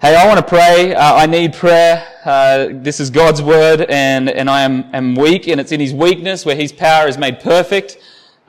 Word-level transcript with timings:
Hey, 0.00 0.14
I 0.14 0.28
want 0.28 0.38
to 0.38 0.46
pray. 0.46 0.94
Uh, 0.94 1.16
I 1.16 1.26
need 1.26 1.54
prayer. 1.54 2.06
Uh, 2.24 2.68
this 2.70 3.00
is 3.00 3.10
God's 3.10 3.42
word, 3.42 3.80
and, 3.88 4.30
and 4.30 4.48
I 4.48 4.60
am, 4.60 4.88
am 4.94 5.16
weak, 5.16 5.48
and 5.48 5.60
it's 5.60 5.72
in 5.72 5.80
His 5.80 5.92
weakness 5.92 6.46
where 6.46 6.54
His 6.54 6.70
power 6.70 7.08
is 7.08 7.18
made 7.18 7.40
perfect. 7.40 7.98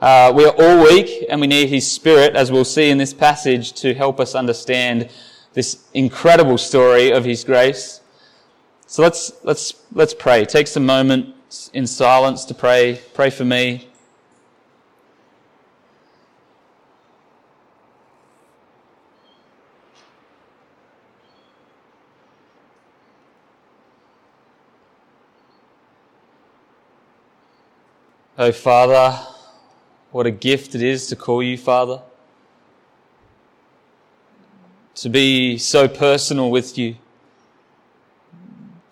Uh, 0.00 0.32
we 0.32 0.44
are 0.44 0.54
all 0.56 0.84
weak, 0.84 1.26
and 1.28 1.40
we 1.40 1.48
need 1.48 1.68
His 1.68 1.90
Spirit, 1.90 2.36
as 2.36 2.52
we'll 2.52 2.64
see 2.64 2.88
in 2.88 2.98
this 2.98 3.12
passage, 3.12 3.72
to 3.80 3.94
help 3.94 4.20
us 4.20 4.36
understand 4.36 5.10
this 5.54 5.88
incredible 5.92 6.56
story 6.56 7.10
of 7.10 7.24
His 7.24 7.42
grace. 7.42 8.00
So 8.86 9.02
let's, 9.02 9.32
let's, 9.42 9.74
let's 9.92 10.14
pray. 10.14 10.44
Take 10.44 10.68
some 10.68 10.86
moment 10.86 11.34
in 11.72 11.88
silence 11.88 12.44
to 12.44 12.54
pray. 12.54 13.00
Pray 13.12 13.30
for 13.30 13.44
me. 13.44 13.89
Oh, 28.42 28.52
Father, 28.52 29.18
what 30.12 30.24
a 30.24 30.30
gift 30.30 30.74
it 30.74 30.80
is 30.80 31.08
to 31.08 31.14
call 31.14 31.42
you 31.42 31.58
Father. 31.58 32.00
To 34.94 35.10
be 35.10 35.58
so 35.58 35.86
personal 35.86 36.50
with 36.50 36.78
you. 36.78 36.96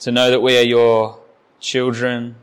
To 0.00 0.12
know 0.12 0.30
that 0.30 0.42
we 0.42 0.58
are 0.58 0.62
your 0.64 1.20
children, 1.60 2.34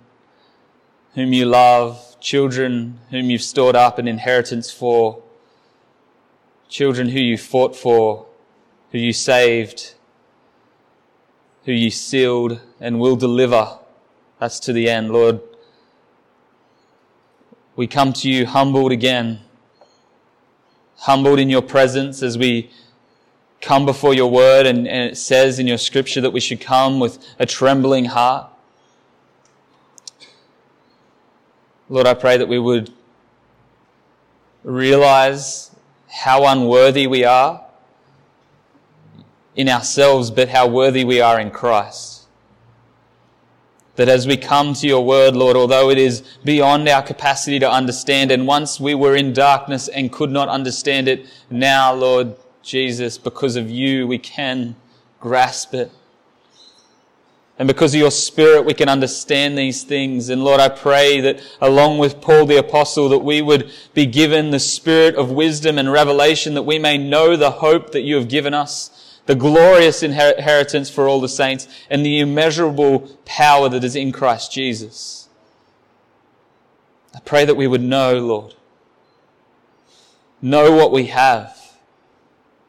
whom 1.14 1.32
you 1.32 1.46
love, 1.46 2.20
children 2.20 3.00
whom 3.12 3.30
you've 3.30 3.44
stored 3.44 3.76
up 3.76 4.00
an 4.00 4.08
inheritance 4.08 4.72
for, 4.72 5.22
children 6.70 7.10
who 7.10 7.20
you 7.20 7.38
fought 7.38 7.76
for, 7.76 8.26
who 8.92 8.98
you 8.98 9.14
saved, 9.14 9.94
who 11.66 11.72
you 11.72 11.92
sealed 11.92 12.62
and 12.80 13.00
will 13.00 13.16
deliver. 13.16 13.78
That's 14.40 14.60
to 14.62 14.74
the 14.74 14.90
end, 14.90 15.12
Lord 15.12 15.40
we 17.76 17.88
come 17.88 18.14
to 18.14 18.30
you 18.30 18.46
humbled 18.46 18.92
again, 18.92 19.42
humbled 20.98 21.40
in 21.40 21.50
your 21.50 21.62
presence 21.62 22.24
as 22.24 22.38
we 22.38 22.72
come 23.62 23.86
before 23.86 24.14
your 24.14 24.30
word 24.30 24.66
and, 24.66 24.88
and, 24.88 25.12
it 25.12 25.16
says 25.18 25.60
in 25.60 25.68
your 25.68 25.78
scripture 25.78 26.22
that 26.22 26.32
we 26.32 26.40
should 26.40 26.62
come 26.62 27.00
with 27.00 27.26
a 27.40 27.46
trembling 27.46 28.06
heart. 28.06 28.50
Lord, 31.90 32.08
I 32.08 32.14
pray 32.14 32.38
that 32.38 32.48
we 32.48 32.60
would 32.60 32.92
realize 34.64 35.72
how 36.08 36.46
unworthy 36.46 37.08
we 37.08 37.24
are 37.26 37.64
in 39.56 39.70
ourselves, 39.70 40.32
but 40.32 40.50
how 40.50 40.68
worthy 40.68 41.04
we 41.04 41.22
are 41.22 41.40
in 41.40 41.52
Christ. 41.52 42.15
That 43.96 44.10
as 44.10 44.28
we 44.28 44.36
come 44.36 44.74
to 44.74 44.88
your 44.88 45.06
word, 45.06 45.36
Lord, 45.36 45.56
although 45.56 45.90
it 45.90 45.98
is 45.98 46.22
beyond 46.44 46.88
our 46.90 47.02
capacity 47.02 47.60
to 47.60 47.72
understand, 47.72 48.30
and 48.32 48.46
once 48.46 48.80
we 48.80 48.94
were 48.94 49.16
in 49.16 49.32
darkness 49.32 49.88
and 49.88 50.12
could 50.12 50.32
not 50.32 50.50
understand 50.50 51.08
it, 51.08 51.28
now, 51.50 51.94
Lord 51.94 52.36
Jesus, 52.62 53.18
because 53.18 53.56
of 53.56 53.70
you, 53.70 54.06
we 54.06 54.18
can 54.18 54.76
grasp 55.20 55.74
it. 55.74 55.92
And 57.58 57.68
because 57.70 57.94
of 57.94 58.02
your 58.02 58.12
spirit, 58.12 58.66
we 58.66 58.74
can 58.74 58.90
understand 58.90 59.58
these 59.58 59.84
things. 59.84 60.28
And 60.28 60.44
Lord, 60.44 60.60
I 60.60 60.68
pray 60.68 61.22
that 61.22 61.42
along 61.62 62.00
with 62.00 62.20
Paul 62.20 62.46
the 62.46 62.58
apostle, 62.58 63.08
that 63.10 63.20
we 63.20 63.42
would 63.42 63.72
be 63.94 64.06
given 64.06 64.52
the 64.52 64.60
spirit 64.60 65.16
of 65.16 65.32
wisdom 65.32 65.78
and 65.78 65.90
revelation, 65.90 66.54
that 66.56 66.64
we 66.64 66.80
may 66.80 66.98
know 66.98 67.38
the 67.38 67.52
hope 67.52 67.92
that 67.94 68.02
you 68.02 68.16
have 68.16 68.28
given 68.28 68.54
us 68.54 68.92
the 69.26 69.36
glorious 69.36 70.04
inheritance 70.04 70.90
for 70.90 71.08
all 71.08 71.20
the 71.20 71.30
saints, 71.30 71.68
and 71.90 72.06
the 72.06 72.20
immeasurable 72.20 73.20
power 73.26 73.70
that 73.70 73.84
is 73.84 73.96
in 73.96 74.12
Christ 74.12 74.52
Jesus. 74.52 75.30
I 77.14 77.20
pray 77.20 77.46
that 77.46 77.56
we 77.56 77.68
would 77.68 77.82
know, 77.82 78.20
Lord, 78.20 78.56
know 80.42 80.72
what 80.72 80.92
we 80.92 81.08
have 81.08 81.65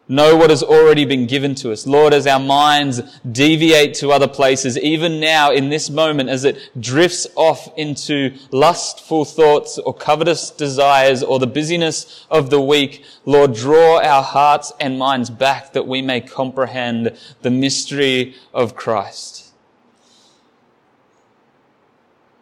know 0.08 0.36
what 0.36 0.50
has 0.50 0.62
already 0.62 1.04
been 1.04 1.26
given 1.26 1.54
to 1.56 1.72
us. 1.72 1.86
Lord, 1.86 2.14
as 2.14 2.26
our 2.26 2.38
minds 2.38 3.02
deviate 3.30 3.94
to 3.94 4.12
other 4.12 4.28
places, 4.28 4.78
even 4.78 5.18
now 5.18 5.50
in 5.50 5.68
this 5.68 5.90
moment, 5.90 6.28
as 6.28 6.44
it 6.44 6.70
drifts 6.78 7.26
off 7.34 7.68
into 7.76 8.36
lustful 8.50 9.24
thoughts 9.24 9.78
or 9.78 9.92
covetous 9.92 10.50
desires 10.50 11.22
or 11.22 11.38
the 11.38 11.46
busyness 11.46 12.26
of 12.30 12.50
the 12.50 12.60
week, 12.60 13.04
Lord, 13.24 13.54
draw 13.54 14.00
our 14.00 14.22
hearts 14.22 14.72
and 14.78 14.98
minds 14.98 15.30
back 15.30 15.72
that 15.72 15.86
we 15.86 16.02
may 16.02 16.20
comprehend 16.20 17.16
the 17.42 17.50
mystery 17.50 18.36
of 18.54 18.76
Christ. 18.76 19.52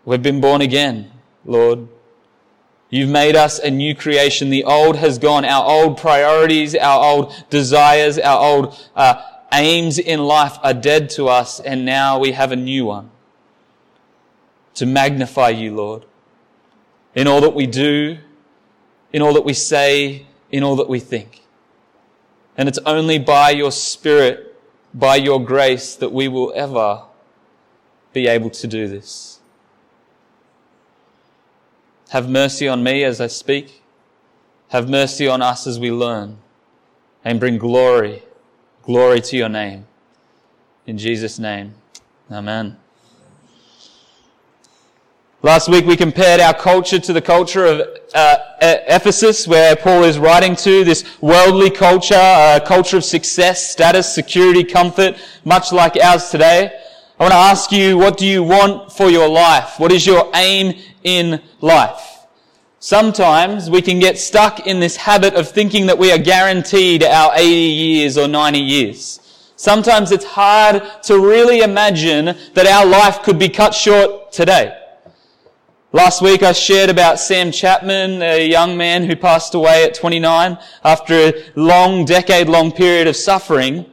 We've 0.04 0.22
been 0.22 0.42
born 0.42 0.60
again, 0.60 1.10
Lord. 1.46 1.88
You've 2.94 3.10
made 3.10 3.34
us 3.34 3.58
a 3.58 3.72
new 3.72 3.92
creation. 3.92 4.50
The 4.50 4.62
old 4.62 4.94
has 4.98 5.18
gone. 5.18 5.44
Our 5.44 5.68
old 5.68 5.98
priorities, 5.98 6.76
our 6.76 7.04
old 7.04 7.34
desires, 7.50 8.20
our 8.20 8.40
old 8.40 8.88
uh, 8.94 9.20
aims 9.52 9.98
in 9.98 10.20
life 10.20 10.56
are 10.62 10.72
dead 10.72 11.10
to 11.10 11.26
us, 11.26 11.58
and 11.58 11.84
now 11.84 12.20
we 12.20 12.30
have 12.30 12.52
a 12.52 12.56
new 12.56 12.84
one. 12.84 13.10
To 14.74 14.86
magnify 14.86 15.48
you, 15.48 15.74
Lord, 15.74 16.04
in 17.16 17.26
all 17.26 17.40
that 17.40 17.52
we 17.52 17.66
do, 17.66 18.18
in 19.12 19.22
all 19.22 19.34
that 19.34 19.44
we 19.44 19.54
say, 19.54 20.26
in 20.52 20.62
all 20.62 20.76
that 20.76 20.88
we 20.88 21.00
think. 21.00 21.42
And 22.56 22.68
it's 22.68 22.78
only 22.86 23.18
by 23.18 23.50
your 23.50 23.72
Spirit, 23.72 24.56
by 24.94 25.16
your 25.16 25.44
grace, 25.44 25.96
that 25.96 26.12
we 26.12 26.28
will 26.28 26.52
ever 26.54 27.02
be 28.12 28.28
able 28.28 28.50
to 28.50 28.68
do 28.68 28.86
this. 28.86 29.40
Have 32.10 32.28
mercy 32.28 32.68
on 32.68 32.82
me 32.82 33.04
as 33.04 33.20
I 33.20 33.26
speak. 33.26 33.82
Have 34.68 34.88
mercy 34.88 35.26
on 35.28 35.42
us 35.42 35.66
as 35.66 35.78
we 35.78 35.90
learn. 35.90 36.38
And 37.24 37.40
bring 37.40 37.58
glory, 37.58 38.22
glory 38.82 39.20
to 39.22 39.36
your 39.36 39.48
name. 39.48 39.86
In 40.86 40.98
Jesus' 40.98 41.38
name. 41.38 41.74
Amen. 42.30 42.76
Last 45.44 45.68
week 45.68 45.84
we 45.84 45.94
compared 45.94 46.40
our 46.40 46.54
culture 46.54 46.98
to 46.98 47.12
the 47.12 47.20
culture 47.20 47.66
of 47.66 47.80
uh, 48.14 48.36
Ephesus, 48.62 49.46
where 49.46 49.76
Paul 49.76 50.04
is 50.04 50.18
writing 50.18 50.56
to 50.56 50.84
this 50.84 51.04
worldly 51.20 51.70
culture, 51.70 52.14
a 52.14 52.62
culture 52.64 52.96
of 52.96 53.04
success, 53.04 53.70
status, 53.70 54.14
security, 54.14 54.64
comfort, 54.64 55.16
much 55.44 55.70
like 55.70 55.96
ours 56.02 56.30
today. 56.30 56.80
I 57.16 57.22
want 57.22 57.32
to 57.32 57.38
ask 57.38 57.70
you, 57.70 57.96
what 57.96 58.18
do 58.18 58.26
you 58.26 58.42
want 58.42 58.92
for 58.92 59.08
your 59.08 59.28
life? 59.28 59.78
What 59.78 59.92
is 59.92 60.04
your 60.04 60.28
aim 60.34 60.76
in 61.04 61.40
life? 61.60 62.26
Sometimes 62.80 63.70
we 63.70 63.82
can 63.82 64.00
get 64.00 64.18
stuck 64.18 64.66
in 64.66 64.80
this 64.80 64.96
habit 64.96 65.34
of 65.34 65.48
thinking 65.48 65.86
that 65.86 65.96
we 65.96 66.10
are 66.10 66.18
guaranteed 66.18 67.04
our 67.04 67.30
80 67.36 67.46
years 67.48 68.18
or 68.18 68.26
90 68.26 68.58
years. 68.58 69.20
Sometimes 69.54 70.10
it's 70.10 70.24
hard 70.24 70.82
to 71.04 71.20
really 71.20 71.60
imagine 71.60 72.36
that 72.54 72.66
our 72.66 72.84
life 72.84 73.22
could 73.22 73.38
be 73.38 73.48
cut 73.48 73.74
short 73.74 74.32
today. 74.32 74.76
Last 75.92 76.20
week 76.20 76.42
I 76.42 76.50
shared 76.50 76.90
about 76.90 77.20
Sam 77.20 77.52
Chapman, 77.52 78.22
a 78.22 78.44
young 78.44 78.76
man 78.76 79.04
who 79.04 79.14
passed 79.14 79.54
away 79.54 79.84
at 79.84 79.94
29 79.94 80.58
after 80.82 81.14
a 81.14 81.44
long, 81.54 82.04
decade 82.04 82.48
long 82.48 82.72
period 82.72 83.06
of 83.06 83.14
suffering. 83.14 83.86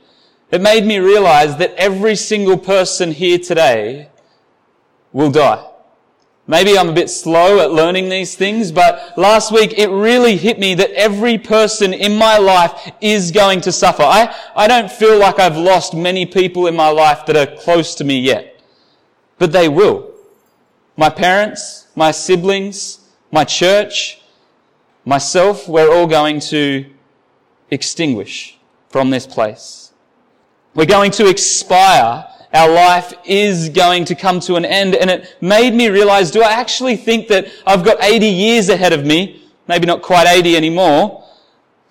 It 0.51 0.61
made 0.61 0.85
me 0.85 0.99
realize 0.99 1.57
that 1.57 1.73
every 1.75 2.15
single 2.15 2.57
person 2.57 3.11
here 3.11 3.39
today 3.39 4.09
will 5.13 5.31
die. 5.31 5.65
Maybe 6.47 6.77
I'm 6.77 6.89
a 6.89 6.93
bit 6.93 7.09
slow 7.09 7.59
at 7.59 7.71
learning 7.71 8.09
these 8.09 8.35
things, 8.35 8.73
but 8.73 9.17
last 9.17 9.53
week 9.53 9.77
it 9.77 9.89
really 9.89 10.35
hit 10.35 10.59
me 10.59 10.75
that 10.75 10.91
every 10.91 11.37
person 11.37 11.93
in 11.93 12.17
my 12.17 12.37
life 12.37 12.91
is 12.99 13.31
going 13.31 13.61
to 13.61 13.71
suffer. 13.71 14.03
I, 14.03 14.35
I 14.53 14.67
don't 14.67 14.91
feel 14.91 15.17
like 15.17 15.39
I've 15.39 15.55
lost 15.55 15.93
many 15.93 16.25
people 16.25 16.67
in 16.67 16.75
my 16.75 16.89
life 16.89 17.25
that 17.27 17.37
are 17.37 17.55
close 17.55 17.95
to 17.95 18.03
me 18.03 18.19
yet, 18.19 18.61
but 19.37 19.53
they 19.53 19.69
will. 19.69 20.11
My 20.97 21.09
parents, 21.09 21.87
my 21.95 22.11
siblings, 22.11 23.07
my 23.31 23.45
church, 23.45 24.21
myself, 25.05 25.69
we're 25.69 25.89
all 25.89 26.07
going 26.07 26.41
to 26.41 26.85
extinguish 27.69 28.57
from 28.89 29.09
this 29.09 29.25
place. 29.25 29.90
We're 30.73 30.85
going 30.85 31.11
to 31.11 31.29
expire. 31.29 32.25
Our 32.53 32.69
life 32.69 33.13
is 33.25 33.69
going 33.69 34.05
to 34.05 34.15
come 34.15 34.39
to 34.41 34.55
an 34.55 34.65
end. 34.65 34.95
And 34.95 35.09
it 35.09 35.35
made 35.41 35.73
me 35.73 35.89
realize, 35.89 36.31
do 36.31 36.41
I 36.41 36.51
actually 36.51 36.95
think 36.95 37.27
that 37.27 37.47
I've 37.65 37.83
got 37.83 38.01
80 38.01 38.25
years 38.25 38.69
ahead 38.69 38.93
of 38.93 39.05
me? 39.05 39.43
Maybe 39.67 39.85
not 39.85 40.01
quite 40.01 40.27
80 40.27 40.55
anymore. 40.55 41.27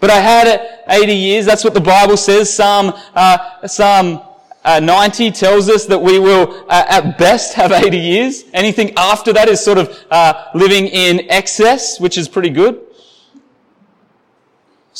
But 0.00 0.10
I 0.10 0.16
had 0.16 0.82
80 0.88 1.12
years. 1.12 1.44
That's 1.44 1.62
what 1.62 1.74
the 1.74 1.80
Bible 1.80 2.16
says. 2.16 2.52
Psalm, 2.52 2.92
uh, 3.14 3.66
Psalm 3.66 4.22
uh, 4.64 4.80
90 4.80 5.30
tells 5.30 5.68
us 5.68 5.84
that 5.86 5.98
we 5.98 6.18
will, 6.18 6.64
uh, 6.68 6.84
at 6.88 7.18
best, 7.18 7.54
have 7.54 7.72
80 7.72 7.98
years. 7.98 8.44
Anything 8.54 8.92
after 8.96 9.32
that 9.34 9.48
is 9.48 9.62
sort 9.62 9.78
of 9.78 10.04
uh, 10.10 10.46
living 10.54 10.86
in 10.86 11.30
excess, 11.30 12.00
which 12.00 12.16
is 12.16 12.28
pretty 12.28 12.50
good. 12.50 12.80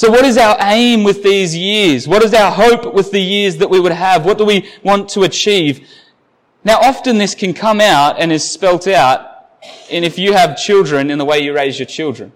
So 0.00 0.10
what 0.10 0.24
is 0.24 0.38
our 0.38 0.56
aim 0.60 1.04
with 1.04 1.22
these 1.22 1.54
years? 1.54 2.08
What 2.08 2.22
is 2.22 2.32
our 2.32 2.50
hope 2.50 2.94
with 2.94 3.10
the 3.10 3.20
years 3.20 3.58
that 3.58 3.68
we 3.68 3.78
would 3.78 3.92
have? 3.92 4.24
What 4.24 4.38
do 4.38 4.46
we 4.46 4.66
want 4.82 5.10
to 5.10 5.24
achieve? 5.24 5.86
Now 6.64 6.78
often 6.78 7.18
this 7.18 7.34
can 7.34 7.52
come 7.52 7.82
out 7.82 8.18
and 8.18 8.32
is 8.32 8.42
spelt 8.42 8.88
out 8.88 9.50
in 9.90 10.02
if 10.02 10.18
you 10.18 10.32
have 10.32 10.56
children 10.56 11.10
in 11.10 11.18
the 11.18 11.26
way 11.26 11.40
you 11.40 11.54
raise 11.54 11.78
your 11.78 11.84
children. 11.84 12.32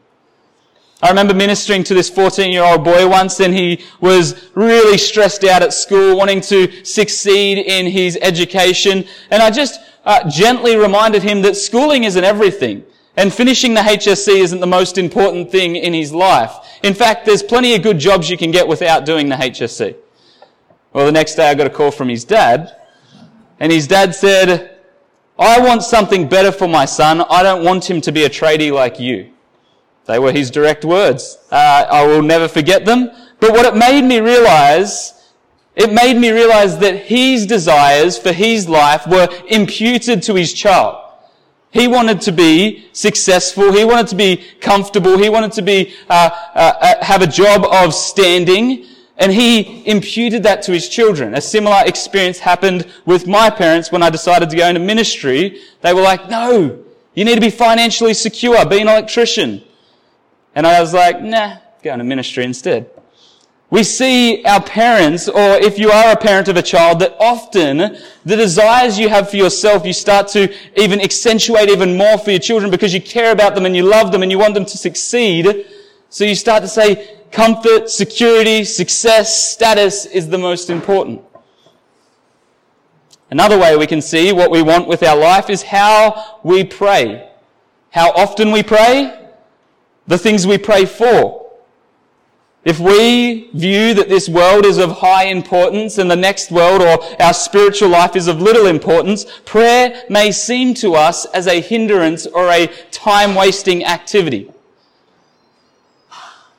I 1.00 1.08
remember 1.08 1.32
ministering 1.32 1.84
to 1.84 1.94
this 1.94 2.10
14 2.10 2.52
year 2.52 2.64
old 2.64 2.84
boy 2.84 3.08
once 3.08 3.40
and 3.40 3.54
he 3.54 3.82
was 3.98 4.50
really 4.54 4.98
stressed 4.98 5.42
out 5.44 5.62
at 5.62 5.72
school, 5.72 6.18
wanting 6.18 6.42
to 6.42 6.84
succeed 6.84 7.56
in 7.56 7.86
his 7.86 8.18
education. 8.20 9.06
And 9.30 9.42
I 9.42 9.50
just 9.50 9.80
uh, 10.04 10.28
gently 10.28 10.76
reminded 10.76 11.22
him 11.22 11.40
that 11.40 11.56
schooling 11.56 12.04
isn't 12.04 12.24
everything. 12.24 12.84
And 13.16 13.32
finishing 13.32 13.74
the 13.74 13.80
HSC 13.80 14.40
isn't 14.40 14.60
the 14.60 14.66
most 14.66 14.98
important 14.98 15.50
thing 15.50 15.76
in 15.76 15.94
his 15.94 16.12
life. 16.12 16.52
In 16.82 16.94
fact, 16.94 17.24
there's 17.26 17.42
plenty 17.42 17.74
of 17.74 17.82
good 17.82 17.98
jobs 17.98 18.28
you 18.28 18.36
can 18.36 18.50
get 18.50 18.66
without 18.66 19.04
doing 19.04 19.28
the 19.28 19.36
HSC. 19.36 19.94
Well, 20.92 21.06
the 21.06 21.12
next 21.12 21.36
day 21.36 21.48
I 21.48 21.54
got 21.54 21.66
a 21.66 21.70
call 21.70 21.90
from 21.90 22.08
his 22.08 22.24
dad 22.24 22.76
and 23.60 23.70
his 23.70 23.86
dad 23.86 24.14
said, 24.14 24.78
I 25.38 25.60
want 25.60 25.82
something 25.82 26.28
better 26.28 26.52
for 26.52 26.68
my 26.68 26.84
son. 26.84 27.22
I 27.22 27.42
don't 27.42 27.64
want 27.64 27.88
him 27.88 28.00
to 28.02 28.12
be 28.12 28.24
a 28.24 28.30
tradie 28.30 28.72
like 28.72 29.00
you. 29.00 29.30
They 30.06 30.18
were 30.18 30.32
his 30.32 30.50
direct 30.50 30.84
words. 30.84 31.38
Uh, 31.50 31.86
I 31.90 32.06
will 32.06 32.22
never 32.22 32.46
forget 32.46 32.84
them. 32.84 33.10
But 33.40 33.52
what 33.52 33.64
it 33.64 33.76
made 33.76 34.02
me 34.02 34.20
realize, 34.20 35.32
it 35.74 35.92
made 35.92 36.16
me 36.16 36.30
realize 36.30 36.78
that 36.78 37.06
his 37.06 37.46
desires 37.46 38.18
for 38.18 38.32
his 38.32 38.68
life 38.68 39.06
were 39.06 39.28
imputed 39.48 40.22
to 40.24 40.34
his 40.34 40.52
child. 40.52 41.03
He 41.74 41.88
wanted 41.88 42.20
to 42.22 42.32
be 42.32 42.86
successful. 42.92 43.72
He 43.72 43.84
wanted 43.84 44.06
to 44.06 44.14
be 44.14 44.44
comfortable. 44.60 45.18
He 45.18 45.28
wanted 45.28 45.50
to 45.52 45.62
be, 45.62 45.92
uh, 46.08 46.30
uh, 46.54 46.72
uh 46.80 47.04
have 47.04 47.20
a 47.20 47.26
job 47.26 47.64
of 47.64 47.92
standing. 47.92 48.86
And 49.18 49.32
he 49.32 49.84
imputed 49.84 50.44
that 50.44 50.62
to 50.62 50.72
his 50.72 50.88
children. 50.88 51.34
A 51.34 51.40
similar 51.40 51.82
experience 51.84 52.38
happened 52.38 52.86
with 53.06 53.26
my 53.26 53.50
parents 53.50 53.90
when 53.90 54.04
I 54.04 54.10
decided 54.10 54.50
to 54.50 54.56
go 54.56 54.68
into 54.68 54.80
ministry. 54.80 55.60
They 55.80 55.92
were 55.92 56.00
like, 56.00 56.30
no, 56.30 56.78
you 57.14 57.24
need 57.24 57.34
to 57.34 57.40
be 57.40 57.50
financially 57.50 58.14
secure, 58.14 58.64
be 58.66 58.80
an 58.80 58.88
electrician. 58.88 59.60
And 60.54 60.68
I 60.68 60.80
was 60.80 60.94
like, 60.94 61.20
nah, 61.20 61.56
go 61.82 61.92
into 61.92 62.04
ministry 62.04 62.44
instead. 62.44 62.88
We 63.70 63.82
see 63.82 64.44
our 64.44 64.62
parents, 64.62 65.28
or 65.28 65.56
if 65.56 65.78
you 65.78 65.90
are 65.90 66.12
a 66.12 66.16
parent 66.16 66.48
of 66.48 66.56
a 66.56 66.62
child, 66.62 67.00
that 67.00 67.16
often 67.18 67.96
the 68.24 68.36
desires 68.36 68.98
you 68.98 69.08
have 69.08 69.30
for 69.30 69.36
yourself, 69.36 69.84
you 69.84 69.92
start 69.92 70.28
to 70.28 70.52
even 70.80 71.00
accentuate 71.00 71.68
even 71.68 71.96
more 71.96 72.18
for 72.18 72.30
your 72.30 72.40
children 72.40 72.70
because 72.70 72.94
you 72.94 73.00
care 73.00 73.32
about 73.32 73.54
them 73.54 73.66
and 73.66 73.74
you 73.74 73.82
love 73.82 74.12
them 74.12 74.22
and 74.22 74.30
you 74.30 74.38
want 74.38 74.54
them 74.54 74.64
to 74.64 74.78
succeed. 74.78 75.66
So 76.08 76.24
you 76.24 76.34
start 76.34 76.62
to 76.62 76.68
say, 76.68 77.18
comfort, 77.32 77.90
security, 77.90 78.62
success, 78.64 79.52
status 79.52 80.06
is 80.06 80.28
the 80.28 80.38
most 80.38 80.70
important. 80.70 81.22
Another 83.30 83.58
way 83.58 83.76
we 83.76 83.88
can 83.88 84.00
see 84.00 84.32
what 84.32 84.50
we 84.52 84.62
want 84.62 84.86
with 84.86 85.02
our 85.02 85.16
life 85.16 85.50
is 85.50 85.62
how 85.62 86.38
we 86.44 86.62
pray. 86.62 87.28
How 87.90 88.10
often 88.12 88.52
we 88.52 88.62
pray, 88.62 89.30
the 90.06 90.18
things 90.18 90.46
we 90.46 90.58
pray 90.58 90.84
for. 90.84 91.43
If 92.64 92.80
we 92.80 93.50
view 93.52 93.92
that 93.92 94.08
this 94.08 94.26
world 94.26 94.64
is 94.64 94.78
of 94.78 94.90
high 94.90 95.24
importance 95.24 95.98
and 95.98 96.10
the 96.10 96.16
next 96.16 96.50
world 96.50 96.80
or 96.80 96.98
our 97.22 97.34
spiritual 97.34 97.90
life 97.90 98.16
is 98.16 98.26
of 98.26 98.40
little 98.40 98.66
importance, 98.66 99.26
prayer 99.44 100.04
may 100.08 100.32
seem 100.32 100.72
to 100.74 100.94
us 100.94 101.26
as 101.26 101.46
a 101.46 101.60
hindrance 101.60 102.26
or 102.26 102.48
a 102.48 102.68
time 102.90 103.34
wasting 103.34 103.84
activity. 103.84 104.50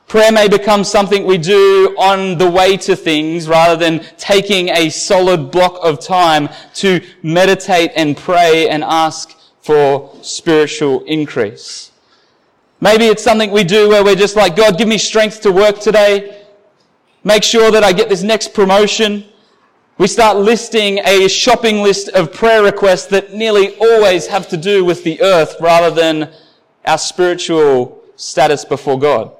Prayer 0.06 0.30
may 0.30 0.46
become 0.46 0.84
something 0.84 1.26
we 1.26 1.38
do 1.38 1.96
on 1.98 2.38
the 2.38 2.48
way 2.48 2.76
to 2.76 2.94
things 2.94 3.48
rather 3.48 3.74
than 3.74 4.06
taking 4.16 4.68
a 4.68 4.88
solid 4.88 5.50
block 5.50 5.80
of 5.82 5.98
time 5.98 6.48
to 6.74 7.00
meditate 7.24 7.90
and 7.96 8.16
pray 8.16 8.68
and 8.68 8.84
ask 8.84 9.36
for 9.60 10.16
spiritual 10.22 11.02
increase. 11.06 11.90
Maybe 12.80 13.06
it's 13.06 13.22
something 13.22 13.50
we 13.50 13.64
do 13.64 13.88
where 13.88 14.04
we're 14.04 14.16
just 14.16 14.36
like, 14.36 14.54
God, 14.54 14.76
give 14.76 14.88
me 14.88 14.98
strength 14.98 15.40
to 15.42 15.52
work 15.52 15.80
today. 15.80 16.44
Make 17.24 17.42
sure 17.42 17.70
that 17.70 17.82
I 17.82 17.92
get 17.92 18.08
this 18.08 18.22
next 18.22 18.52
promotion. 18.52 19.24
We 19.98 20.06
start 20.06 20.36
listing 20.36 20.98
a 20.98 21.26
shopping 21.26 21.82
list 21.82 22.10
of 22.10 22.32
prayer 22.32 22.62
requests 22.62 23.06
that 23.06 23.32
nearly 23.32 23.76
always 23.78 24.26
have 24.26 24.46
to 24.50 24.58
do 24.58 24.84
with 24.84 25.04
the 25.04 25.22
earth 25.22 25.56
rather 25.58 25.90
than 25.94 26.32
our 26.84 26.98
spiritual 26.98 28.04
status 28.16 28.64
before 28.64 28.98
God. 28.98 29.32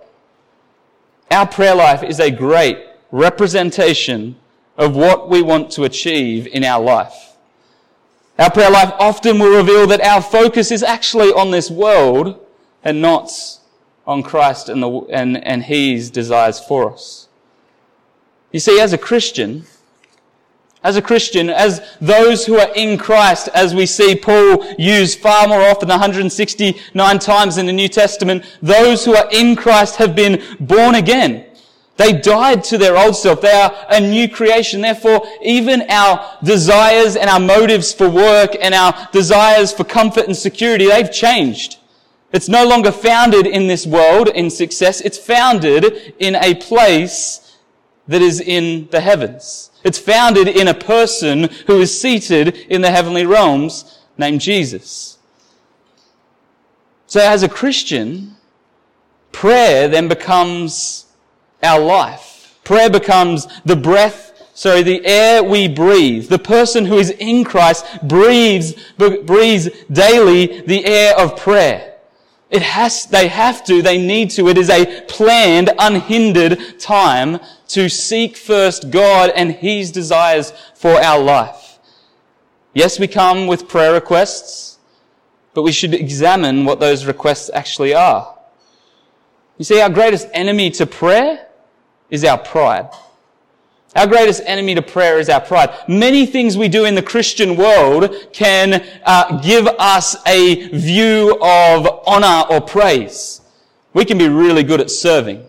Our 1.31 1.47
prayer 1.47 1.75
life 1.75 2.03
is 2.03 2.21
a 2.21 2.31
great 2.31 2.79
representation 3.11 4.37
of 4.79 4.97
what 4.97 5.29
we 5.29 5.43
want 5.43 5.71
to 5.73 5.85
achieve 5.85 6.47
in 6.47 6.65
our 6.65 6.83
life. 6.83 7.37
Our 8.39 8.51
prayer 8.51 8.71
life 8.71 8.93
often 8.99 9.39
will 9.39 9.57
reveal 9.57 9.87
that 9.89 10.01
our 10.01 10.23
focus 10.23 10.71
is 10.71 10.83
actually 10.83 11.33
on 11.33 11.51
this 11.51 11.71
world 11.71 12.46
and 12.87 13.03
not 13.03 13.33
on 14.07 14.23
Christ 14.23 14.69
and, 14.69 14.81
the, 14.81 14.89
and, 15.11 15.45
and 15.45 15.65
His 15.65 16.09
desires 16.09 16.61
for 16.61 16.93
us. 16.93 17.27
You 18.53 18.61
see, 18.61 18.81
as 18.81 18.93
a 18.93 18.99
Christian, 18.99 19.65
as 20.85 20.97
a 20.97 21.03
Christian, 21.03 21.51
as 21.51 21.83
those 22.01 22.47
who 22.47 22.61
are 22.61 22.73
in 22.77 22.97
Christ, 22.97 23.49
as 23.53 23.75
we 23.75 23.87
see 23.87 24.15
Paul 24.15 24.65
use 24.79 25.17
far 25.17 25.49
more 25.49 25.63
often, 25.63 25.89
169 25.89 27.19
times 27.19 27.59
in 27.59 27.67
the 27.67 27.73
New 27.73 27.89
Testament, 27.89 28.45
those 28.63 29.05
who 29.05 29.17
are 29.17 29.29
in 29.33 29.57
Christ 29.57 29.97
have 29.97 30.15
been 30.15 30.41
born 30.61 30.95
again. 30.95 31.45
They 31.97 32.13
died 32.13 32.63
to 32.65 32.79
their 32.79 32.97
old 32.97 33.17
self. 33.17 33.41
They 33.41 33.51
are 33.51 33.75
a 33.91 33.99
new 33.99 34.29
creation. 34.29 34.81
Therefore, 34.81 35.27
even 35.43 35.91
our 35.91 36.39
desires 36.45 37.17
and 37.17 37.29
our 37.29 37.41
motives 37.41 37.93
for 37.93 38.09
work 38.09 38.55
and 38.61 38.75
our 38.75 39.09
desires 39.11 39.73
for 39.73 39.83
comfort 39.83 40.27
and 40.27 40.37
security, 40.37 40.87
they've 40.87 41.11
changed. 41.11 41.79
It's 42.33 42.49
no 42.49 42.67
longer 42.67 42.93
founded 42.93 43.47
in 43.47 43.67
this 43.69 43.87
world 43.87 44.29
in 44.29 44.51
success. 44.51 45.01
It's 45.01 45.19
founded 45.19 46.15
in 46.19 46.35
a 46.37 46.55
place 46.55 47.57
that 48.09 48.23
is 48.23 48.41
in 48.41 48.89
the 48.91 49.01
heavens. 49.01 49.71
It's 49.85 49.99
founded 49.99 50.49
in 50.49 50.69
a 50.69 50.75
person 50.75 51.49
who 51.67 51.81
is 51.81 51.99
seated 52.01 52.57
in 52.69 52.83
the 52.83 52.91
heavenly 52.91 53.27
realms 53.27 54.01
named 54.19 54.41
Jesus. 54.41 55.19
So 57.07 57.21
as 57.21 57.43
a 57.43 57.49
Christian, 57.49 58.37
prayer 59.33 59.89
then 59.89 60.09
becomes 60.09 61.07
our 61.63 61.81
life. 61.81 62.59
Prayer 62.65 62.91
becomes 62.91 63.47
the 63.65 63.77
breath, 63.77 64.51
sorry, 64.55 64.83
the 64.83 65.07
air 65.07 65.43
we 65.43 65.69
breathe. 65.69 66.29
The 66.29 66.39
person 66.39 66.85
who 66.85 66.99
is 66.99 67.11
in 67.11 67.45
Christ 67.45 67.87
breathes, 68.03 68.75
breathes 68.97 69.69
daily 69.93 70.63
the 70.63 70.85
air 70.85 71.17
of 71.17 71.37
prayer. 71.37 71.96
It 72.51 72.63
has, 72.63 73.07
they 73.07 73.29
have 73.29 73.65
to, 73.65 73.83
they 73.83 73.99
need 73.99 74.31
to. 74.31 74.49
It 74.49 74.57
is 74.57 74.71
a 74.71 75.03
planned, 75.03 75.71
unhindered 75.79 76.79
time 76.79 77.41
to 77.69 77.89
seek 77.89 78.37
first 78.37 78.91
God 78.91 79.31
and 79.35 79.51
His 79.51 79.91
desires 79.91 80.53
for 80.75 80.93
our 80.93 81.19
life. 81.19 81.79
Yes, 82.73 83.01
we 83.01 83.09
come 83.09 83.47
with 83.47 83.69
prayer 83.69 83.93
requests, 83.95 84.79
but 85.55 85.63
we 85.63 85.73
should 85.73 85.95
examine 85.95 86.65
what 86.65 86.79
those 86.79 87.05
requests 87.05 87.51
actually 87.53 87.95
are. 87.95 88.37
You 89.59 89.65
see, 89.65 89.81
our 89.81 89.91
greatest 89.91 90.29
enemy 90.33 90.71
to 90.73 90.87
prayer 90.87 91.49
is 92.11 92.23
our 92.25 92.39
pride. 92.39 92.91
Our 93.97 94.07
greatest 94.07 94.43
enemy 94.45 94.75
to 94.75 94.83
prayer 94.83 95.19
is 95.19 95.31
our 95.31 95.41
pride. 95.41 95.71
Many 95.89 96.27
things 96.27 96.59
we 96.59 96.69
do 96.69 96.85
in 96.85 96.95
the 96.95 97.03
Christian 97.03 97.57
world 97.57 98.15
can 98.31 98.87
uh, 99.07 99.41
give 99.41 99.67
us 99.67 100.17
a 100.27 100.69
view 100.69 101.39
of 101.41 102.03
honor 102.07 102.45
or 102.51 102.61
praise. 102.61 103.41
We 103.95 104.05
can 104.05 104.19
be 104.19 104.29
really 104.29 104.65
good 104.65 104.83
at 104.83 104.91
serving 104.91 105.47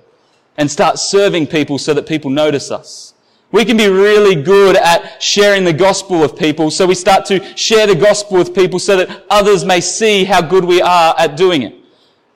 and 0.56 0.72
start 0.72 0.98
serving 0.98 1.48
people 1.48 1.78
so 1.78 1.94
that 1.94 2.08
people 2.08 2.32
notice 2.32 2.72
us. 2.72 3.14
We 3.52 3.66
can 3.66 3.76
be 3.76 3.90
really 3.90 4.42
good 4.42 4.78
at 4.78 5.22
sharing 5.22 5.66
the 5.66 5.74
gospel 5.74 6.22
with 6.22 6.38
people, 6.38 6.72
so 6.72 6.86
we 6.86 6.96
start 6.96 7.26
to 7.26 7.44
share 7.58 7.86
the 7.86 7.96
gospel 7.96 8.38
with 8.38 8.56
people 8.56 8.80
so 8.80 8.96
that 8.96 9.26
others 9.30 9.66
may 9.66 9.82
see 9.82 10.24
how 10.24 10.42
good 10.42 10.64
we 10.64 10.82
are 10.82 11.14
at 11.18 11.36
doing 11.36 11.64
it. 11.64 11.76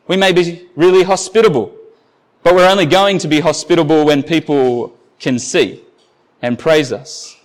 We 0.09 0.17
may 0.17 0.33
be 0.33 0.67
really 0.75 1.03
hospitable, 1.03 1.73
but 2.43 2.53
we're 2.53 2.69
only 2.69 2.85
going 2.85 3.17
to 3.19 3.29
be 3.29 3.39
hospitable 3.39 4.05
when 4.05 4.23
people 4.23 4.97
can 5.17 5.39
see 5.39 5.81
and 6.41 6.57
praise 6.57 6.91
us. 6.91 7.37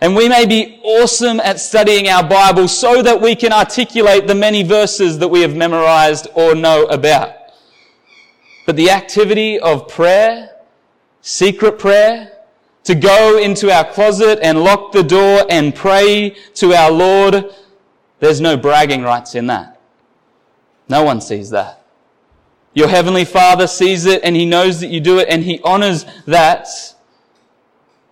And 0.00 0.16
we 0.16 0.28
may 0.28 0.46
be 0.46 0.80
awesome 0.82 1.40
at 1.40 1.60
studying 1.60 2.08
our 2.08 2.26
Bible 2.26 2.68
so 2.68 3.02
that 3.02 3.20
we 3.20 3.36
can 3.36 3.52
articulate 3.52 4.26
the 4.26 4.34
many 4.34 4.62
verses 4.62 5.18
that 5.18 5.28
we 5.28 5.42
have 5.42 5.54
memorized 5.54 6.28
or 6.34 6.54
know 6.54 6.84
about. 6.86 7.34
But 8.64 8.76
the 8.76 8.90
activity 8.90 9.58
of 9.58 9.88
prayer, 9.88 10.50
secret 11.20 11.78
prayer, 11.78 12.32
to 12.84 12.94
go 12.94 13.38
into 13.38 13.70
our 13.70 13.84
closet 13.84 14.38
and 14.42 14.64
lock 14.64 14.92
the 14.92 15.02
door 15.02 15.44
and 15.50 15.74
pray 15.74 16.30
to 16.54 16.72
our 16.72 16.90
Lord, 16.90 17.54
there's 18.20 18.40
no 18.40 18.56
bragging 18.56 19.02
rights 19.02 19.34
in 19.34 19.46
that. 19.48 19.80
No 20.88 21.02
one 21.04 21.20
sees 21.20 21.50
that. 21.50 21.84
Your 22.72 22.88
heavenly 22.88 23.24
Father 23.24 23.66
sees 23.66 24.06
it 24.06 24.22
and 24.24 24.34
He 24.34 24.46
knows 24.46 24.80
that 24.80 24.88
you 24.88 25.00
do 25.00 25.18
it 25.18 25.28
and 25.28 25.42
He 25.42 25.60
honors 25.62 26.06
that. 26.26 26.68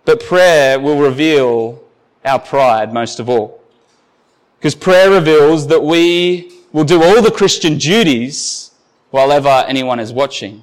But 0.05 0.23
prayer 0.23 0.79
will 0.79 0.99
reveal 0.99 1.83
our 2.25 2.39
pride 2.39 2.93
most 2.93 3.19
of 3.19 3.29
all. 3.29 3.61
Because 4.57 4.75
prayer 4.75 5.09
reveals 5.09 5.67
that 5.67 5.81
we 5.81 6.51
will 6.73 6.83
do 6.83 7.01
all 7.01 7.21
the 7.21 7.31
Christian 7.31 7.77
duties 7.77 8.71
while 9.11 9.31
ever 9.31 9.65
anyone 9.67 9.99
is 9.99 10.11
watching, 10.11 10.61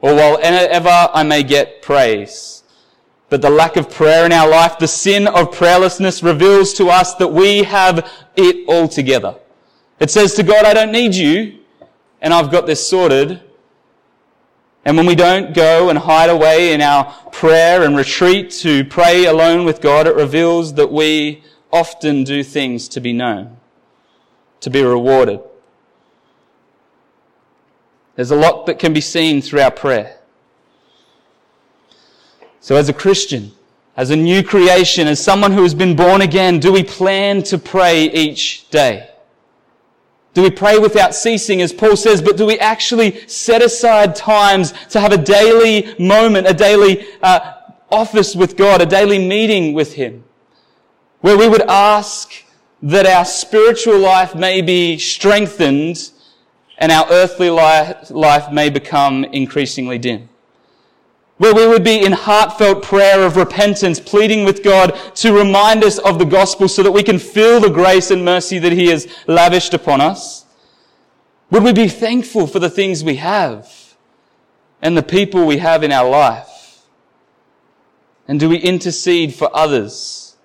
or 0.00 0.14
while 0.14 0.38
ever 0.42 1.08
I 1.14 1.22
may 1.22 1.42
get 1.42 1.80
praise. 1.82 2.62
But 3.30 3.42
the 3.42 3.50
lack 3.50 3.76
of 3.76 3.90
prayer 3.90 4.26
in 4.26 4.32
our 4.32 4.48
life, 4.48 4.78
the 4.78 4.88
sin 4.88 5.26
of 5.26 5.50
prayerlessness 5.50 6.22
reveals 6.22 6.72
to 6.74 6.88
us 6.88 7.14
that 7.14 7.28
we 7.28 7.62
have 7.62 8.10
it 8.36 8.68
all 8.68 8.88
together. 8.88 9.36
It 10.00 10.10
says 10.10 10.34
to 10.34 10.42
God, 10.42 10.64
I 10.64 10.74
don't 10.74 10.92
need 10.92 11.14
you, 11.14 11.58
and 12.20 12.32
I've 12.32 12.50
got 12.50 12.66
this 12.66 12.86
sorted. 12.86 13.40
And 14.88 14.96
when 14.96 15.04
we 15.04 15.14
don't 15.14 15.52
go 15.52 15.90
and 15.90 15.98
hide 15.98 16.30
away 16.30 16.72
in 16.72 16.80
our 16.80 17.12
prayer 17.30 17.82
and 17.82 17.94
retreat 17.94 18.50
to 18.62 18.86
pray 18.86 19.26
alone 19.26 19.66
with 19.66 19.82
God, 19.82 20.06
it 20.06 20.14
reveals 20.14 20.72
that 20.76 20.90
we 20.90 21.44
often 21.70 22.24
do 22.24 22.42
things 22.42 22.88
to 22.88 23.00
be 23.02 23.12
known, 23.12 23.58
to 24.60 24.70
be 24.70 24.82
rewarded. 24.82 25.40
There's 28.16 28.30
a 28.30 28.36
lot 28.36 28.64
that 28.64 28.78
can 28.78 28.94
be 28.94 29.02
seen 29.02 29.42
through 29.42 29.60
our 29.60 29.70
prayer. 29.70 30.20
So 32.60 32.76
as 32.76 32.88
a 32.88 32.94
Christian, 32.94 33.52
as 33.94 34.08
a 34.08 34.16
new 34.16 34.42
creation, 34.42 35.06
as 35.06 35.22
someone 35.22 35.52
who 35.52 35.64
has 35.64 35.74
been 35.74 35.96
born 35.96 36.22
again, 36.22 36.60
do 36.60 36.72
we 36.72 36.82
plan 36.82 37.42
to 37.42 37.58
pray 37.58 38.04
each 38.04 38.70
day? 38.70 39.10
Do 40.34 40.42
we 40.42 40.50
pray 40.50 40.78
without 40.78 41.14
ceasing, 41.14 41.62
as 41.62 41.72
Paul 41.72 41.96
says, 41.96 42.22
but 42.22 42.36
do 42.36 42.46
we 42.46 42.58
actually 42.58 43.26
set 43.26 43.62
aside 43.62 44.14
times 44.14 44.72
to 44.90 45.00
have 45.00 45.12
a 45.12 45.18
daily 45.18 45.94
moment, 45.98 46.46
a 46.46 46.54
daily 46.54 47.06
uh, 47.22 47.54
office 47.90 48.36
with 48.36 48.56
God, 48.56 48.80
a 48.80 48.86
daily 48.86 49.18
meeting 49.18 49.72
with 49.72 49.94
Him, 49.94 50.24
where 51.20 51.36
we 51.36 51.48
would 51.48 51.62
ask 51.62 52.32
that 52.82 53.06
our 53.06 53.24
spiritual 53.24 53.98
life 53.98 54.34
may 54.34 54.60
be 54.60 54.98
strengthened 54.98 56.10
and 56.76 56.92
our 56.92 57.06
earthly 57.10 57.50
life, 57.50 58.10
life 58.10 58.52
may 58.52 58.70
become 58.70 59.24
increasingly 59.24 59.98
dim? 59.98 60.28
Where 61.38 61.54
we 61.54 61.66
would 61.66 61.84
be 61.84 62.04
in 62.04 62.12
heartfelt 62.12 62.82
prayer 62.82 63.24
of 63.24 63.36
repentance, 63.36 64.00
pleading 64.00 64.44
with 64.44 64.62
God 64.62 64.98
to 65.14 65.32
remind 65.32 65.84
us 65.84 65.98
of 65.98 66.18
the 66.18 66.24
gospel 66.24 66.68
so 66.68 66.82
that 66.82 66.90
we 66.90 67.04
can 67.04 67.18
feel 67.18 67.60
the 67.60 67.70
grace 67.70 68.10
and 68.10 68.24
mercy 68.24 68.58
that 68.58 68.72
He 68.72 68.88
has 68.88 69.08
lavished 69.26 69.72
upon 69.72 70.00
us? 70.00 70.44
Would 71.50 71.62
we 71.62 71.72
be 71.72 71.88
thankful 71.88 72.46
for 72.46 72.58
the 72.58 72.68
things 72.68 73.02
we 73.02 73.16
have 73.16 73.72
and 74.82 74.96
the 74.96 75.02
people 75.02 75.46
we 75.46 75.58
have 75.58 75.82
in 75.82 75.92
our 75.92 76.08
life? 76.08 76.82
And 78.26 78.38
do 78.38 78.48
we 78.48 78.58
intercede 78.58 79.32
for 79.32 79.48
others, 79.56 80.36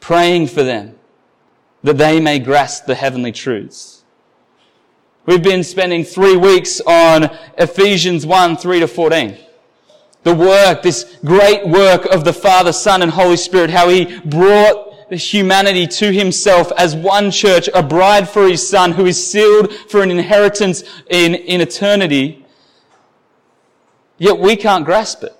praying 0.00 0.46
for 0.46 0.62
them 0.62 0.96
that 1.82 1.98
they 1.98 2.20
may 2.20 2.38
grasp 2.38 2.86
the 2.86 2.94
heavenly 2.94 3.32
truths? 3.32 4.04
We've 5.26 5.42
been 5.42 5.64
spending 5.64 6.04
three 6.04 6.36
weeks 6.36 6.80
on 6.86 7.36
Ephesians 7.58 8.24
1, 8.24 8.56
3 8.56 8.80
to 8.80 8.86
14 8.86 9.38
the 10.24 10.34
work, 10.34 10.82
this 10.82 11.18
great 11.24 11.66
work 11.66 12.06
of 12.06 12.24
the 12.24 12.32
Father, 12.32 12.72
Son, 12.72 13.02
and 13.02 13.10
Holy 13.10 13.36
Spirit, 13.36 13.70
how 13.70 13.88
He 13.88 14.18
brought 14.20 14.92
humanity 15.12 15.86
to 15.86 16.12
Himself 16.12 16.72
as 16.76 16.96
one 16.96 17.30
church, 17.30 17.68
a 17.74 17.82
bride 17.82 18.28
for 18.28 18.48
His 18.48 18.66
Son, 18.66 18.92
who 18.92 19.06
is 19.06 19.24
sealed 19.24 19.72
for 19.72 20.02
an 20.02 20.10
inheritance 20.10 20.82
in, 21.10 21.34
in 21.34 21.60
eternity. 21.60 22.44
Yet 24.18 24.38
we 24.38 24.56
can't 24.56 24.84
grasp 24.84 25.22
it. 25.24 25.36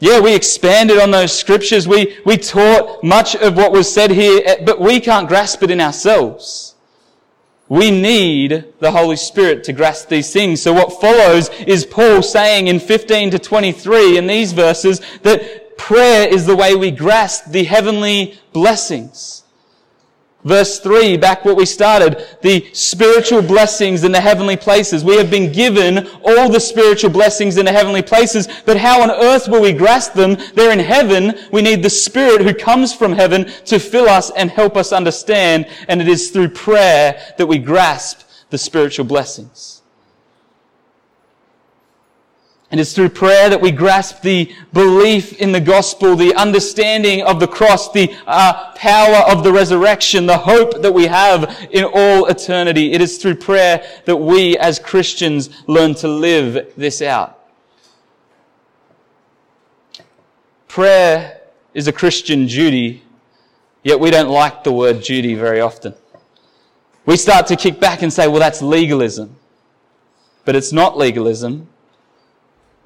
Yeah, 0.00 0.20
we 0.20 0.34
expanded 0.34 0.98
on 0.98 1.10
those 1.10 1.36
scriptures. 1.36 1.88
We, 1.88 2.18
we 2.24 2.36
taught 2.36 3.02
much 3.02 3.34
of 3.34 3.56
what 3.56 3.72
was 3.72 3.92
said 3.92 4.10
here, 4.10 4.42
eh, 4.44 4.64
but 4.64 4.80
we 4.80 5.00
can't 5.00 5.26
grasp 5.26 5.62
it 5.62 5.70
in 5.70 5.80
ourselves. 5.80 6.76
We 7.68 7.90
need 7.90 8.64
the 8.80 8.92
Holy 8.92 9.16
Spirit 9.16 9.64
to 9.64 9.72
grasp 9.72 10.08
these 10.08 10.32
things. 10.32 10.62
So 10.62 10.72
what 10.72 11.00
follows 11.00 11.50
is 11.66 11.84
Paul 11.84 12.22
saying 12.22 12.68
in 12.68 12.80
15 12.80 13.32
to 13.32 13.38
23 13.38 14.16
in 14.16 14.26
these 14.26 14.52
verses 14.52 15.00
that 15.22 15.76
prayer 15.76 16.26
is 16.28 16.46
the 16.46 16.56
way 16.56 16.74
we 16.74 16.90
grasp 16.90 17.50
the 17.50 17.64
heavenly 17.64 18.38
blessings. 18.52 19.44
Verse 20.48 20.80
3, 20.80 21.18
back 21.18 21.44
what 21.44 21.58
we 21.58 21.66
started, 21.66 22.26
the 22.40 22.66
spiritual 22.72 23.42
blessings 23.42 24.02
in 24.02 24.12
the 24.12 24.20
heavenly 24.20 24.56
places. 24.56 25.04
We 25.04 25.18
have 25.18 25.30
been 25.30 25.52
given 25.52 26.08
all 26.24 26.48
the 26.48 26.58
spiritual 26.58 27.10
blessings 27.10 27.58
in 27.58 27.66
the 27.66 27.72
heavenly 27.72 28.00
places, 28.00 28.48
but 28.64 28.78
how 28.78 29.02
on 29.02 29.10
earth 29.10 29.46
will 29.46 29.60
we 29.60 29.74
grasp 29.74 30.14
them? 30.14 30.38
They're 30.54 30.72
in 30.72 30.78
heaven. 30.78 31.38
We 31.52 31.60
need 31.60 31.82
the 31.82 31.90
Spirit 31.90 32.40
who 32.40 32.54
comes 32.54 32.94
from 32.94 33.12
heaven 33.12 33.44
to 33.66 33.78
fill 33.78 34.08
us 34.08 34.30
and 34.30 34.50
help 34.50 34.78
us 34.78 34.90
understand, 34.90 35.68
and 35.86 36.00
it 36.00 36.08
is 36.08 36.30
through 36.30 36.48
prayer 36.48 37.34
that 37.36 37.46
we 37.46 37.58
grasp 37.58 38.22
the 38.48 38.56
spiritual 38.56 39.04
blessings. 39.04 39.77
And 42.70 42.78
it's 42.78 42.92
through 42.92 43.08
prayer 43.10 43.48
that 43.48 43.60
we 43.60 43.70
grasp 43.70 44.20
the 44.20 44.52
belief 44.74 45.40
in 45.40 45.52
the 45.52 45.60
gospel, 45.60 46.14
the 46.16 46.34
understanding 46.34 47.22
of 47.22 47.40
the 47.40 47.46
cross, 47.46 47.90
the 47.92 48.14
uh, 48.26 48.72
power 48.74 49.24
of 49.30 49.42
the 49.42 49.50
resurrection, 49.50 50.26
the 50.26 50.36
hope 50.36 50.82
that 50.82 50.92
we 50.92 51.06
have 51.06 51.68
in 51.70 51.84
all 51.84 52.26
eternity. 52.26 52.92
It 52.92 53.00
is 53.00 53.16
through 53.16 53.36
prayer 53.36 53.82
that 54.04 54.16
we 54.16 54.58
as 54.58 54.78
Christians 54.78 55.48
learn 55.66 55.94
to 55.94 56.08
live 56.08 56.74
this 56.76 57.00
out. 57.00 57.38
Prayer 60.68 61.40
is 61.72 61.88
a 61.88 61.92
Christian 61.92 62.46
duty, 62.46 63.02
yet 63.82 63.98
we 63.98 64.10
don't 64.10 64.28
like 64.28 64.62
the 64.62 64.72
word 64.72 65.02
duty 65.02 65.34
very 65.34 65.60
often. 65.60 65.94
We 67.06 67.16
start 67.16 67.46
to 67.46 67.56
kick 67.56 67.80
back 67.80 68.02
and 68.02 68.12
say, 68.12 68.28
well, 68.28 68.40
that's 68.40 68.60
legalism. 68.60 69.36
But 70.44 70.54
it's 70.54 70.72
not 70.72 70.98
legalism. 70.98 71.68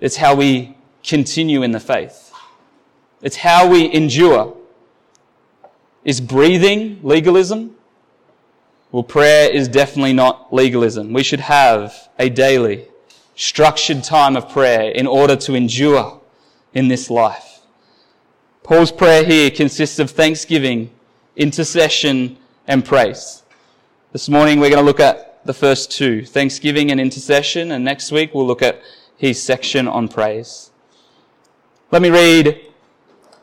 It's 0.03 0.17
how 0.17 0.35
we 0.35 0.77
continue 1.05 1.63
in 1.63 1.71
the 1.71 1.79
faith. 1.79 2.33
It's 3.23 3.37
how 3.37 3.69
we 3.69 3.95
endure. 3.95 4.57
Is 6.05 6.21
breathing 6.21 6.99
legalism? 7.05 7.77
Well, 8.91 9.05
prayer 9.05 9.49
is 9.49 9.69
definitely 9.69 10.13
not 10.13 10.53
legalism. 10.53 11.13
We 11.13 11.23
should 11.23 11.39
have 11.39 12.09
a 12.19 12.29
daily, 12.29 12.89
structured 13.37 14.03
time 14.03 14.37
of 14.37 14.49
prayer 14.49 14.91
in 14.91 15.07
order 15.07 15.37
to 15.37 15.55
endure 15.55 16.21
in 16.75 16.89
this 16.89 17.09
life. 17.09 17.61
Paul's 18.65 18.91
prayer 18.91 19.25
here 19.25 19.53
consists 19.53 20.01
of 20.01 20.11
thanksgiving, 20.11 20.91
intercession, 21.37 22.39
and 22.67 22.85
praise. 22.85 23.45
This 24.11 24.29
morning 24.29 24.59
we're 24.59 24.71
going 24.71 24.83
to 24.83 24.85
look 24.85 24.99
at 24.99 25.47
the 25.47 25.55
first 25.55 25.93
two, 25.93 26.27
thanksgiving 26.27 26.91
and 26.91 27.01
intercession, 27.01 27.71
and 27.71 27.85
next 27.85 28.11
week 28.11 28.35
we'll 28.35 28.49
look 28.49 28.63
at 28.63 28.83
his 29.23 29.41
section 29.41 29.87
on 29.87 30.09
praise. 30.09 30.73
Let 31.93 32.03
me 32.03 32.11
read 32.11 32.61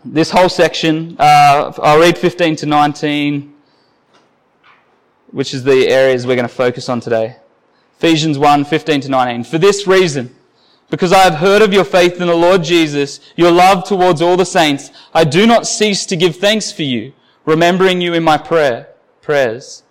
this 0.03 0.29
whole 0.29 0.50
section. 0.50 1.15
Uh, 1.17 1.71
I'll 1.81 2.01
read 2.01 2.17
15 2.17 2.57
to 2.57 2.65
19, 2.65 3.53
which 5.31 5.53
is 5.53 5.63
the 5.63 5.88
areas 5.88 6.27
we're 6.27 6.36
going 6.36 6.50
to 6.50 6.53
focus 6.53 6.89
on 6.89 7.00
today. 7.00 7.38
Ephesians 7.98 8.38
1, 8.38 8.65
15 8.65 9.01
to 9.01 9.09
19. 9.09 9.45
For 9.45 9.57
this 9.57 9.88
reason, 9.88 10.36
because 10.89 11.13
I 11.13 11.19
have 11.19 11.36
heard 11.36 11.62
of 11.62 11.71
your 11.71 11.86
faith 11.86 12.19
in 12.19 12.27
the 12.27 12.36
Lord 12.36 12.62
Jesus, 12.62 13.21
your 13.38 13.51
love 13.51 13.88
towards 13.88 14.21
all 14.21 14.36
the 14.36 14.45
saints, 14.45 14.91
I 15.13 15.24
do 15.24 15.48
not 15.48 15.65
cease 15.65 16.05
to 16.07 16.17
give 16.17 16.36
thanks 16.36 16.74
for 16.74 16.83
you, 16.83 17.13
remembering 17.45 18.01
you 18.01 18.13
in 18.13 18.24
my 18.24 18.38
prayer, 18.38 18.89
prayers 19.21 19.83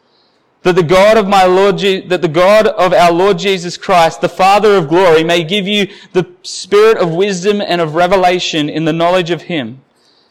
that 0.63 0.75
the 0.75 0.83
God 0.83 1.17
of 1.17 1.29
my 1.29 1.45
Lord, 1.45 1.79
that 1.79 2.23
the 2.23 2.29
God 2.29 2.67
of 2.67 2.93
our 2.93 3.13
Lord 3.13 3.39
Jesus 3.39 3.77
Christ, 3.77 4.21
the 4.21 4.29
Father 4.29 4.77
of 4.77 4.89
glory, 4.89 5.23
may 5.23 5.45
give 5.45 5.69
you 5.69 5.89
the 6.13 6.29
spirit 6.43 6.99
of 6.99 7.15
wisdom 7.15 7.61
and 7.61 7.81
of 7.81 7.95
revelation 7.95 8.69
in 8.69 8.85
the 8.85 8.93
knowledge 8.93 9.31
of 9.31 9.43
Him, 9.43 9.81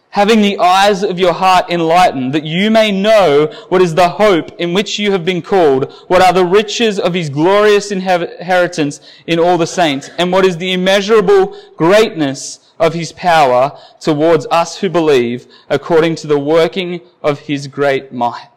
having 0.10 0.42
the 0.42 0.60
eyes 0.60 1.02
of 1.02 1.18
your 1.18 1.34
heart 1.34 1.70
enlightened, 1.70 2.34
that 2.34 2.44
you 2.44 2.70
may 2.70 2.92
know 2.92 3.48
what 3.70 3.82
is 3.82 3.96
the 3.96 4.10
hope 4.10 4.52
in 4.60 4.74
which 4.74 5.00
you 5.00 5.12
have 5.12 5.24
been 5.24 5.42
called, 5.42 5.92
what 6.08 6.22
are 6.22 6.34
the 6.34 6.46
riches 6.46 7.00
of 7.00 7.14
His 7.14 7.30
glorious 7.30 7.90
inheritance 7.92 9.00
in 9.28 9.40
all 9.40 9.58
the 9.58 9.66
saints, 9.66 10.10
and 10.18 10.32
what 10.32 10.46
is 10.46 10.58
the 10.58 10.74
immeasurable 10.74 11.58
greatness 11.78 12.60
of 12.80 12.94
His 12.94 13.14
power 13.14 13.80
towards 14.02 14.46
us 14.52 14.80
who 14.80 14.90
believe, 14.90 15.48
according 15.70 16.16
to 16.16 16.28
the 16.28 16.38
working 16.38 17.00
of 17.24 17.40
His 17.40 17.68
great 17.68 18.12
might. 18.12 18.50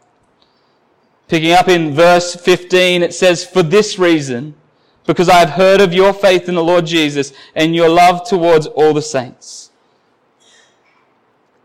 Picking 1.30 1.52
up 1.52 1.68
in 1.68 1.94
verse 1.94 2.34
15, 2.34 3.04
it 3.04 3.14
says, 3.14 3.44
For 3.44 3.62
this 3.62 4.00
reason, 4.00 4.52
because 5.06 5.28
I 5.28 5.38
have 5.38 5.50
heard 5.50 5.80
of 5.80 5.94
your 5.94 6.12
faith 6.12 6.48
in 6.48 6.56
the 6.56 6.64
Lord 6.64 6.84
Jesus 6.84 7.32
and 7.54 7.72
your 7.72 7.88
love 7.88 8.28
towards 8.28 8.66
all 8.66 8.92
the 8.92 9.00
saints. 9.00 9.70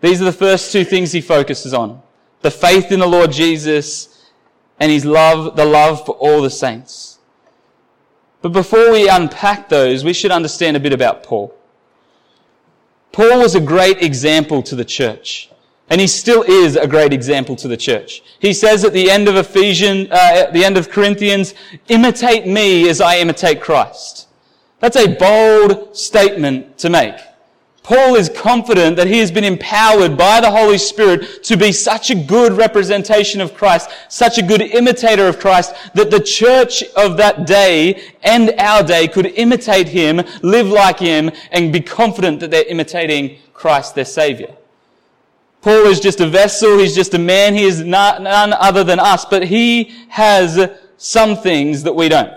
These 0.01 0.21
are 0.21 0.25
the 0.25 0.31
first 0.31 0.71
two 0.71 0.83
things 0.83 1.11
he 1.11 1.19
focuses 1.19 1.73
on. 1.73 1.99
The 2.41 2.51
faith 2.51 2.91
in 2.91 2.99
the 2.99 3.07
Lord 3.07 3.31
Jesus 3.31 4.29
and 4.79 4.91
his 4.91 5.03
love, 5.03 5.55
the 5.55 5.65
love 5.65 6.05
for 6.05 6.13
all 6.13 6.43
the 6.43 6.51
saints. 6.51 7.17
But 8.43 8.49
before 8.49 8.91
we 8.91 9.09
unpack 9.09 9.67
those, 9.67 10.03
we 10.03 10.13
should 10.13 10.29
understand 10.29 10.77
a 10.77 10.79
bit 10.79 10.93
about 10.93 11.23
Paul. 11.23 11.55
Paul 13.11 13.39
was 13.39 13.55
a 13.55 13.59
great 13.59 14.03
example 14.03 14.61
to 14.61 14.75
the 14.75 14.85
church. 14.85 15.49
And 15.89 16.01
he 16.01 16.07
still 16.07 16.41
is 16.43 16.75
a 16.75 16.87
great 16.87 17.13
example 17.13 17.55
to 17.57 17.67
the 17.67 17.77
church. 17.77 18.23
He 18.39 18.53
says 18.53 18.83
at 18.83 18.93
the 18.93 19.11
end 19.11 19.27
of 19.27 19.35
Ephesians, 19.35 20.09
uh, 20.09 20.45
at 20.47 20.53
the 20.53 20.65
end 20.65 20.77
of 20.77 20.89
Corinthians, 20.89 21.53
imitate 21.89 22.47
me 22.47 22.89
as 22.89 23.01
I 23.01 23.17
imitate 23.17 23.61
Christ. 23.61 24.27
That's 24.79 24.97
a 24.97 25.15
bold 25.15 25.95
statement 25.95 26.77
to 26.79 26.89
make. 26.89 27.15
Paul 27.85 28.15
is 28.15 28.29
confident 28.29 28.95
that 28.95 29.05
he 29.05 29.19
has 29.19 29.29
been 29.29 29.43
empowered 29.43 30.17
by 30.17 30.41
the 30.41 30.49
Holy 30.49 30.79
Spirit 30.79 31.43
to 31.43 31.55
be 31.55 31.71
such 31.71 32.09
a 32.09 32.15
good 32.15 32.53
representation 32.53 33.41
of 33.41 33.53
Christ, 33.53 33.91
such 34.09 34.39
a 34.39 34.41
good 34.41 34.61
imitator 34.61 35.27
of 35.27 35.39
Christ, 35.39 35.75
that 35.93 36.09
the 36.09 36.19
church 36.19 36.81
of 36.95 37.15
that 37.17 37.45
day 37.45 38.11
and 38.23 38.55
our 38.57 38.81
day 38.81 39.07
could 39.07 39.27
imitate 39.27 39.87
him, 39.87 40.19
live 40.41 40.65
like 40.65 40.97
him, 40.97 41.29
and 41.51 41.71
be 41.71 41.79
confident 41.79 42.39
that 42.39 42.49
they're 42.49 42.63
imitating 42.63 43.37
Christ, 43.53 43.93
their 43.93 44.03
Savior. 44.03 44.55
Paul 45.65 45.87
is 45.87 45.99
just 45.99 46.19
a 46.19 46.27
vessel, 46.27 46.77
he's 46.77 46.93
just 46.93 47.15
a 47.15 47.17
man, 47.17 47.55
he 47.55 47.63
is 47.63 47.81
not, 47.81 48.21
none 48.21 48.53
other 48.53 48.83
than 48.83 48.99
us, 48.99 49.25
but 49.25 49.47
he 49.47 49.91
has 50.09 50.69
some 50.97 51.35
things 51.35 51.81
that 51.81 51.95
we 51.95 52.07
don't. 52.07 52.31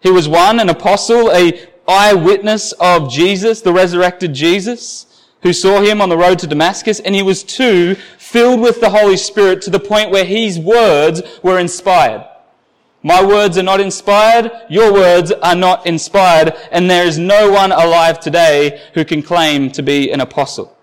He 0.00 0.10
was 0.10 0.28
one, 0.28 0.58
an 0.58 0.68
apostle, 0.68 1.30
a 1.30 1.64
eyewitness 1.86 2.72
of 2.80 3.08
Jesus, 3.08 3.60
the 3.60 3.72
resurrected 3.72 4.34
Jesus, 4.34 5.28
who 5.42 5.52
saw 5.52 5.80
him 5.80 6.00
on 6.00 6.08
the 6.08 6.16
road 6.16 6.40
to 6.40 6.48
Damascus, 6.48 6.98
and 6.98 7.14
he 7.14 7.22
was 7.22 7.44
two, 7.44 7.94
filled 8.18 8.58
with 8.58 8.80
the 8.80 8.90
Holy 8.90 9.16
Spirit 9.16 9.62
to 9.62 9.70
the 9.70 9.78
point 9.78 10.10
where 10.10 10.24
his 10.24 10.58
words 10.58 11.22
were 11.44 11.60
inspired. 11.60 12.26
My 13.04 13.24
words 13.24 13.56
are 13.58 13.62
not 13.62 13.78
inspired, 13.78 14.50
your 14.68 14.92
words 14.92 15.30
are 15.30 15.54
not 15.54 15.86
inspired, 15.86 16.52
and 16.72 16.90
there 16.90 17.06
is 17.06 17.16
no 17.16 17.48
one 17.48 17.70
alive 17.70 18.18
today 18.18 18.82
who 18.94 19.04
can 19.04 19.22
claim 19.22 19.70
to 19.70 19.84
be 19.84 20.10
an 20.10 20.20
apostle. 20.20 20.75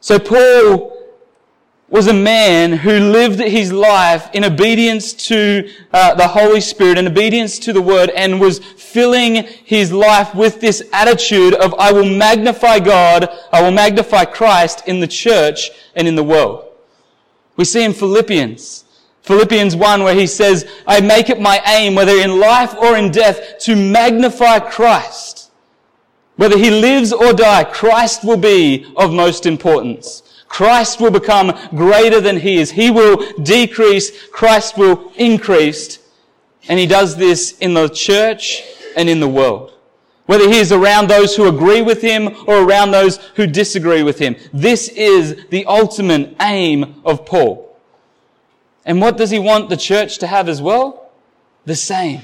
So 0.00 0.18
Paul 0.18 0.96
was 1.88 2.08
a 2.08 2.12
man 2.12 2.72
who 2.72 2.98
lived 2.98 3.38
his 3.38 3.72
life 3.72 4.28
in 4.34 4.44
obedience 4.44 5.12
to 5.12 5.70
uh, 5.92 6.14
the 6.14 6.26
Holy 6.26 6.60
Spirit, 6.60 6.98
in 6.98 7.06
obedience 7.06 7.60
to 7.60 7.72
the 7.72 7.80
Word, 7.80 8.10
and 8.10 8.40
was 8.40 8.58
filling 8.58 9.44
his 9.64 9.92
life 9.92 10.34
with 10.34 10.60
this 10.60 10.82
attitude 10.92 11.54
of, 11.54 11.74
I 11.74 11.92
will 11.92 12.08
magnify 12.08 12.80
God, 12.80 13.28
I 13.52 13.62
will 13.62 13.70
magnify 13.70 14.24
Christ 14.24 14.82
in 14.88 14.98
the 14.98 15.06
church 15.06 15.70
and 15.94 16.08
in 16.08 16.16
the 16.16 16.24
world. 16.24 16.64
We 17.56 17.64
see 17.64 17.84
in 17.84 17.92
Philippians, 17.92 18.84
Philippians 19.22 19.76
1 19.76 20.02
where 20.02 20.14
he 20.14 20.26
says, 20.26 20.68
I 20.86 21.00
make 21.00 21.30
it 21.30 21.40
my 21.40 21.60
aim, 21.66 21.94
whether 21.94 22.16
in 22.16 22.40
life 22.40 22.74
or 22.76 22.96
in 22.96 23.10
death, 23.10 23.58
to 23.60 23.76
magnify 23.76 24.58
Christ. 24.58 25.35
Whether 26.36 26.58
he 26.58 26.70
lives 26.70 27.12
or 27.12 27.32
die, 27.32 27.64
Christ 27.64 28.24
will 28.24 28.36
be 28.36 28.86
of 28.96 29.12
most 29.12 29.46
importance. 29.46 30.22
Christ 30.48 31.00
will 31.00 31.10
become 31.10 31.52
greater 31.70 32.20
than 32.20 32.38
he 32.38 32.56
is. 32.58 32.70
He 32.70 32.90
will 32.90 33.32
decrease, 33.42 34.28
Christ 34.28 34.78
will 34.78 35.12
increase. 35.16 35.98
And 36.68 36.78
he 36.78 36.86
does 36.86 37.16
this 37.16 37.56
in 37.58 37.74
the 37.74 37.88
church 37.88 38.62
and 38.96 39.08
in 39.08 39.20
the 39.20 39.28
world. 39.28 39.72
Whether 40.26 40.48
he 40.48 40.58
is 40.58 40.72
around 40.72 41.08
those 41.08 41.36
who 41.36 41.48
agree 41.48 41.82
with 41.82 42.02
him 42.02 42.34
or 42.46 42.62
around 42.62 42.90
those 42.90 43.18
who 43.36 43.46
disagree 43.46 44.02
with 44.02 44.18
him. 44.18 44.36
This 44.52 44.88
is 44.88 45.46
the 45.50 45.64
ultimate 45.66 46.36
aim 46.40 47.00
of 47.04 47.24
Paul. 47.24 47.78
And 48.84 49.00
what 49.00 49.16
does 49.16 49.30
he 49.30 49.38
want 49.38 49.68
the 49.68 49.76
church 49.76 50.18
to 50.18 50.26
have 50.26 50.48
as 50.48 50.60
well? 50.60 51.10
The 51.64 51.76
same. 51.76 52.22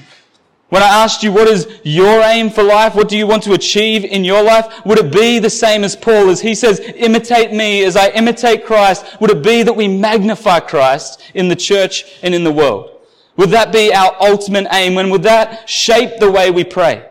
When 0.73 0.81
I 0.81 0.87
asked 0.87 1.21
you, 1.21 1.31
what 1.31 1.47
is 1.47 1.67
your 1.83 2.21
aim 2.23 2.49
for 2.49 2.63
life? 2.63 2.95
What 2.95 3.07
do 3.07 3.15
you 3.15 3.27
want 3.27 3.43
to 3.43 3.53
achieve 3.53 4.03
in 4.03 4.25
your 4.25 4.41
life? 4.41 4.83
Would 4.87 4.97
it 4.97 5.13
be 5.13 5.37
the 5.37 5.47
same 5.47 5.83
as 5.83 5.95
Paul 5.95 6.31
as 6.31 6.41
he 6.41 6.55
says, 6.55 6.79
imitate 6.95 7.53
me 7.53 7.83
as 7.83 7.95
I 7.95 8.09
imitate 8.09 8.65
Christ? 8.65 9.05
Would 9.21 9.29
it 9.29 9.43
be 9.43 9.61
that 9.61 9.73
we 9.73 9.87
magnify 9.87 10.61
Christ 10.61 11.21
in 11.35 11.47
the 11.47 11.55
church 11.55 12.17
and 12.23 12.33
in 12.33 12.43
the 12.43 12.51
world? 12.51 12.89
Would 13.37 13.51
that 13.51 13.71
be 13.71 13.93
our 13.93 14.15
ultimate 14.19 14.65
aim? 14.71 14.95
When 14.95 15.11
would 15.11 15.21
that 15.21 15.69
shape 15.69 16.17
the 16.19 16.31
way 16.31 16.49
we 16.49 16.63
pray? 16.63 17.07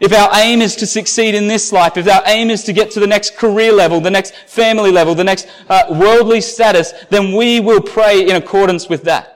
If 0.00 0.14
our 0.14 0.30
aim 0.32 0.62
is 0.62 0.74
to 0.76 0.86
succeed 0.86 1.34
in 1.34 1.48
this 1.48 1.72
life, 1.72 1.98
if 1.98 2.08
our 2.08 2.22
aim 2.24 2.48
is 2.48 2.64
to 2.64 2.72
get 2.72 2.92
to 2.92 3.00
the 3.00 3.06
next 3.06 3.36
career 3.36 3.72
level, 3.72 4.00
the 4.00 4.10
next 4.10 4.34
family 4.46 4.90
level, 4.90 5.14
the 5.14 5.22
next 5.22 5.46
uh, 5.68 5.84
worldly 5.90 6.40
status, 6.40 6.94
then 7.10 7.36
we 7.36 7.60
will 7.60 7.82
pray 7.82 8.26
in 8.26 8.36
accordance 8.36 8.88
with 8.88 9.02
that. 9.02 9.35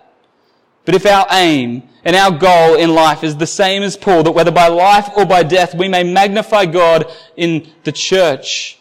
But 0.85 0.95
if 0.95 1.07
our 1.07 1.27
aim 1.31 1.83
and 2.05 2.17
our 2.17 2.31
goal 2.31 2.75
in 2.77 2.95
life 2.95 3.23
is 3.23 3.37
the 3.37 3.47
same 3.47 3.83
as 3.83 3.97
Paul, 3.97 4.23
that 4.23 4.33
whether 4.33 4.51
by 4.51 4.69
life 4.69 5.11
or 5.17 5.27
by 5.27 5.43
death, 5.43 5.75
we 5.75 5.89
may 5.89 6.03
magnify 6.03 6.67
God 6.67 7.11
in 7.37 7.71
the 7.85 7.93
church 7.93 8.79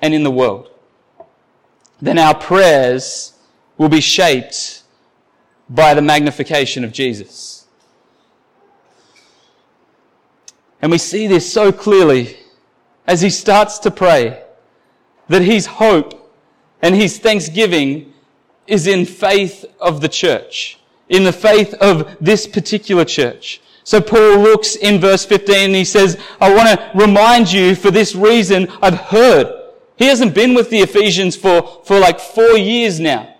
and 0.00 0.14
in 0.14 0.22
the 0.22 0.30
world. 0.30 0.70
Then 2.00 2.18
our 2.18 2.34
prayers 2.34 3.34
will 3.76 3.88
be 3.88 4.00
shaped 4.00 4.82
by 5.68 5.94
the 5.94 6.02
magnification 6.02 6.84
of 6.84 6.92
Jesus. 6.92 7.66
And 10.80 10.90
we 10.90 10.98
see 10.98 11.26
this 11.26 11.50
so 11.50 11.72
clearly 11.72 12.36
as 13.06 13.22
he 13.22 13.30
starts 13.30 13.78
to 13.80 13.90
pray 13.90 14.42
that 15.28 15.42
his 15.42 15.66
hope 15.66 16.32
and 16.82 16.94
his 16.94 17.18
thanksgiving 17.18 18.12
is 18.66 18.86
in 18.86 19.06
faith 19.06 19.64
of 19.80 20.00
the 20.00 20.08
church 20.08 20.78
in 21.08 21.24
the 21.24 21.32
faith 21.32 21.74
of 21.74 22.16
this 22.20 22.46
particular 22.46 23.04
church. 23.04 23.60
So 23.84 24.00
Paul 24.00 24.38
looks 24.38 24.76
in 24.76 24.98
verse 24.98 25.26
15 25.26 25.56
and 25.56 25.74
he 25.74 25.84
says, 25.84 26.18
I 26.40 26.54
want 26.54 26.68
to 26.68 26.90
remind 26.94 27.52
you 27.52 27.74
for 27.74 27.90
this 27.90 28.14
reason 28.14 28.68
I've 28.80 28.94
heard. 28.98 29.52
He 29.96 30.06
hasn't 30.06 30.34
been 30.34 30.54
with 30.54 30.70
the 30.70 30.78
Ephesians 30.78 31.36
for, 31.36 31.82
for 31.84 31.98
like 31.98 32.18
four 32.18 32.56
years 32.56 32.98
now. 32.98 33.34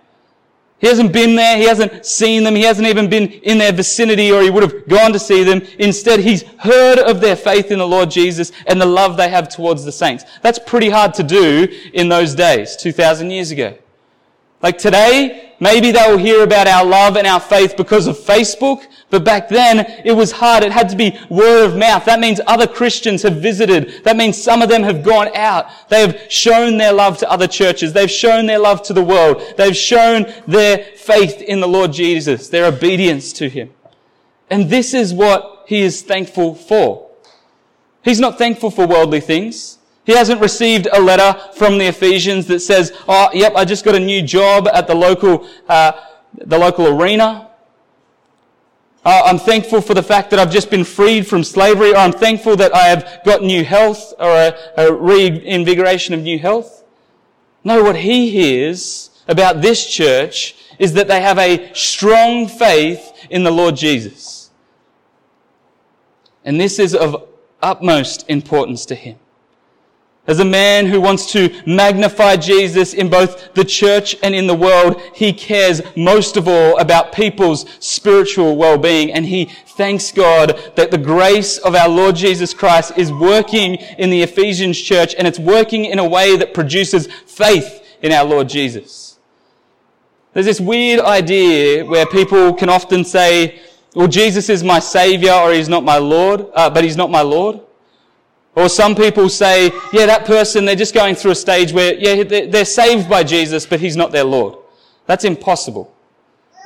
He 0.78 0.88
hasn't 0.88 1.14
been 1.14 1.34
there. 1.34 1.56
He 1.56 1.64
hasn't 1.64 2.04
seen 2.04 2.44
them. 2.44 2.54
He 2.54 2.62
hasn't 2.62 2.86
even 2.86 3.08
been 3.08 3.28
in 3.28 3.56
their 3.56 3.72
vicinity 3.72 4.30
or 4.30 4.42
he 4.42 4.50
would 4.50 4.62
have 4.62 4.86
gone 4.86 5.14
to 5.14 5.18
see 5.18 5.42
them. 5.42 5.62
Instead, 5.78 6.20
he's 6.20 6.42
heard 6.58 6.98
of 6.98 7.22
their 7.22 7.36
faith 7.36 7.70
in 7.70 7.78
the 7.78 7.86
Lord 7.86 8.10
Jesus 8.10 8.52
and 8.66 8.78
the 8.78 8.86
love 8.86 9.16
they 9.16 9.30
have 9.30 9.48
towards 9.48 9.82
the 9.84 9.92
saints. 9.92 10.24
That's 10.42 10.58
pretty 10.58 10.90
hard 10.90 11.14
to 11.14 11.22
do 11.22 11.68
in 11.94 12.10
those 12.10 12.34
days, 12.34 12.76
2,000 12.76 13.30
years 13.30 13.50
ago. 13.50 13.78
Like 14.64 14.78
today, 14.78 15.52
maybe 15.60 15.92
they 15.92 16.00
will 16.08 16.16
hear 16.16 16.42
about 16.42 16.66
our 16.66 16.86
love 16.86 17.18
and 17.18 17.26
our 17.26 17.38
faith 17.38 17.76
because 17.76 18.06
of 18.06 18.16
Facebook, 18.16 18.86
but 19.10 19.22
back 19.22 19.50
then 19.50 19.80
it 20.06 20.12
was 20.12 20.32
hard. 20.32 20.64
It 20.64 20.72
had 20.72 20.88
to 20.88 20.96
be 20.96 21.18
word 21.28 21.66
of 21.66 21.76
mouth. 21.76 22.06
That 22.06 22.18
means 22.18 22.40
other 22.46 22.66
Christians 22.66 23.22
have 23.24 23.42
visited. 23.42 24.02
That 24.04 24.16
means 24.16 24.42
some 24.42 24.62
of 24.62 24.70
them 24.70 24.82
have 24.82 25.02
gone 25.02 25.28
out. 25.36 25.66
They 25.90 26.00
have 26.00 26.32
shown 26.32 26.78
their 26.78 26.94
love 26.94 27.18
to 27.18 27.30
other 27.30 27.46
churches. 27.46 27.92
They've 27.92 28.10
shown 28.10 28.46
their 28.46 28.58
love 28.58 28.82
to 28.84 28.94
the 28.94 29.04
world. 29.04 29.42
They've 29.58 29.76
shown 29.76 30.32
their 30.46 30.78
faith 30.78 31.42
in 31.42 31.60
the 31.60 31.68
Lord 31.68 31.92
Jesus, 31.92 32.48
their 32.48 32.64
obedience 32.64 33.34
to 33.34 33.50
Him. 33.50 33.70
And 34.48 34.70
this 34.70 34.94
is 34.94 35.12
what 35.12 35.64
He 35.66 35.82
is 35.82 36.00
thankful 36.00 36.54
for. 36.54 37.10
He's 38.02 38.18
not 38.18 38.38
thankful 38.38 38.70
for 38.70 38.86
worldly 38.86 39.20
things. 39.20 39.76
He 40.04 40.12
hasn't 40.12 40.40
received 40.40 40.86
a 40.92 41.00
letter 41.00 41.38
from 41.54 41.78
the 41.78 41.86
Ephesians 41.86 42.46
that 42.46 42.60
says, 42.60 42.92
oh, 43.08 43.30
yep, 43.32 43.54
I 43.56 43.64
just 43.64 43.84
got 43.84 43.94
a 43.94 44.00
new 44.00 44.22
job 44.22 44.68
at 44.68 44.86
the 44.86 44.94
local, 44.94 45.48
uh, 45.68 45.92
the 46.34 46.58
local 46.58 46.88
arena. 46.88 47.50
Uh, 49.04 49.22
I'm 49.24 49.38
thankful 49.38 49.80
for 49.80 49.94
the 49.94 50.02
fact 50.02 50.30
that 50.30 50.38
I've 50.38 50.50
just 50.50 50.70
been 50.70 50.84
freed 50.84 51.26
from 51.26 51.42
slavery, 51.42 51.92
or 51.92 51.96
I'm 51.96 52.12
thankful 52.12 52.56
that 52.56 52.74
I 52.74 52.84
have 52.84 53.20
got 53.24 53.42
new 53.42 53.64
health, 53.64 54.12
or 54.18 54.28
a, 54.28 54.54
a 54.76 54.92
reinvigoration 54.92 56.14
of 56.14 56.20
new 56.20 56.38
health. 56.38 56.84
No, 57.62 57.82
what 57.82 57.96
he 57.96 58.30
hears 58.30 59.10
about 59.26 59.62
this 59.62 59.86
church 59.86 60.54
is 60.78 60.92
that 60.94 61.08
they 61.08 61.20
have 61.22 61.38
a 61.38 61.72
strong 61.74 62.46
faith 62.46 63.12
in 63.30 63.42
the 63.42 63.50
Lord 63.50 63.76
Jesus. 63.76 64.50
And 66.44 66.60
this 66.60 66.78
is 66.78 66.94
of 66.94 67.28
utmost 67.62 68.28
importance 68.28 68.84
to 68.86 68.94
him. 68.94 69.18
As 70.26 70.40
a 70.40 70.44
man 70.44 70.86
who 70.86 71.02
wants 71.02 71.30
to 71.32 71.54
magnify 71.66 72.36
Jesus 72.36 72.94
in 72.94 73.10
both 73.10 73.52
the 73.52 73.64
church 73.64 74.16
and 74.22 74.34
in 74.34 74.46
the 74.46 74.54
world, 74.54 75.02
he 75.14 75.34
cares 75.34 75.82
most 75.96 76.38
of 76.38 76.48
all 76.48 76.78
about 76.78 77.12
people's 77.12 77.66
spiritual 77.78 78.56
well-being 78.56 79.12
and 79.12 79.26
he 79.26 79.50
thanks 79.76 80.12
God 80.12 80.58
that 80.76 80.90
the 80.90 80.96
grace 80.96 81.58
of 81.58 81.74
our 81.74 81.90
Lord 81.90 82.16
Jesus 82.16 82.54
Christ 82.54 82.96
is 82.96 83.12
working 83.12 83.74
in 83.74 84.08
the 84.08 84.22
Ephesians 84.22 84.80
church 84.80 85.14
and 85.18 85.28
it's 85.28 85.38
working 85.38 85.84
in 85.84 85.98
a 85.98 86.08
way 86.08 86.38
that 86.38 86.54
produces 86.54 87.06
faith 87.06 87.82
in 88.00 88.10
our 88.10 88.24
Lord 88.24 88.48
Jesus. 88.48 89.18
There's 90.32 90.46
this 90.46 90.60
weird 90.60 91.00
idea 91.00 91.84
where 91.84 92.06
people 92.06 92.54
can 92.54 92.70
often 92.70 93.04
say, 93.04 93.60
well, 93.94 94.08
Jesus 94.08 94.48
is 94.48 94.64
my 94.64 94.78
savior 94.78 95.32
or 95.32 95.52
he's 95.52 95.68
not 95.68 95.84
my 95.84 95.98
Lord, 95.98 96.46
uh, 96.54 96.70
but 96.70 96.82
he's 96.82 96.96
not 96.96 97.10
my 97.10 97.20
Lord. 97.20 97.60
Or 98.56 98.68
some 98.68 98.94
people 98.94 99.28
say, 99.28 99.72
yeah, 99.92 100.06
that 100.06 100.26
person, 100.26 100.64
they're 100.64 100.76
just 100.76 100.94
going 100.94 101.16
through 101.16 101.32
a 101.32 101.36
stage 101.36 101.72
where, 101.72 101.94
yeah, 101.94 102.22
they're 102.22 102.64
saved 102.64 103.08
by 103.08 103.24
Jesus, 103.24 103.66
but 103.66 103.80
he's 103.80 103.96
not 103.96 104.12
their 104.12 104.24
Lord. 104.24 104.56
That's 105.06 105.24
impossible. 105.24 105.92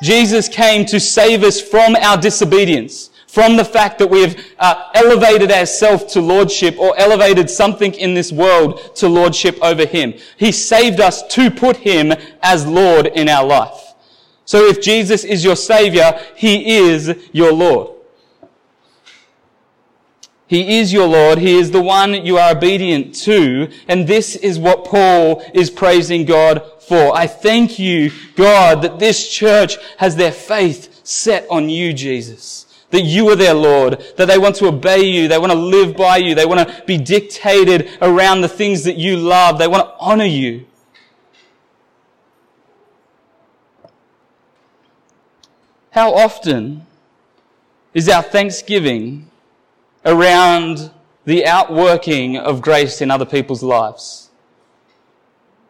Jesus 0.03 0.49
came 0.49 0.85
to 0.87 1.01
save 1.01 1.43
us 1.43 1.61
from 1.61 1.97
our 1.97 2.17
disobedience, 2.17 3.11
from 3.27 3.57
the 3.57 3.65
fact 3.65 3.99
that 3.99 4.09
we 4.09 4.21
have 4.21 4.39
uh, 4.59 4.91
elevated 4.95 5.51
ourselves 5.51 6.13
to 6.13 6.21
lordship 6.21 6.79
or 6.79 6.97
elevated 6.99 7.49
something 7.51 7.95
in 7.95 8.15
this 8.15 8.33
world 8.33 8.95
to 8.97 9.09
lordship 9.09 9.59
over 9.63 9.87
him. 9.87 10.15
He 10.37 10.53
saved 10.53 11.01
us 11.01 11.27
to 11.29 11.51
put 11.51 11.79
him 11.79 12.13
as 12.43 12.67
Lord 12.67 13.07
in 13.07 13.29
our 13.29 13.45
life. 13.45 13.95
So 14.45 14.67
if 14.67 14.81
Jesus 14.81 15.25
is 15.25 15.43
your 15.43 15.57
savior, 15.57 16.19
he 16.37 16.77
is 16.79 17.15
your 17.33 17.53
Lord. 17.53 17.98
He 20.49 20.79
is 20.79 20.95
your 20.95 21.07
Lord. 21.07 21.39
He 21.39 21.59
is 21.59 21.71
the 21.71 21.83
one 21.83 22.15
you 22.15 22.39
are 22.39 22.57
obedient 22.57 23.15
to. 23.17 23.71
And 23.87 24.09
this 24.09 24.35
is 24.35 24.59
what 24.59 24.87
Paul 24.87 25.45
is 25.53 25.69
praising 25.69 26.25
God 26.25 26.63
for. 26.81 27.15
I 27.15 27.27
thank 27.27 27.79
you, 27.79 28.11
God, 28.35 28.81
that 28.81 28.99
this 28.99 29.31
church 29.31 29.77
has 29.99 30.17
their 30.17 30.33
faith 30.33 31.07
set 31.07 31.47
on 31.51 31.69
you, 31.69 31.93
Jesus. 31.93 32.65
That 32.91 33.03
you 33.03 33.29
are 33.29 33.37
their 33.37 33.53
Lord, 33.53 34.03
that 34.17 34.25
they 34.25 34.39
want 34.39 34.57
to 34.57 34.69
obey 34.69 35.03
you, 35.03 35.29
they 35.29 35.37
want 35.37 35.53
to 35.53 35.59
live 35.59 35.95
by 35.95 36.17
you, 36.17 36.35
they 36.35 36.47
want 36.47 36.67
to 36.67 36.83
be 36.87 36.97
dictated 36.97 37.91
around 38.01 38.41
the 38.41 38.49
things 38.49 38.85
that 38.85 38.97
you 38.97 39.19
love, 39.19 39.59
they 39.59 39.69
want 39.69 39.87
to 39.87 39.95
honor 40.01 40.25
you. 40.25 40.67
How 45.91 46.15
often 46.15 46.87
is 47.93 48.09
our 48.09 48.23
thanksgiving 48.23 49.29
around 50.09 50.91
the 51.25 51.47
outworking 51.47 52.37
of 52.37 52.61
grace 52.61 53.01
in 53.01 53.11
other 53.11 53.27
people's 53.27 53.63
lives? 53.63 54.31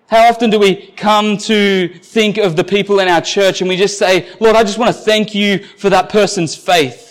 How 0.06 0.28
often 0.28 0.48
do 0.48 0.58
we 0.58 0.86
come 0.96 1.36
to 1.38 1.88
think 2.02 2.38
of 2.38 2.56
the 2.56 2.64
people 2.64 3.00
in 3.00 3.08
our 3.08 3.20
church 3.20 3.60
and 3.60 3.68
we 3.68 3.76
just 3.76 3.98
say, 3.98 4.26
Lord, 4.40 4.56
I 4.56 4.62
just 4.62 4.78
want 4.78 4.94
to 4.94 5.02
thank 5.02 5.34
you 5.34 5.58
for 5.76 5.90
that 5.90 6.08
person's 6.08 6.54
faith 6.54 7.08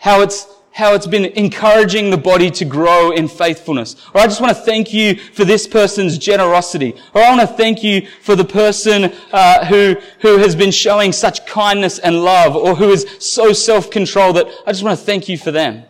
how 0.00 0.22
it's 0.22 0.46
how 0.72 0.94
it's 0.94 1.06
been 1.06 1.26
encouraging 1.26 2.10
the 2.10 2.16
body 2.16 2.48
to 2.48 2.64
grow 2.64 3.10
in 3.10 3.26
faithfulness. 3.26 3.96
Or 4.14 4.20
I 4.20 4.24
just 4.26 4.40
want 4.40 4.56
to 4.56 4.62
thank 4.62 4.94
you 4.94 5.16
for 5.16 5.44
this 5.44 5.66
person's 5.66 6.16
generosity. 6.16 6.94
Or 7.12 7.22
I 7.22 7.36
want 7.36 7.40
to 7.40 7.56
thank 7.56 7.82
you 7.82 8.06
for 8.22 8.36
the 8.36 8.44
person 8.44 9.12
uh, 9.32 9.66
who 9.66 9.96
who 10.20 10.38
has 10.38 10.54
been 10.54 10.70
showing 10.70 11.12
such 11.12 11.44
kindness 11.44 11.98
and 11.98 12.24
love, 12.24 12.56
or 12.56 12.74
who 12.74 12.90
is 12.90 13.06
so 13.18 13.52
self-controlled 13.52 14.36
that 14.36 14.46
I 14.66 14.72
just 14.72 14.82
want 14.82 14.98
to 14.98 15.04
thank 15.04 15.28
you 15.28 15.36
for 15.36 15.50
them. 15.50 15.84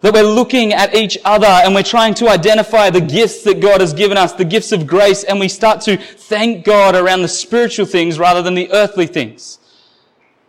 That 0.00 0.14
we're 0.14 0.22
looking 0.22 0.72
at 0.72 0.94
each 0.94 1.18
other 1.24 1.46
and 1.46 1.74
we're 1.74 1.82
trying 1.82 2.14
to 2.14 2.28
identify 2.28 2.88
the 2.88 3.00
gifts 3.00 3.42
that 3.42 3.60
God 3.60 3.80
has 3.80 3.92
given 3.92 4.16
us, 4.16 4.32
the 4.32 4.44
gifts 4.44 4.70
of 4.70 4.86
grace, 4.86 5.24
and 5.24 5.40
we 5.40 5.48
start 5.48 5.80
to 5.82 5.96
thank 5.96 6.64
God 6.64 6.94
around 6.94 7.22
the 7.22 7.28
spiritual 7.28 7.84
things 7.84 8.16
rather 8.16 8.40
than 8.40 8.54
the 8.54 8.70
earthly 8.72 9.06
things. 9.06 9.58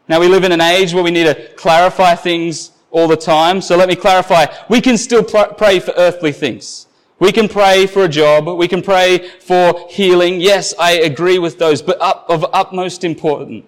Now 0.07 0.19
we 0.19 0.27
live 0.27 0.43
in 0.43 0.51
an 0.51 0.61
age 0.61 0.93
where 0.93 1.03
we 1.03 1.09
need 1.09 1.23
to 1.23 1.53
clarify 1.55 2.13
things 2.13 2.71
all 2.91 3.07
the 3.07 3.17
time. 3.17 3.59
So 3.61 3.75
let 3.75 3.89
me 3.89 3.95
clarify. 3.95 4.45
We 4.69 4.81
can 4.81 4.97
still 4.97 5.23
pray 5.23 5.79
for 5.79 5.93
earthly 5.97 6.31
things. 6.31 6.85
We 7.17 7.31
can 7.31 7.47
pray 7.47 7.87
for 7.87 8.03
a 8.03 8.07
job. 8.07 8.47
We 8.47 8.67
can 8.67 8.83
pray 8.83 9.29
for 9.39 9.87
healing. 9.89 10.41
Yes, 10.41 10.75
I 10.79 10.91
agree 10.91 11.39
with 11.39 11.57
those, 11.57 11.81
but 11.81 11.99
up, 11.99 12.25
of 12.29 12.45
utmost 12.53 13.03
importance 13.03 13.65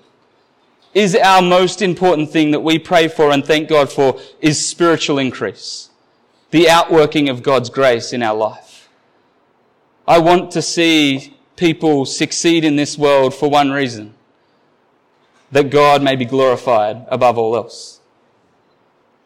is 0.94 1.16
our 1.16 1.42
most 1.42 1.82
important 1.82 2.32
thing 2.32 2.52
that 2.52 2.60
we 2.60 2.78
pray 2.78 3.08
for 3.08 3.32
and 3.32 3.46
thank 3.46 3.70
God 3.70 3.92
for 3.92 4.20
is 4.42 4.66
spiritual 4.66 5.18
increase. 5.18 5.90
The 6.52 6.70
outworking 6.70 7.30
of 7.30 7.44
God's 7.44 7.70
grace 7.70 8.12
in 8.12 8.22
our 8.22 8.36
life. 8.36 8.90
I 10.08 10.20
want 10.20 10.52
to 10.52 10.62
see 10.62 11.38
people 11.56 12.06
succeed 12.06 12.66
in 12.66 12.76
this 12.76 12.98
world 12.98 13.34
for 13.34 13.50
one 13.50 13.72
reason 13.72 14.14
that 15.52 15.70
God 15.70 16.02
may 16.02 16.16
be 16.16 16.26
glorified 16.26 17.06
above 17.10 17.38
all 17.38 17.56
else. 17.56 18.00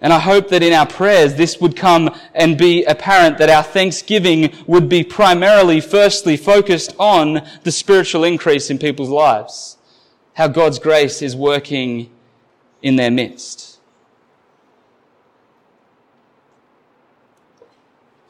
And 0.02 0.12
I 0.12 0.20
hope 0.20 0.50
that 0.50 0.62
in 0.62 0.74
our 0.74 0.86
prayers, 0.86 1.36
this 1.36 1.60
would 1.62 1.76
come 1.76 2.14
and 2.34 2.58
be 2.58 2.84
apparent 2.84 3.38
that 3.38 3.50
our 3.50 3.64
thanksgiving 3.64 4.54
would 4.68 4.90
be 4.90 5.04
primarily, 5.04 5.80
firstly, 5.80 6.36
focused 6.38 6.94
on 7.00 7.42
the 7.64 7.72
spiritual 7.72 8.24
increase 8.24 8.70
in 8.70 8.78
people's 8.78 9.10
lives. 9.10 9.75
How 10.36 10.48
God's 10.48 10.80
grace 10.80 11.22
is 11.22 11.36
working 11.36 12.10
in 12.82 12.96
their 12.96 13.12
midst. 13.12 13.80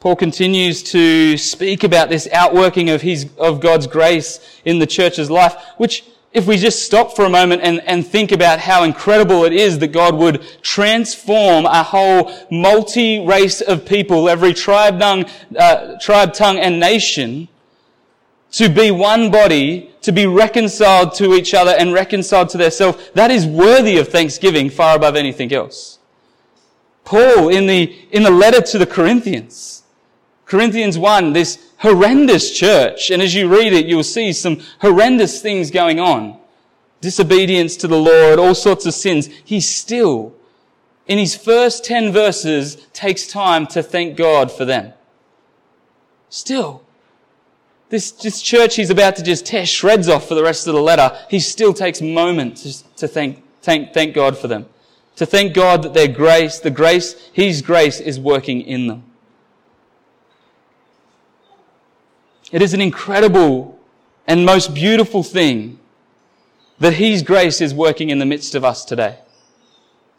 Paul 0.00 0.16
continues 0.16 0.82
to 0.84 1.36
speak 1.36 1.82
about 1.82 2.08
this 2.08 2.28
outworking 2.32 2.90
of 2.90 3.02
his, 3.02 3.28
of 3.38 3.60
God's 3.60 3.86
grace 3.86 4.60
in 4.64 4.78
the 4.78 4.86
church's 4.86 5.30
life, 5.30 5.56
which 5.78 6.04
if 6.32 6.46
we 6.46 6.58
just 6.58 6.84
stop 6.84 7.16
for 7.16 7.24
a 7.24 7.30
moment 7.30 7.62
and, 7.62 7.80
and 7.86 8.06
think 8.06 8.30
about 8.30 8.58
how 8.58 8.84
incredible 8.84 9.44
it 9.44 9.54
is 9.54 9.78
that 9.78 9.88
God 9.88 10.14
would 10.16 10.44
transform 10.60 11.64
a 11.64 11.82
whole 11.82 12.30
multi-race 12.50 13.62
of 13.62 13.86
people, 13.86 14.28
every 14.28 14.52
tribe, 14.52 15.00
tongue, 15.00 15.24
uh, 15.58 15.98
tribe, 15.98 16.34
tongue, 16.34 16.58
and 16.58 16.78
nation, 16.78 17.48
to 18.52 18.68
be 18.68 18.90
one 18.90 19.30
body, 19.30 19.90
to 20.02 20.12
be 20.12 20.26
reconciled 20.26 21.14
to 21.14 21.34
each 21.34 21.52
other 21.52 21.72
and 21.72 21.92
reconciled 21.92 22.48
to 22.50 22.58
their 22.58 22.70
self, 22.70 23.12
that 23.14 23.30
is 23.30 23.46
worthy 23.46 23.98
of 23.98 24.08
thanksgiving 24.08 24.70
far 24.70 24.96
above 24.96 25.16
anything 25.16 25.52
else. 25.52 25.98
Paul, 27.04 27.48
in 27.48 27.66
the, 27.66 27.94
in 28.10 28.22
the 28.22 28.30
letter 28.30 28.60
to 28.60 28.78
the 28.78 28.86
Corinthians, 28.86 29.82
Corinthians 30.46 30.96
1, 30.96 31.32
this 31.32 31.66
horrendous 31.78 32.56
church. 32.56 33.10
And 33.10 33.20
as 33.20 33.34
you 33.34 33.48
read 33.48 33.72
it, 33.72 33.86
you'll 33.86 34.04
see 34.04 34.32
some 34.32 34.60
horrendous 34.80 35.42
things 35.42 35.70
going 35.70 36.00
on. 36.00 36.38
Disobedience 37.00 37.76
to 37.78 37.88
the 37.88 37.98
Lord, 37.98 38.38
all 38.38 38.54
sorts 38.54 38.86
of 38.86 38.94
sins. 38.94 39.28
He 39.44 39.60
still, 39.60 40.34
in 41.06 41.18
his 41.18 41.36
first 41.36 41.84
10 41.84 42.12
verses, 42.12 42.76
takes 42.92 43.26
time 43.26 43.66
to 43.68 43.82
thank 43.82 44.16
God 44.16 44.50
for 44.50 44.64
them. 44.64 44.92
Still. 46.28 46.85
This, 47.96 48.10
this 48.10 48.42
church 48.42 48.76
he's 48.76 48.90
about 48.90 49.16
to 49.16 49.22
just 49.22 49.46
tear 49.46 49.64
shreds 49.64 50.06
off 50.06 50.28
for 50.28 50.34
the 50.34 50.42
rest 50.42 50.66
of 50.66 50.74
the 50.74 50.82
letter, 50.82 51.18
he 51.30 51.40
still 51.40 51.72
takes 51.72 52.02
moments 52.02 52.84
to 52.96 53.08
thank, 53.08 53.42
thank, 53.62 53.94
thank 53.94 54.14
God 54.14 54.36
for 54.36 54.48
them. 54.48 54.66
To 55.14 55.24
thank 55.24 55.54
God 55.54 55.80
that 55.80 55.94
their 55.94 56.06
grace, 56.06 56.58
the 56.58 56.70
grace, 56.70 57.30
His 57.32 57.62
grace 57.62 57.98
is 57.98 58.20
working 58.20 58.60
in 58.60 58.86
them. 58.86 59.02
It 62.52 62.60
is 62.60 62.74
an 62.74 62.82
incredible 62.82 63.80
and 64.26 64.44
most 64.44 64.74
beautiful 64.74 65.22
thing 65.22 65.78
that 66.78 66.92
His 66.92 67.22
grace 67.22 67.62
is 67.62 67.72
working 67.72 68.10
in 68.10 68.18
the 68.18 68.26
midst 68.26 68.54
of 68.54 68.62
us 68.62 68.84
today. 68.84 69.20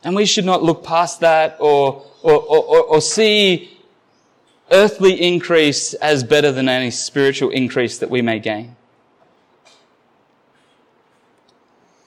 And 0.03 0.15
we 0.15 0.25
should 0.25 0.45
not 0.45 0.63
look 0.63 0.83
past 0.83 1.19
that 1.19 1.57
or, 1.59 2.03
or, 2.23 2.41
or, 2.41 2.83
or, 2.85 3.01
see 3.01 3.76
earthly 4.71 5.21
increase 5.21 5.93
as 5.95 6.23
better 6.23 6.51
than 6.51 6.67
any 6.67 6.91
spiritual 6.91 7.49
increase 7.49 7.97
that 7.99 8.09
we 8.09 8.21
may 8.21 8.39
gain. 8.39 8.75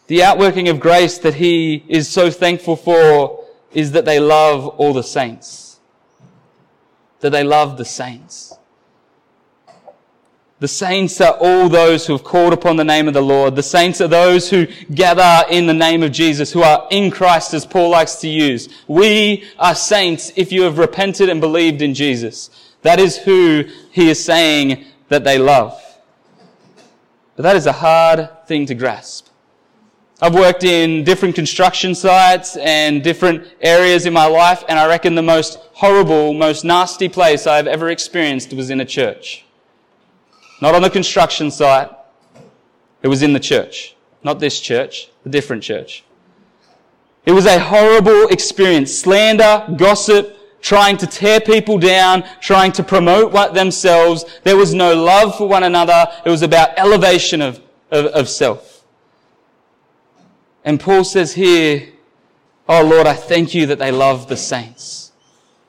The 0.07 0.23
outworking 0.23 0.69
of 0.69 0.81
grace 0.81 1.19
that 1.19 1.35
He 1.35 1.85
is 1.89 2.09
so 2.09 2.31
thankful 2.31 2.77
for 2.77 3.45
is 3.73 3.93
that 3.93 4.05
they 4.05 4.19
love 4.19 4.67
all 4.67 4.93
the 4.93 5.05
saints. 5.05 5.79
That 7.21 7.31
they 7.31 7.45
love 7.45 7.79
the 7.79 7.85
saints. 7.85 8.55
The 10.61 10.69
saints 10.69 11.23
are 11.23 11.39
all 11.41 11.71
those 11.71 12.07
who 12.07 12.13
have 12.13 12.23
called 12.23 12.53
upon 12.53 12.77
the 12.77 12.85
name 12.85 13.09
of 13.09 13.15
the 13.15 13.23
Lord. 13.23 13.57
The 13.57 13.63
saints 13.63 14.03
are 14.03 14.09
those 14.09 14.51
who 14.51 14.67
gather 14.95 15.51
in 15.51 15.67
the 15.67 15.73
name 15.73 16.03
of 16.03 16.13
Jesus, 16.13 16.53
who 16.53 16.63
are 16.63 16.87
in 16.91 17.11
Christ, 17.11 17.55
as 17.55 17.65
Paul 17.65 17.89
likes 17.89 18.17
to 18.17 18.29
use. 18.29 18.69
We 18.87 19.45
are 19.59 19.75
saints 19.75 20.33
if 20.37 20.53
you 20.53 20.63
have 20.65 20.77
repented 20.77 21.31
and 21.31 21.41
believed 21.41 21.81
in 21.81 21.95
Jesus. 21.95 22.51
That 22.83 23.01
is 23.01 23.17
who 23.17 23.65
he 23.91 24.11
is 24.11 24.23
saying 24.23 24.85
that 25.09 25.25
they 25.25 25.39
love. 25.39 25.81
But 27.37 27.45
that 27.45 27.57
is 27.57 27.65
a 27.65 27.73
hard 27.73 28.29
thing 28.47 28.67
to 28.67 28.75
grasp. 28.75 29.29
I've 30.21 30.35
worked 30.35 30.65
in 30.65 31.05
different 31.05 31.35
construction 31.35 31.95
sites 31.95 32.59
and 32.59 33.03
different 33.03 33.49
areas 33.63 34.05
in 34.05 34.13
my 34.13 34.27
life, 34.27 34.63
and 34.69 34.79
I 34.79 34.87
reckon 34.87 35.15
the 35.15 35.23
most 35.23 35.59
horrible, 35.73 36.35
most 36.35 36.67
nasty 36.67 37.09
place 37.09 37.47
I've 37.47 37.67
ever 37.67 37.89
experienced 37.89 38.53
was 38.53 38.69
in 38.69 38.83
a 38.83 38.85
church. 38.85 39.47
Not 40.61 40.75
on 40.75 40.83
the 40.83 40.91
construction 40.91 41.51
site. 41.51 41.91
It 43.03 43.09
was 43.09 43.23
in 43.23 43.33
the 43.33 43.41
church. 43.41 43.97
Not 44.23 44.41
this 44.41 44.61
church, 44.61 45.11
a 45.25 45.29
different 45.29 45.63
church. 45.63 46.05
It 47.25 47.33
was 47.33 47.47
a 47.47 47.59
horrible 47.59 48.29
experience. 48.29 48.97
Slander, 48.97 49.75
gossip, 49.77 50.37
trying 50.61 50.97
to 50.99 51.07
tear 51.07 51.41
people 51.41 51.79
down, 51.79 52.25
trying 52.41 52.73
to 52.73 52.83
promote 52.83 53.33
what 53.33 53.55
themselves. 53.55 54.25
There 54.43 54.57
was 54.57 54.75
no 54.75 54.95
love 54.95 55.37
for 55.37 55.49
one 55.49 55.63
another. 55.63 56.07
It 56.25 56.31
was 56.31 56.43
about 56.43 56.79
elevation 56.79 57.41
of, 57.41 57.61
of, 57.91 58.07
of 58.07 58.29
self. 58.29 58.85
And 60.65 60.79
Paul 60.79 61.05
says 61.05 61.35
here, 61.35 61.89
Oh 62.69 62.85
Lord, 62.85 63.07
I 63.07 63.15
thank 63.15 63.55
you 63.55 63.67
that 63.67 63.79
they 63.79 63.91
love 63.91 64.29
the 64.29 64.37
saints. 64.37 65.13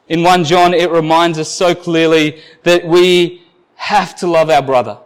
In 0.07 0.23
1 0.23 0.43
John, 0.43 0.73
it 0.73 0.91
reminds 0.91 1.39
us 1.39 1.49
so 1.49 1.73
clearly 1.73 2.41
that 2.63 2.85
we 2.85 3.40
have 3.81 4.15
to 4.15 4.27
love 4.27 4.51
our 4.51 4.61
brother 4.61 4.99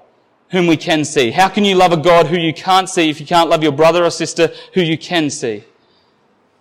whom 0.49 0.67
we 0.67 0.75
can 0.75 1.05
see. 1.05 1.31
How 1.31 1.47
can 1.47 1.63
you 1.63 1.75
love 1.75 1.93
a 1.93 1.97
God 1.97 2.27
who 2.27 2.37
you 2.37 2.53
can't 2.53 2.89
see 2.89 3.09
if 3.09 3.21
you 3.21 3.25
can't 3.25 3.49
love 3.49 3.63
your 3.63 3.71
brother 3.71 4.03
or 4.03 4.11
sister 4.11 4.51
who 4.73 4.81
you 4.81 4.97
can 4.97 5.29
see? 5.29 5.63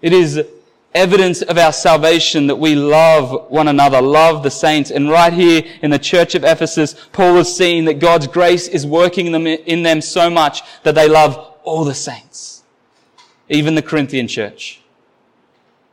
It 0.00 0.12
is 0.12 0.40
evidence 0.94 1.42
of 1.42 1.58
our 1.58 1.72
salvation 1.72 2.46
that 2.46 2.54
we 2.54 2.76
love 2.76 3.50
one 3.50 3.66
another, 3.66 4.00
love 4.00 4.44
the 4.44 4.50
saints. 4.50 4.92
And 4.92 5.10
right 5.10 5.32
here 5.32 5.64
in 5.82 5.90
the 5.90 5.98
church 5.98 6.36
of 6.36 6.44
Ephesus, 6.44 6.94
Paul 7.12 7.36
is 7.38 7.54
seeing 7.54 7.84
that 7.86 7.98
God's 7.98 8.28
grace 8.28 8.68
is 8.68 8.86
working 8.86 9.34
in 9.34 9.82
them 9.82 10.00
so 10.00 10.30
much 10.30 10.62
that 10.84 10.94
they 10.94 11.08
love 11.08 11.36
all 11.64 11.84
the 11.84 11.94
saints. 11.94 12.62
Even 13.48 13.74
the 13.74 13.82
Corinthian 13.82 14.28
church. 14.28 14.80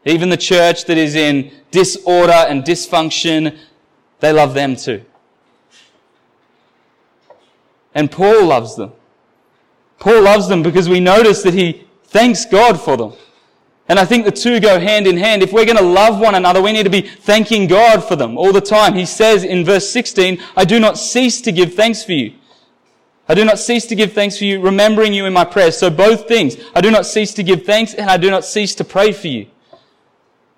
Even 0.05 0.29
the 0.29 0.37
church 0.37 0.85
that 0.85 0.99
is 0.99 1.15
in 1.15 1.51
disorder 1.71 2.45
and 2.47 2.63
dysfunction, 2.63 3.57
they 4.19 4.31
love 4.31 4.53
them 4.53 4.75
too. 4.75 5.03
And 7.93 8.11
Paul 8.11 8.45
loves 8.45 8.75
them. 8.75 8.93
Paul 9.99 10.23
loves 10.23 10.47
them 10.47 10.63
because 10.63 10.89
we 10.89 10.99
notice 10.99 11.43
that 11.43 11.53
he 11.53 11.85
thanks 12.05 12.45
God 12.45 12.79
for 12.79 12.97
them. 12.97 13.13
And 13.87 13.99
I 13.99 14.05
think 14.05 14.25
the 14.25 14.31
two 14.31 14.59
go 14.59 14.79
hand 14.79 15.05
in 15.05 15.17
hand. 15.17 15.43
If 15.43 15.51
we're 15.51 15.65
going 15.65 15.77
to 15.77 15.83
love 15.83 16.19
one 16.19 16.35
another, 16.35 16.61
we 16.61 16.71
need 16.71 16.83
to 16.83 16.89
be 16.89 17.01
thanking 17.01 17.67
God 17.67 18.03
for 18.03 18.15
them 18.15 18.37
all 18.37 18.53
the 18.53 18.61
time. 18.61 18.93
He 18.93 19.05
says 19.05 19.43
in 19.43 19.65
verse 19.65 19.89
16, 19.89 20.41
I 20.55 20.63
do 20.63 20.79
not 20.79 20.97
cease 20.97 21.41
to 21.41 21.51
give 21.51 21.73
thanks 21.73 22.03
for 22.03 22.13
you. 22.13 22.33
I 23.27 23.33
do 23.33 23.45
not 23.45 23.59
cease 23.59 23.85
to 23.87 23.95
give 23.95 24.13
thanks 24.13 24.37
for 24.37 24.45
you, 24.45 24.61
remembering 24.61 25.13
you 25.13 25.25
in 25.25 25.33
my 25.33 25.45
prayers. 25.45 25.77
So 25.77 25.89
both 25.89 26.27
things. 26.27 26.55
I 26.73 26.81
do 26.81 26.89
not 26.89 27.05
cease 27.05 27.33
to 27.35 27.43
give 27.43 27.65
thanks 27.65 27.93
and 27.93 28.09
I 28.09 28.17
do 28.17 28.29
not 28.29 28.45
cease 28.45 28.75
to 28.75 28.83
pray 28.83 29.11
for 29.11 29.27
you. 29.27 29.47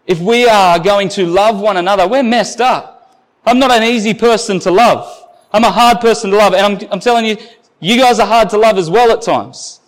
If 0.06 0.20
we 0.20 0.48
are 0.48 0.80
going 0.80 1.10
to 1.10 1.26
love 1.26 1.60
one 1.60 1.78
another, 1.78 2.08
we're 2.08 2.24
messed 2.24 2.62
up. 2.62 3.20
I'm 3.46 3.60
not 3.60 3.72
an 3.72 3.84
easy 3.84 4.14
person 4.14 4.60
to 4.62 4.72
love. 4.72 5.23
I'm 5.54 5.64
a 5.64 5.72
hard 5.72 6.02
person 6.02 6.32
to 6.32 6.38
love. 6.38 6.54
And 6.54 6.66
I'm, 6.66 6.90
I'm 6.92 7.00
telling 7.00 7.26
you, 7.26 7.38
you 7.80 7.98
guys 7.98 8.20
are 8.20 8.28
hard 8.28 8.50
to 8.50 8.58
love 8.58 8.78
as 8.78 8.90
well 8.90 9.12
at 9.12 9.22
times. 9.22 9.82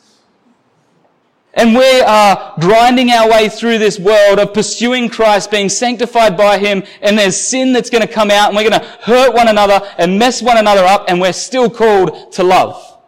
And 1.56 1.73
we 1.73 2.01
are 2.01 2.54
grinding 2.60 3.12
our 3.12 3.30
way 3.30 3.47
through 3.47 3.78
this 3.78 3.97
world 3.97 4.39
of 4.39 4.54
pursuing 4.54 5.08
Christ, 5.08 5.49
being 5.49 5.69
sanctified 5.69 6.36
by 6.36 6.58
Him, 6.58 6.84
and 7.01 7.17
there's 7.17 7.38
sin 7.38 7.71
that's 7.71 7.89
going 7.89 8.06
to 8.06 8.12
come 8.12 8.30
out, 8.30 8.49
and 8.49 8.58
we're 8.58 8.69
going 8.69 8.82
to 8.82 8.86
hurt 9.01 9.34
one 9.34 9.47
another 9.47 9.80
and 9.97 10.19
mess 10.19 10.41
one 10.41 10.58
another 10.58 10.84
up, 10.84 11.06
and 11.08 11.21
we're 11.21 11.32
still 11.32 11.69
called 11.69 12.34
to 12.34 12.43
love. 12.43 12.99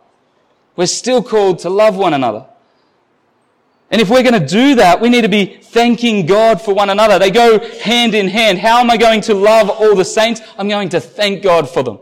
We're 0.78 0.86
still 0.86 1.22
called 1.22 1.60
to 1.60 1.70
love 1.70 1.98
one 1.98 2.14
another. 2.14 2.46
And 3.92 4.02
if 4.02 4.10
we're 4.10 4.24
going 4.24 4.40
to 4.40 4.48
do 4.48 4.76
that, 4.76 5.02
we 5.02 5.10
need 5.10 5.22
to 5.22 5.30
be 5.30 5.58
thanking 5.62 6.26
God 6.26 6.62
for 6.62 6.74
one 6.74 6.90
another. 6.90 7.20
They 7.20 7.32
go 7.32 7.60
hand 7.80 8.14
in 8.14 8.30
hand. 8.30 8.60
How 8.60 8.80
am 8.80 8.90
I 8.90 8.96
going 8.96 9.22
to 9.22 9.34
love 9.34 9.70
all 9.70 9.96
the 9.96 10.06
saints? 10.06 10.42
I'm 10.58 10.70
going 10.70 10.90
to 10.90 11.02
thank 11.02 11.44
God 11.44 11.70
for 11.70 11.84
them. 11.84 12.00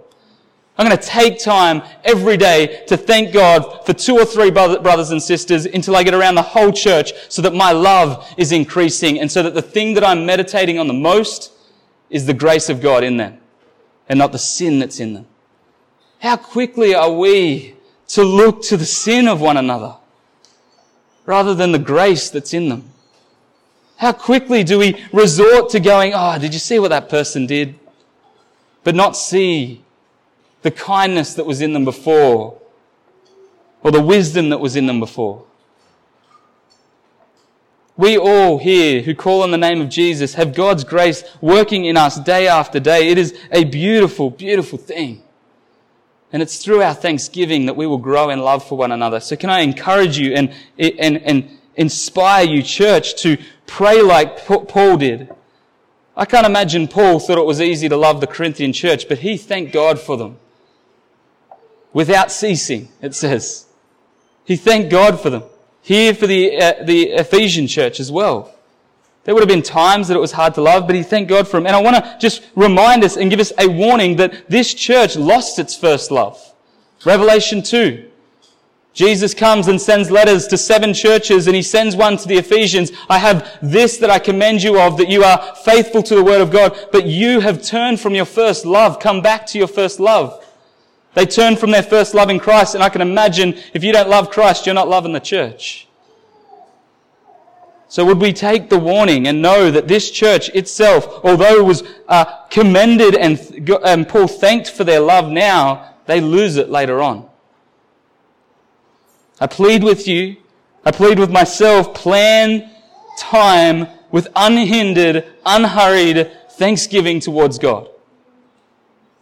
I'm 0.78 0.86
going 0.86 0.98
to 0.98 1.04
take 1.04 1.40
time 1.40 1.84
every 2.04 2.36
day 2.36 2.84
to 2.88 2.98
thank 2.98 3.32
God 3.32 3.86
for 3.86 3.94
two 3.94 4.18
or 4.18 4.26
three 4.26 4.52
brothers 4.52 5.12
and 5.12 5.24
sisters 5.24 5.66
until 5.66 5.96
I 5.96 6.04
get 6.04 6.14
around 6.14 6.36
the 6.36 6.42
whole 6.42 6.74
church 6.74 7.14
so 7.30 7.42
that 7.44 7.54
my 7.54 7.72
love 7.72 8.34
is 8.38 8.52
increasing 8.52 9.20
and 9.22 9.32
so 9.32 9.42
that 9.44 9.54
the 9.54 9.62
thing 9.62 9.94
that 9.94 10.04
I'm 10.04 10.26
meditating 10.26 10.78
on 10.78 10.88
the 10.88 10.94
most 10.94 11.54
is 12.10 12.26
the 12.26 12.34
grace 12.34 12.68
of 12.68 12.82
God 12.82 13.06
in 13.06 13.16
them 13.16 13.38
and 14.10 14.20
not 14.20 14.34
the 14.34 14.38
sin 14.38 14.80
that's 14.80 15.00
in 15.00 15.14
them. 15.14 15.28
How 16.20 16.36
quickly 16.36 16.94
are 16.94 17.12
we 17.12 17.76
to 18.10 18.24
look 18.24 18.62
to 18.64 18.76
the 18.76 18.86
sin 18.86 19.30
of 19.30 19.40
one 19.40 19.56
another 19.56 19.96
rather 21.26 21.54
than 21.54 21.72
the 21.72 21.80
grace 21.80 22.30
that's 22.30 22.54
in 22.54 22.68
them? 22.68 22.90
How 23.96 24.12
quickly 24.12 24.66
do 24.66 24.78
we 24.78 25.02
resort 25.14 25.70
to 25.70 25.80
going, 25.80 26.12
oh, 26.14 26.38
did 26.38 26.54
you 26.54 26.60
see 26.60 26.80
what 26.80 26.90
that 26.90 27.08
person 27.08 27.46
did? 27.46 27.80
But 28.84 28.94
not 28.94 29.16
see 29.16 29.85
the 30.66 30.72
kindness 30.72 31.36
that 31.36 31.46
was 31.46 31.62
in 31.62 31.74
them 31.74 31.86
before, 31.86 32.60
or 33.84 33.92
the 33.92 34.02
wisdom 34.02 34.50
that 34.50 34.58
was 34.58 34.76
in 34.76 34.88
them 34.88 35.00
before. 35.00 35.46
We 37.96 38.18
all 38.18 38.58
here 38.58 39.04
who 39.04 39.14
call 39.14 39.44
on 39.44 39.52
the 39.52 39.60
name 39.60 39.80
of 39.80 39.90
Jesus 39.90 40.34
have 40.34 40.56
God's 40.56 40.84
grace 40.84 41.24
working 41.40 41.86
in 41.86 41.98
us 41.98 42.20
day 42.20 42.48
after 42.48 42.80
day. 42.80 43.10
It 43.10 43.20
is 43.20 43.38
a 43.52 43.64
beautiful, 43.64 44.32
beautiful 44.32 44.80
thing. 44.80 45.22
And 46.34 46.42
it's 46.42 46.58
through 46.58 46.82
our 46.82 46.96
thanksgiving 46.96 47.68
that 47.68 47.78
we 47.78 47.86
will 47.86 48.00
grow 48.00 48.32
in 48.32 48.40
love 48.40 48.68
for 48.68 48.76
one 48.76 48.92
another. 48.92 49.20
So 49.20 49.36
can 49.36 49.52
I 49.52 49.60
encourage 49.60 50.18
you 50.18 50.34
and, 50.34 50.52
and, 50.80 51.22
and 51.22 51.60
inspire 51.76 52.44
you, 52.44 52.64
church, 52.64 53.22
to 53.22 53.38
pray 53.68 54.02
like 54.02 54.48
Paul 54.48 54.98
did? 54.98 55.30
I 56.18 56.26
can't 56.26 56.48
imagine 56.48 56.88
Paul 56.88 57.20
thought 57.20 57.38
it 57.38 57.46
was 57.46 57.62
easy 57.62 57.88
to 57.88 57.96
love 57.96 58.20
the 58.20 58.26
Corinthian 58.26 58.74
church, 58.74 59.08
but 59.08 59.20
he 59.20 59.38
thanked 59.38 59.72
God 59.72 60.00
for 60.00 60.18
them 60.18 60.40
without 61.96 62.30
ceasing, 62.30 62.90
it 63.02 63.16
says. 63.16 63.66
He 64.44 64.58
thanked 64.58 64.92
God 64.92 65.20
for 65.22 65.30
them. 65.30 65.44
Here 65.82 66.14
for 66.14 66.28
the, 66.28 66.58
uh, 66.58 66.84
the 66.84 67.12
Ephesian 67.12 67.68
church 67.68 68.02
as 68.02 68.12
well. 68.12 68.54
There 69.24 69.34
would 69.34 69.42
have 69.42 69.50
been 69.50 69.64
times 69.64 70.10
that 70.10 70.18
it 70.18 70.20
was 70.20 70.34
hard 70.34 70.54
to 70.56 70.62
love, 70.62 70.88
but 70.88 70.96
he 70.96 71.04
thanked 71.04 71.30
God 71.30 71.48
for 71.48 71.58
them. 71.58 71.66
And 71.66 71.76
I 71.76 71.82
want 71.82 71.96
to 71.96 72.18
just 72.20 72.44
remind 72.54 73.06
us 73.06 73.16
and 73.16 73.30
give 73.30 73.40
us 73.40 73.54
a 73.58 73.68
warning 73.68 74.18
that 74.18 74.50
this 74.50 74.74
church 74.74 75.16
lost 75.16 75.58
its 75.58 75.74
first 75.76 76.12
love. 76.12 76.54
Revelation 77.06 77.64
2. 77.64 78.12
Jesus 78.94 79.34
comes 79.34 79.70
and 79.70 79.80
sends 79.80 80.12
letters 80.12 80.48
to 80.48 80.58
seven 80.58 80.94
churches 80.94 81.48
and 81.48 81.56
he 81.56 81.62
sends 81.62 81.96
one 81.96 82.18
to 82.18 82.28
the 82.28 82.38
Ephesians. 82.38 82.92
I 83.10 83.20
have 83.20 83.58
this 83.62 83.98
that 83.98 84.10
I 84.10 84.20
commend 84.20 84.64
you 84.64 84.80
of, 84.80 84.98
that 84.98 85.10
you 85.10 85.24
are 85.24 85.56
faithful 85.64 86.04
to 86.04 86.16
the 86.16 86.24
word 86.24 86.42
of 86.42 86.52
God, 86.52 86.78
but 86.92 87.06
you 87.06 87.40
have 87.40 87.64
turned 87.64 88.02
from 88.02 88.16
your 88.16 88.26
first 88.26 88.66
love. 88.66 89.00
Come 89.00 89.22
back 89.22 89.46
to 89.48 89.58
your 89.58 89.68
first 89.68 90.00
love. 90.00 90.45
They 91.16 91.26
turn 91.26 91.56
from 91.56 91.72
their 91.72 91.84
first 91.84 92.14
love 92.14 92.30
in 92.30 92.40
Christ, 92.40 92.76
and 92.76 92.84
I 92.84 92.90
can 92.90 93.02
imagine 93.02 93.58
if 93.74 93.84
you 93.84 93.92
don't 93.92 94.10
love 94.10 94.30
Christ, 94.30 94.66
you're 94.66 94.76
not 94.76 94.90
loving 94.90 95.14
the 95.14 95.20
church. 95.20 95.88
So 97.88 98.04
would 98.06 98.20
we 98.20 98.34
take 98.34 98.70
the 98.70 98.78
warning 98.78 99.28
and 99.28 99.42
know 99.42 99.72
that 99.72 99.88
this 99.88 100.12
church 100.12 100.50
itself, 100.50 101.24
although 101.24 101.58
it 101.58 101.66
was 101.66 101.84
uh, 102.10 102.26
commended 102.50 103.16
and, 103.16 103.40
and 103.86 104.08
Paul 104.08 104.28
thanked 104.28 104.70
for 104.70 104.84
their 104.84 105.00
love 105.00 105.32
now, 105.32 105.94
they 106.06 106.20
lose 106.20 106.58
it 106.58 106.70
later 106.70 107.02
on. 107.02 107.30
I 109.40 109.48
plead 109.48 109.84
with 109.84 110.08
you, 110.08 110.36
I 110.84 110.92
plead 110.92 111.20
with 111.20 111.32
myself, 111.32 111.94
plan 111.94 112.70
time 113.18 113.88
with 114.12 114.28
unhindered, 114.36 115.26
unhurried 115.46 116.32
thanksgiving 116.52 117.22
towards 117.22 117.58
God. 117.58 117.90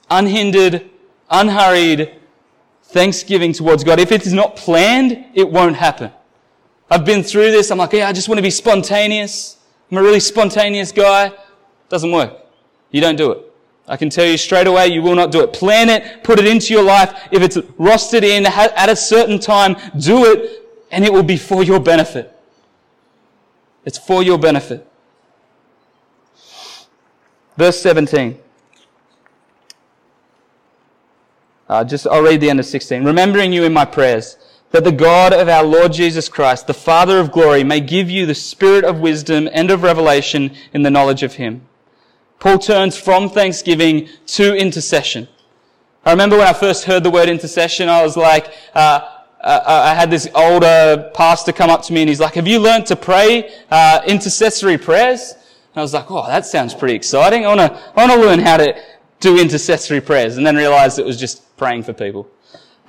Unhindered, 0.10 0.90
unhurried 1.30 2.16
thanksgiving 2.84 3.54
towards 3.54 3.84
God. 3.84 4.00
If 4.00 4.12
it 4.12 4.26
is 4.26 4.34
not 4.34 4.56
planned, 4.56 5.26
it 5.34 5.50
won't 5.50 5.76
happen. 5.76 6.12
I've 6.90 7.06
been 7.06 7.24
through 7.24 7.52
this. 7.52 7.72
I'm 7.72 7.78
like, 7.80 7.94
yeah, 7.94 8.08
I 8.08 8.14
just 8.14 8.28
want 8.30 8.38
to 8.38 8.44
be 8.44 8.52
spontaneous. 8.52 9.58
I'm 9.90 9.98
a 9.98 10.04
really 10.04 10.20
spontaneous 10.20 10.92
guy. 10.92 11.32
Doesn't 11.90 12.12
work. 12.12 12.38
You 12.92 13.02
don't 13.02 13.16
do 13.16 13.32
it. 13.32 13.54
I 13.88 13.98
can 13.98 14.10
tell 14.10 14.26
you 14.26 14.38
straight 14.38 14.68
away, 14.68 14.88
you 14.88 15.02
will 15.02 15.16
not 15.16 15.32
do 15.32 15.42
it. 15.42 15.52
Plan 15.52 15.90
it, 15.90 16.24
put 16.24 16.40
it 16.40 16.46
into 16.46 16.74
your 16.74 16.84
life. 16.84 17.28
If 17.32 17.42
it's 17.42 17.58
rostered 17.58 18.24
in 18.24 18.46
at 18.46 18.90
a 18.90 18.96
certain 18.96 19.40
time, 19.40 19.76
do 20.00 20.26
it, 20.26 20.64
and 20.92 21.04
it 21.04 21.12
will 21.12 21.24
be 21.24 21.36
for 21.36 21.64
your 21.64 21.80
benefit. 21.80 22.30
It's 23.84 23.98
for 23.98 24.24
your 24.24 24.38
benefit. 24.38 24.88
Verse 27.58 27.80
17. 27.82 28.40
Uh, 31.70 31.84
just 31.84 32.08
I'll 32.08 32.22
read 32.22 32.42
the 32.42 32.50
end 32.50 32.60
of 32.60 32.66
16. 32.66 33.04
Remembering 33.04 33.54
you 33.54 33.64
in 33.64 33.74
my 33.74 33.86
prayers, 33.86 34.38
that 34.72 34.84
the 34.84 34.92
God 34.92 35.34
of 35.34 35.48
our 35.48 35.64
Lord 35.64 35.94
Jesus 35.94 36.28
Christ, 36.28 36.66
the 36.66 36.74
Father 36.74 37.20
of 37.20 37.32
glory, 37.32 37.64
may 37.64 37.80
give 37.80 38.10
you 38.10 38.26
the 38.26 38.36
spirit 38.36 38.84
of 38.84 39.00
wisdom 39.00 39.48
and 39.54 39.70
of 39.70 39.84
revelation 39.84 40.56
in 40.74 40.82
the 40.82 40.90
knowledge 40.90 41.22
of 41.22 41.36
him. 41.36 41.62
Paul 42.40 42.58
turns 42.58 42.98
from 42.98 43.30
thanksgiving 43.30 44.10
to 44.28 44.56
intercession. 44.56 45.28
I 46.06 46.12
remember 46.12 46.38
when 46.38 46.48
I 46.48 46.54
first 46.54 46.86
heard 46.86 47.04
the 47.04 47.12
word 47.12 47.30
intercession, 47.30 47.88
I 47.88 48.04
was 48.04 48.18
like, 48.18 48.52
uh, 48.74 49.08
uh, 49.42 49.62
I 49.66 49.94
had 49.94 50.10
this 50.10 50.28
older 50.34 51.12
pastor 51.14 51.52
come 51.52 51.70
up 51.70 51.84
to 51.84 51.94
me 51.94 52.02
and 52.02 52.10
he's 52.10 52.20
like, 52.20 52.34
have 52.34 52.48
you 52.48 52.60
learned 52.60 52.86
to 52.88 52.96
pray 52.96 53.54
uh, 53.70 54.02
intercessory 54.08 54.78
prayers? 54.78 55.34
And 55.34 55.80
I 55.80 55.82
was 55.82 55.94
like, 55.94 56.10
oh, 56.10 56.26
that 56.28 56.46
sounds 56.46 56.74
pretty 56.74 56.96
exciting. 56.96 57.46
I 57.46 57.56
want 57.56 57.60
to 57.60 57.92
I 57.96 58.08
want 58.08 58.12
to 58.12 58.28
learn 58.28 58.40
how 58.40 58.58
to 58.58 58.76
do 59.24 59.40
intercessory 59.40 60.02
prayers 60.02 60.38
and 60.38 60.46
then 60.46 60.56
realized 60.56 61.00
it 61.00 61.06
was 61.06 61.18
just 61.18 61.56
praying 61.58 61.82
for 61.82 61.94
people. 61.94 62.30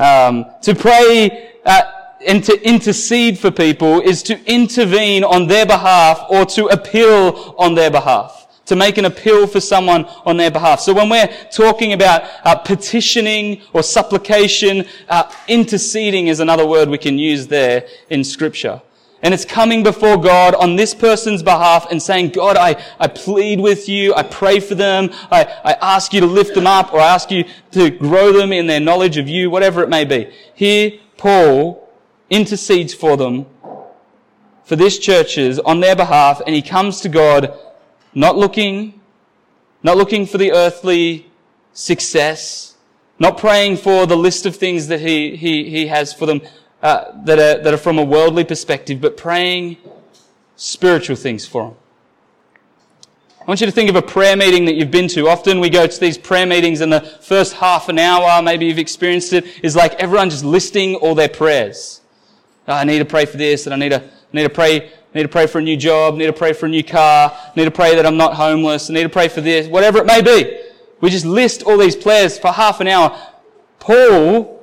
Um, 0.00 0.46
to 0.62 0.74
pray 0.74 1.52
uh, 1.64 1.82
and 2.26 2.42
to 2.44 2.68
intercede 2.68 3.38
for 3.38 3.52
people 3.52 4.00
is 4.00 4.22
to 4.24 4.44
intervene 4.44 5.22
on 5.22 5.46
their 5.46 5.64
behalf 5.64 6.26
or 6.28 6.44
to 6.46 6.66
appeal 6.66 7.54
on 7.56 7.74
their 7.76 7.90
behalf. 7.90 8.40
To 8.66 8.76
make 8.76 8.96
an 8.98 9.04
appeal 9.04 9.46
for 9.46 9.60
someone 9.60 10.06
on 10.24 10.36
their 10.38 10.50
behalf. 10.50 10.80
So 10.80 10.92
when 10.92 11.08
we're 11.10 11.28
talking 11.52 11.92
about 11.92 12.22
uh, 12.44 12.56
petitioning 12.56 13.60
or 13.72 13.82
supplication, 13.82 14.86
uh, 15.08 15.30
interceding 15.48 16.28
is 16.28 16.40
another 16.40 16.66
word 16.66 16.88
we 16.88 16.98
can 16.98 17.18
use 17.18 17.46
there 17.46 17.86
in 18.08 18.24
scripture. 18.24 18.80
And 19.24 19.32
it's 19.32 19.46
coming 19.46 19.82
before 19.82 20.18
God 20.18 20.54
on 20.54 20.76
this 20.76 20.94
person's 20.94 21.42
behalf 21.42 21.90
and 21.90 22.00
saying, 22.00 22.32
God, 22.32 22.58
I, 22.58 22.76
I 23.00 23.08
plead 23.08 23.58
with 23.58 23.88
you. 23.88 24.14
I 24.14 24.22
pray 24.22 24.60
for 24.60 24.74
them. 24.74 25.08
I, 25.32 25.44
I 25.64 25.72
ask 25.80 26.12
you 26.12 26.20
to 26.20 26.26
lift 26.26 26.54
them 26.54 26.66
up 26.66 26.92
or 26.92 27.00
I 27.00 27.14
ask 27.14 27.30
you 27.30 27.46
to 27.70 27.88
grow 27.88 28.34
them 28.34 28.52
in 28.52 28.66
their 28.66 28.80
knowledge 28.80 29.16
of 29.16 29.26
you, 29.26 29.48
whatever 29.48 29.82
it 29.82 29.88
may 29.88 30.04
be. 30.04 30.30
Here, 30.54 31.00
Paul 31.16 31.88
intercedes 32.28 32.92
for 32.92 33.16
them 33.16 33.46
for 34.62 34.76
this 34.76 34.98
churches 34.98 35.58
on 35.58 35.80
their 35.80 35.96
behalf 35.96 36.42
and 36.46 36.54
he 36.54 36.60
comes 36.60 37.00
to 37.00 37.08
God 37.08 37.58
not 38.12 38.36
looking, 38.36 39.00
not 39.82 39.96
looking 39.96 40.26
for 40.26 40.36
the 40.36 40.52
earthly 40.52 41.30
success, 41.72 42.76
not 43.18 43.38
praying 43.38 43.78
for 43.78 44.04
the 44.06 44.18
list 44.18 44.44
of 44.44 44.54
things 44.54 44.88
that 44.88 45.00
he, 45.00 45.34
he, 45.34 45.70
he 45.70 45.86
has 45.86 46.12
for 46.12 46.26
them 46.26 46.42
uh, 46.84 47.10
that, 47.24 47.38
are, 47.38 47.62
that 47.62 47.72
are 47.72 47.78
from 47.78 47.98
a 47.98 48.04
worldly 48.04 48.44
perspective, 48.44 49.00
but 49.00 49.16
praying 49.16 49.78
spiritual 50.54 51.16
things 51.16 51.46
for 51.46 51.68
them. 51.68 51.76
I 53.40 53.44
want 53.46 53.60
you 53.60 53.66
to 53.66 53.72
think 53.72 53.88
of 53.88 53.96
a 53.96 54.02
prayer 54.02 54.36
meeting 54.36 54.66
that 54.66 54.74
you've 54.74 54.90
been 54.90 55.08
to. 55.08 55.26
Often 55.26 55.60
we 55.60 55.70
go 55.70 55.86
to 55.86 56.00
these 56.00 56.18
prayer 56.18 56.44
meetings 56.44 56.82
and 56.82 56.92
the 56.92 57.00
first 57.00 57.54
half 57.54 57.88
an 57.88 57.98
hour, 57.98 58.42
maybe 58.42 58.66
you've 58.66 58.78
experienced 58.78 59.32
it, 59.32 59.46
is 59.64 59.74
like 59.74 59.94
everyone 59.94 60.28
just 60.28 60.44
listing 60.44 60.94
all 60.96 61.14
their 61.14 61.28
prayers. 61.28 62.02
Oh, 62.68 62.74
I 62.74 62.84
need 62.84 62.98
to 62.98 63.06
pray 63.06 63.24
for 63.24 63.38
this 63.38 63.66
and 63.66 63.74
I 63.74 63.78
need 63.78 63.90
to, 63.90 64.02
need 64.34 64.42
to 64.42 64.50
pray, 64.50 64.92
need 65.14 65.22
to 65.22 65.28
pray 65.28 65.46
for 65.46 65.60
a 65.60 65.62
new 65.62 65.78
job, 65.78 66.16
need 66.16 66.26
to 66.26 66.34
pray 66.34 66.52
for 66.52 66.66
a 66.66 66.68
new 66.68 66.84
car, 66.84 67.34
need 67.56 67.64
to 67.64 67.70
pray 67.70 67.94
that 67.94 68.04
I'm 68.04 68.18
not 68.18 68.34
homeless, 68.34 68.90
need 68.90 69.04
to 69.04 69.08
pray 69.08 69.28
for 69.28 69.40
this, 69.40 69.68
whatever 69.68 69.98
it 69.98 70.06
may 70.06 70.20
be. 70.20 70.60
We 71.00 71.08
just 71.08 71.24
list 71.24 71.62
all 71.62 71.78
these 71.78 71.96
prayers 71.96 72.38
for 72.38 72.52
half 72.52 72.80
an 72.80 72.88
hour. 72.88 73.18
Paul 73.78 74.53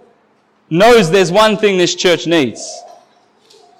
knows 0.71 1.11
there's 1.11 1.31
one 1.31 1.57
thing 1.57 1.77
this 1.77 1.93
church 1.93 2.25
needs. 2.25 2.81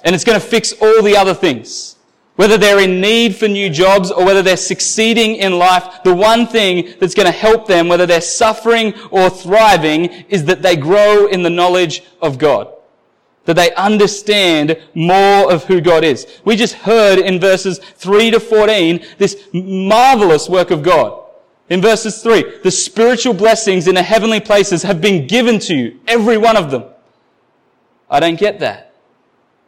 And 0.03 0.13
it's 0.13 0.23
going 0.23 0.39
to 0.39 0.45
fix 0.45 0.73
all 0.73 1.01
the 1.01 1.15
other 1.15 1.33
things. 1.33 1.95
Whether 2.35 2.57
they're 2.57 2.79
in 2.79 3.01
need 3.01 3.35
for 3.35 3.47
new 3.47 3.69
jobs 3.69 4.11
or 4.11 4.25
whether 4.25 4.41
they're 4.41 4.57
succeeding 4.57 5.35
in 5.35 5.57
life, 5.57 6.03
the 6.03 6.13
one 6.13 6.47
thing 6.47 6.93
that's 6.99 7.13
going 7.13 7.27
to 7.27 7.31
help 7.31 7.67
them, 7.67 7.87
whether 7.87 8.05
they're 8.05 8.21
suffering 8.21 8.93
or 9.09 9.29
thriving, 9.29 10.05
is 10.29 10.45
that 10.45 10.61
they 10.61 10.75
grow 10.75 11.27
in 11.27 11.43
the 11.43 11.49
knowledge 11.49 12.03
of 12.21 12.37
God. 12.37 12.73
That 13.45 13.55
they 13.55 13.73
understand 13.75 14.81
more 14.93 15.51
of 15.51 15.65
who 15.65 15.81
God 15.81 16.03
is. 16.03 16.39
We 16.45 16.55
just 16.55 16.73
heard 16.75 17.19
in 17.19 17.39
verses 17.39 17.79
3 17.79 18.31
to 18.31 18.39
14 18.39 19.05
this 19.17 19.47
marvelous 19.53 20.49
work 20.49 20.71
of 20.71 20.83
God. 20.83 21.23
In 21.71 21.79
verses 21.81 22.21
3, 22.21 22.59
the 22.63 22.69
spiritual 22.69 23.33
blessings 23.33 23.87
in 23.87 23.95
the 23.95 24.03
heavenly 24.03 24.41
places 24.41 24.83
have 24.83 24.99
been 24.99 25.25
given 25.25 25.57
to 25.59 25.73
you, 25.73 26.01
every 26.05 26.37
one 26.37 26.57
of 26.57 26.69
them. 26.69 26.83
I 28.09 28.19
don't 28.19 28.37
get 28.37 28.59
that. 28.59 28.93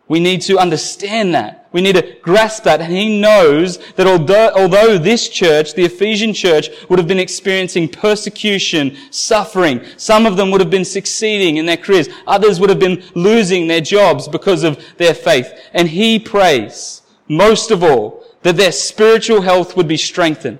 We 0.10 0.20
need 0.20 0.42
to 0.42 0.60
understand 0.60 1.34
that. 1.34 1.70
We 1.72 1.80
need 1.80 1.96
to 1.96 2.18
grasp 2.22 2.66
that. 2.66 2.82
And 2.82 2.92
he 2.92 3.22
knows 3.22 3.78
that 3.94 4.06
although, 4.06 4.52
although 4.54 4.98
this 4.98 5.30
church, 5.30 5.76
the 5.76 5.86
Ephesian 5.86 6.34
church, 6.34 6.68
would 6.90 7.00
have 7.00 7.08
been 7.08 7.22
experiencing 7.22 7.88
persecution, 7.88 8.98
suffering, 9.10 9.82
some 9.96 10.26
of 10.26 10.36
them 10.36 10.52
would 10.52 10.60
have 10.60 10.70
been 10.70 10.84
succeeding 10.84 11.56
in 11.56 11.66
their 11.66 11.78
careers. 11.78 12.10
Others 12.28 12.60
would 12.60 12.70
have 12.70 12.80
been 12.80 13.02
losing 13.16 13.68
their 13.68 13.80
jobs 13.80 14.28
because 14.28 14.66
of 14.66 14.78
their 14.98 15.14
faith. 15.14 15.58
And 15.72 15.88
he 15.88 16.20
prays, 16.20 17.02
most 17.30 17.72
of 17.72 17.82
all, 17.82 18.26
that 18.42 18.58
their 18.58 18.74
spiritual 18.74 19.40
health 19.40 19.78
would 19.78 19.88
be 19.88 19.96
strengthened. 19.96 20.60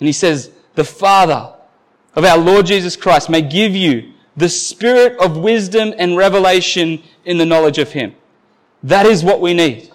And 0.00 0.06
he 0.06 0.12
says, 0.12 0.50
the 0.74 0.84
Father 0.84 1.54
of 2.14 2.24
our 2.24 2.38
Lord 2.38 2.66
Jesus 2.66 2.96
Christ 2.96 3.30
may 3.30 3.42
give 3.42 3.76
you 3.76 4.12
the 4.36 4.48
spirit 4.48 5.16
of 5.18 5.36
wisdom 5.36 5.94
and 5.98 6.16
revelation 6.16 7.02
in 7.24 7.38
the 7.38 7.46
knowledge 7.46 7.78
of 7.78 7.92
Him. 7.92 8.14
That 8.82 9.06
is 9.06 9.22
what 9.22 9.40
we 9.40 9.54
need. 9.54 9.92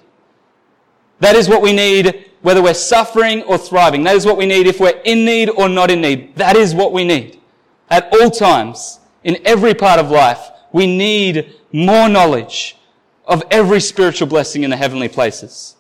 That 1.20 1.36
is 1.36 1.50
what 1.50 1.62
we 1.62 1.74
need 1.74 2.26
whether 2.46 2.62
we're 2.62 2.76
suffering 2.76 3.42
or 3.42 3.58
thriving. 3.58 4.04
That 4.04 4.16
is 4.16 4.24
what 4.24 4.38
we 4.38 4.46
need 4.46 4.68
if 4.68 4.80
we're 4.80 5.02
in 5.04 5.26
need 5.26 5.50
or 5.50 5.68
not 5.68 5.90
in 5.90 6.00
need. 6.00 6.36
That 6.36 6.56
is 6.56 6.76
what 6.76 6.94
we 6.94 7.04
need. 7.04 7.42
At 7.90 8.14
all 8.14 8.30
times, 8.30 9.00
in 9.24 9.40
every 9.44 9.74
part 9.74 10.00
of 10.00 10.12
life, 10.12 10.52
we 10.72 10.86
need 10.86 11.56
more 11.72 12.08
knowledge 12.08 12.78
of 13.26 13.42
every 13.50 13.80
spiritual 13.80 14.28
blessing 14.28 14.64
in 14.64 14.70
the 14.70 14.78
heavenly 14.78 15.08
places. 15.08 15.75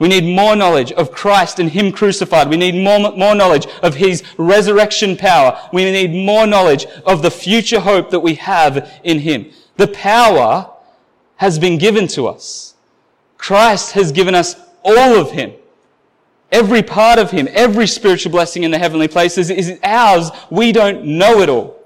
We 0.00 0.08
need 0.08 0.24
more 0.24 0.56
knowledge 0.56 0.92
of 0.92 1.12
Christ 1.12 1.60
and 1.60 1.70
Him 1.70 1.92
crucified. 1.92 2.48
We 2.48 2.56
need 2.56 2.74
more, 2.74 3.12
more 3.12 3.34
knowledge 3.34 3.66
of 3.82 3.94
His 3.94 4.24
resurrection 4.38 5.14
power. 5.14 5.60
We 5.74 5.84
need 5.84 6.24
more 6.24 6.46
knowledge 6.46 6.86
of 7.04 7.20
the 7.20 7.30
future 7.30 7.80
hope 7.80 8.10
that 8.10 8.20
we 8.20 8.34
have 8.36 8.90
in 9.04 9.18
Him. 9.18 9.52
The 9.76 9.88
power 9.88 10.70
has 11.36 11.58
been 11.58 11.76
given 11.76 12.08
to 12.08 12.26
us. 12.26 12.74
Christ 13.36 13.92
has 13.92 14.10
given 14.10 14.34
us 14.34 14.56
all 14.82 15.20
of 15.20 15.32
Him. 15.32 15.52
Every 16.50 16.82
part 16.82 17.18
of 17.18 17.30
Him, 17.30 17.46
every 17.52 17.86
spiritual 17.86 18.32
blessing 18.32 18.64
in 18.64 18.70
the 18.70 18.78
heavenly 18.78 19.06
places 19.06 19.50
is 19.50 19.78
ours. 19.84 20.30
We 20.48 20.72
don't 20.72 21.04
know 21.04 21.42
it 21.42 21.50
all. 21.50 21.78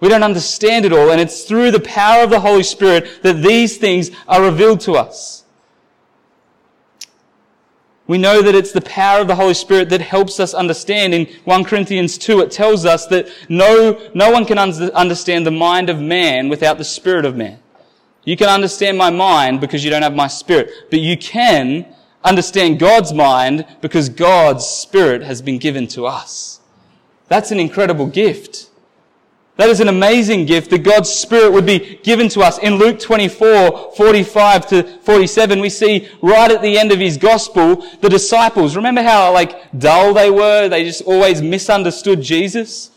We 0.00 0.08
don't 0.08 0.22
understand 0.22 0.86
it 0.86 0.94
all. 0.94 1.10
And 1.10 1.20
it's 1.20 1.44
through 1.44 1.72
the 1.72 1.80
power 1.80 2.24
of 2.24 2.30
the 2.30 2.40
Holy 2.40 2.62
Spirit 2.62 3.22
that 3.22 3.42
these 3.42 3.76
things 3.76 4.10
are 4.26 4.42
revealed 4.42 4.80
to 4.80 4.92
us. 4.92 5.43
We 8.06 8.18
know 8.18 8.42
that 8.42 8.54
it's 8.54 8.72
the 8.72 8.82
power 8.82 9.20
of 9.20 9.28
the 9.28 9.34
Holy 9.34 9.54
Spirit 9.54 9.88
that 9.88 10.02
helps 10.02 10.38
us 10.38 10.52
understand. 10.52 11.14
In 11.14 11.26
1 11.44 11.64
Corinthians 11.64 12.18
2, 12.18 12.40
it 12.40 12.50
tells 12.50 12.84
us 12.84 13.06
that 13.06 13.28
no, 13.48 13.98
no 14.14 14.30
one 14.30 14.44
can 14.44 14.58
understand 14.58 15.46
the 15.46 15.50
mind 15.50 15.88
of 15.88 16.00
man 16.00 16.50
without 16.50 16.76
the 16.76 16.84
spirit 16.84 17.24
of 17.24 17.36
man. 17.36 17.60
You 18.24 18.36
can 18.36 18.48
understand 18.48 18.98
my 18.98 19.10
mind 19.10 19.60
because 19.60 19.84
you 19.84 19.90
don't 19.90 20.02
have 20.02 20.14
my 20.14 20.28
spirit, 20.28 20.70
but 20.90 21.00
you 21.00 21.16
can 21.16 21.86
understand 22.22 22.78
God's 22.78 23.12
mind 23.12 23.66
because 23.80 24.08
God's 24.08 24.66
spirit 24.66 25.22
has 25.22 25.40
been 25.40 25.58
given 25.58 25.86
to 25.88 26.06
us. 26.06 26.60
That's 27.28 27.50
an 27.50 27.60
incredible 27.60 28.06
gift. 28.06 28.70
That 29.56 29.68
is 29.68 29.78
an 29.78 29.88
amazing 29.88 30.46
gift 30.46 30.70
that 30.70 30.82
God's 30.82 31.10
Spirit 31.10 31.52
would 31.52 31.64
be 31.64 32.00
given 32.02 32.28
to 32.30 32.40
us. 32.40 32.58
In 32.58 32.74
Luke 32.74 32.98
24, 32.98 33.92
45 33.96 34.66
to 34.68 34.82
47, 34.98 35.60
we 35.60 35.70
see 35.70 36.08
right 36.20 36.50
at 36.50 36.60
the 36.60 36.76
end 36.76 36.90
of 36.90 36.98
his 36.98 37.16
gospel, 37.16 37.76
the 38.00 38.08
disciples, 38.08 38.74
remember 38.74 39.02
how 39.02 39.32
like 39.32 39.70
dull 39.78 40.12
they 40.12 40.28
were? 40.28 40.68
They 40.68 40.82
just 40.84 41.02
always 41.02 41.40
misunderstood 41.40 42.20
Jesus? 42.20 42.90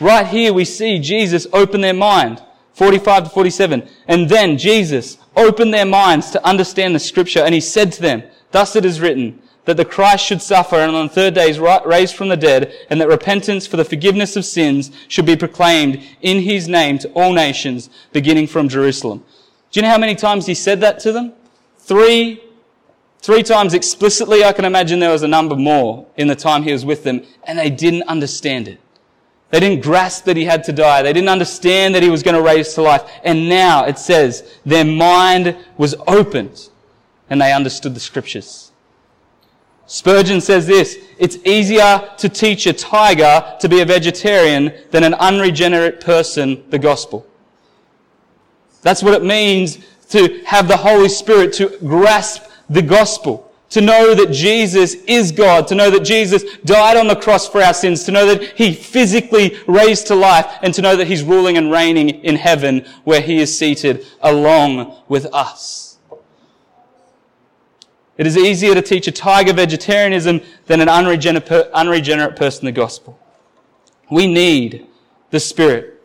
Right 0.00 0.26
here 0.26 0.54
we 0.54 0.64
see 0.64 0.98
Jesus 0.98 1.46
open 1.52 1.82
their 1.82 1.94
mind. 1.94 2.42
45 2.72 3.24
to 3.24 3.30
47. 3.30 3.88
And 4.06 4.28
then 4.30 4.56
Jesus 4.56 5.18
opened 5.36 5.74
their 5.74 5.84
minds 5.84 6.30
to 6.30 6.46
understand 6.46 6.94
the 6.94 7.00
scripture 7.00 7.40
and 7.40 7.52
he 7.52 7.60
said 7.60 7.92
to 7.92 8.00
them, 8.00 8.22
thus 8.50 8.76
it 8.76 8.84
is 8.84 9.00
written, 9.00 9.42
that 9.68 9.76
the 9.76 9.84
Christ 9.84 10.24
should 10.24 10.40
suffer 10.40 10.76
and 10.76 10.96
on 10.96 11.08
the 11.08 11.12
third 11.12 11.34
day 11.34 11.50
is 11.50 11.58
raised 11.58 12.16
from 12.16 12.28
the 12.28 12.38
dead, 12.38 12.72
and 12.88 12.98
that 12.98 13.06
repentance 13.06 13.66
for 13.66 13.76
the 13.76 13.84
forgiveness 13.84 14.34
of 14.34 14.46
sins 14.46 14.90
should 15.08 15.26
be 15.26 15.36
proclaimed 15.36 16.02
in 16.22 16.40
his 16.40 16.68
name 16.68 16.98
to 17.00 17.08
all 17.10 17.34
nations, 17.34 17.90
beginning 18.14 18.46
from 18.46 18.70
Jerusalem. 18.70 19.22
Do 19.70 19.78
you 19.78 19.82
know 19.82 19.90
how 19.90 19.98
many 19.98 20.14
times 20.14 20.46
he 20.46 20.54
said 20.54 20.80
that 20.80 21.00
to 21.00 21.12
them? 21.12 21.34
Three, 21.80 22.42
three 23.20 23.42
times 23.42 23.74
explicitly. 23.74 24.42
I 24.42 24.54
can 24.54 24.64
imagine 24.64 25.00
there 25.00 25.10
was 25.10 25.22
a 25.22 25.28
number 25.28 25.54
more 25.54 26.06
in 26.16 26.28
the 26.28 26.34
time 26.34 26.62
he 26.62 26.72
was 26.72 26.86
with 26.86 27.04
them, 27.04 27.26
and 27.44 27.58
they 27.58 27.68
didn't 27.68 28.04
understand 28.04 28.68
it. 28.68 28.80
They 29.50 29.60
didn't 29.60 29.82
grasp 29.82 30.24
that 30.24 30.38
he 30.38 30.46
had 30.46 30.64
to 30.64 30.72
die. 30.72 31.02
They 31.02 31.12
didn't 31.12 31.28
understand 31.28 31.94
that 31.94 32.02
he 32.02 32.08
was 32.08 32.22
going 32.22 32.36
to 32.36 32.42
raise 32.42 32.72
to 32.72 32.80
life. 32.80 33.02
And 33.22 33.50
now 33.50 33.84
it 33.84 33.98
says 33.98 34.50
their 34.64 34.86
mind 34.86 35.58
was 35.76 35.94
opened 36.06 36.70
and 37.28 37.40
they 37.42 37.52
understood 37.52 37.94
the 37.94 38.00
scriptures. 38.00 38.67
Spurgeon 39.88 40.42
says 40.42 40.66
this, 40.66 40.98
it's 41.18 41.38
easier 41.46 42.10
to 42.18 42.28
teach 42.28 42.66
a 42.66 42.74
tiger 42.74 43.56
to 43.58 43.68
be 43.70 43.80
a 43.80 43.86
vegetarian 43.86 44.72
than 44.90 45.02
an 45.02 45.14
unregenerate 45.14 46.00
person 46.00 46.62
the 46.68 46.78
gospel. 46.78 47.26
That's 48.82 49.02
what 49.02 49.14
it 49.14 49.24
means 49.24 49.78
to 50.10 50.42
have 50.44 50.68
the 50.68 50.76
Holy 50.76 51.08
Spirit 51.08 51.54
to 51.54 51.78
grasp 51.78 52.42
the 52.68 52.82
gospel. 52.82 53.50
To 53.70 53.80
know 53.80 54.14
that 54.14 54.30
Jesus 54.30 54.94
is 55.06 55.32
God, 55.32 55.66
to 55.68 55.74
know 55.74 55.90
that 55.90 56.04
Jesus 56.04 56.42
died 56.64 56.96
on 56.96 57.06
the 57.06 57.16
cross 57.16 57.48
for 57.48 57.62
our 57.62 57.74
sins, 57.74 58.04
to 58.04 58.12
know 58.12 58.26
that 58.26 58.42
He 58.56 58.72
physically 58.72 59.58
raised 59.66 60.06
to 60.06 60.14
life, 60.14 60.46
and 60.62 60.72
to 60.72 60.82
know 60.82 60.96
that 60.96 61.06
He's 61.06 61.22
ruling 61.22 61.58
and 61.58 61.70
reigning 61.70 62.08
in 62.08 62.36
heaven 62.36 62.86
where 63.04 63.20
He 63.20 63.38
is 63.38 63.58
seated 63.58 64.06
along 64.22 64.96
with 65.08 65.26
us. 65.34 65.87
It 68.18 68.26
is 68.26 68.36
easier 68.36 68.74
to 68.74 68.82
teach 68.82 69.06
a 69.06 69.12
tiger 69.12 69.52
vegetarianism 69.52 70.40
than 70.66 70.80
an 70.80 70.88
unregenerate 70.88 72.36
person 72.36 72.64
the 72.64 72.72
gospel. 72.72 73.18
We 74.10 74.26
need 74.26 74.86
the 75.30 75.38
Spirit 75.38 76.02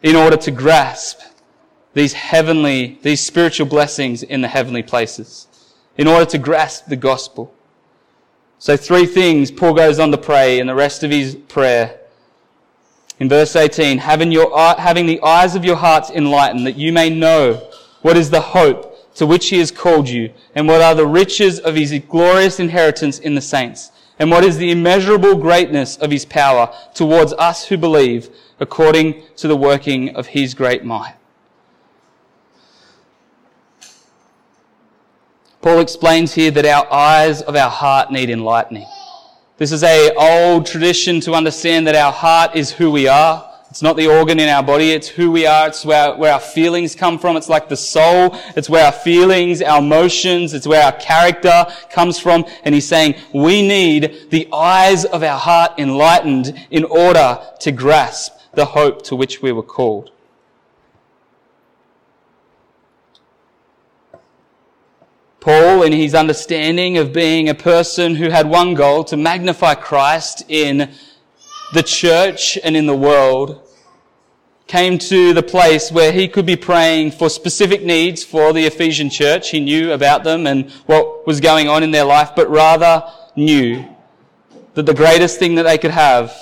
in 0.00 0.14
order 0.14 0.36
to 0.36 0.50
grasp 0.52 1.20
these 1.92 2.12
heavenly, 2.12 2.98
these 3.02 3.20
spiritual 3.20 3.66
blessings 3.66 4.22
in 4.22 4.42
the 4.42 4.48
heavenly 4.48 4.84
places, 4.84 5.48
in 5.96 6.06
order 6.06 6.26
to 6.26 6.38
grasp 6.38 6.86
the 6.86 6.96
gospel. 6.96 7.52
So 8.58 8.76
three 8.76 9.06
things 9.06 9.50
Paul 9.50 9.74
goes 9.74 9.98
on 9.98 10.12
to 10.12 10.18
pray 10.18 10.60
in 10.60 10.68
the 10.68 10.74
rest 10.74 11.02
of 11.02 11.10
his 11.10 11.34
prayer. 11.34 11.98
In 13.18 13.28
verse 13.28 13.56
18, 13.56 13.98
having, 13.98 14.30
your, 14.30 14.56
having 14.78 15.06
the 15.06 15.20
eyes 15.22 15.56
of 15.56 15.64
your 15.64 15.76
hearts 15.76 16.10
enlightened, 16.10 16.66
that 16.66 16.76
you 16.76 16.92
may 16.92 17.10
know 17.10 17.54
what 18.02 18.16
is 18.16 18.30
the 18.30 18.40
hope 18.40 18.95
to 19.16 19.26
which 19.26 19.48
he 19.48 19.58
has 19.58 19.70
called 19.70 20.08
you, 20.08 20.32
and 20.54 20.68
what 20.68 20.80
are 20.80 20.94
the 20.94 21.06
riches 21.06 21.58
of 21.58 21.74
his 21.74 21.92
glorious 22.08 22.60
inheritance 22.60 23.18
in 23.18 23.34
the 23.34 23.40
saints, 23.40 23.90
and 24.18 24.30
what 24.30 24.44
is 24.44 24.58
the 24.58 24.70
immeasurable 24.70 25.34
greatness 25.34 25.96
of 25.96 26.10
his 26.10 26.24
power 26.24 26.72
towards 26.94 27.32
us 27.34 27.66
who 27.66 27.76
believe, 27.76 28.30
according 28.60 29.22
to 29.36 29.48
the 29.48 29.56
working 29.56 30.14
of 30.14 30.28
his 30.28 30.54
great 30.54 30.84
might. 30.84 31.14
Paul 35.62 35.80
explains 35.80 36.34
here 36.34 36.50
that 36.52 36.64
our 36.64 36.90
eyes 36.92 37.42
of 37.42 37.56
our 37.56 37.70
heart 37.70 38.12
need 38.12 38.30
enlightening. 38.30 38.86
This 39.56 39.72
is 39.72 39.82
a 39.82 40.12
old 40.14 40.66
tradition 40.66 41.20
to 41.22 41.32
understand 41.32 41.86
that 41.86 41.96
our 41.96 42.12
heart 42.12 42.54
is 42.54 42.70
who 42.70 42.90
we 42.90 43.08
are. 43.08 43.45
It's 43.70 43.82
not 43.82 43.96
the 43.96 44.06
organ 44.06 44.38
in 44.38 44.48
our 44.48 44.62
body, 44.62 44.92
it's 44.92 45.08
who 45.08 45.30
we 45.30 45.44
are, 45.46 45.68
it's 45.68 45.84
where, 45.84 46.14
where 46.16 46.32
our 46.32 46.40
feelings 46.40 46.94
come 46.94 47.18
from. 47.18 47.36
It's 47.36 47.48
like 47.48 47.68
the 47.68 47.76
soul, 47.76 48.36
it's 48.56 48.70
where 48.70 48.86
our 48.86 48.92
feelings, 48.92 49.60
our 49.60 49.80
emotions, 49.80 50.54
it's 50.54 50.66
where 50.66 50.82
our 50.82 50.92
character 50.92 51.66
comes 51.90 52.18
from. 52.18 52.46
And 52.64 52.74
he's 52.74 52.86
saying 52.86 53.16
we 53.34 53.66
need 53.66 54.30
the 54.30 54.48
eyes 54.52 55.04
of 55.04 55.22
our 55.22 55.38
heart 55.38 55.72
enlightened 55.78 56.66
in 56.70 56.84
order 56.84 57.38
to 57.60 57.72
grasp 57.72 58.32
the 58.54 58.64
hope 58.64 59.02
to 59.02 59.16
which 59.16 59.42
we 59.42 59.52
were 59.52 59.62
called. 59.62 60.10
Paul, 65.40 65.82
in 65.82 65.92
his 65.92 66.14
understanding 66.14 66.98
of 66.98 67.12
being 67.12 67.48
a 67.48 67.54
person 67.54 68.16
who 68.16 68.30
had 68.30 68.48
one 68.48 68.74
goal, 68.74 69.04
to 69.04 69.16
magnify 69.16 69.74
Christ 69.74 70.44
in 70.48 70.92
the 71.72 71.82
church 71.82 72.58
and 72.62 72.76
in 72.76 72.86
the 72.86 72.96
world, 72.96 73.62
came 74.66 74.98
to 74.98 75.32
the 75.32 75.42
place 75.42 75.92
where 75.92 76.10
he 76.12 76.26
could 76.26 76.46
be 76.46 76.56
praying 76.56 77.12
for 77.12 77.30
specific 77.30 77.84
needs 77.84 78.24
for 78.24 78.52
the 78.52 78.66
Ephesian 78.66 79.08
church. 79.08 79.50
He 79.50 79.60
knew 79.60 79.92
about 79.92 80.24
them 80.24 80.46
and 80.46 80.70
what 80.86 81.26
was 81.26 81.40
going 81.40 81.68
on 81.68 81.82
in 81.82 81.92
their 81.92 82.04
life, 82.04 82.32
but 82.34 82.50
rather 82.50 83.04
knew 83.36 83.84
that 84.74 84.86
the 84.86 84.94
greatest 84.94 85.38
thing 85.38 85.54
that 85.54 85.62
they 85.62 85.78
could 85.78 85.92
have 85.92 86.36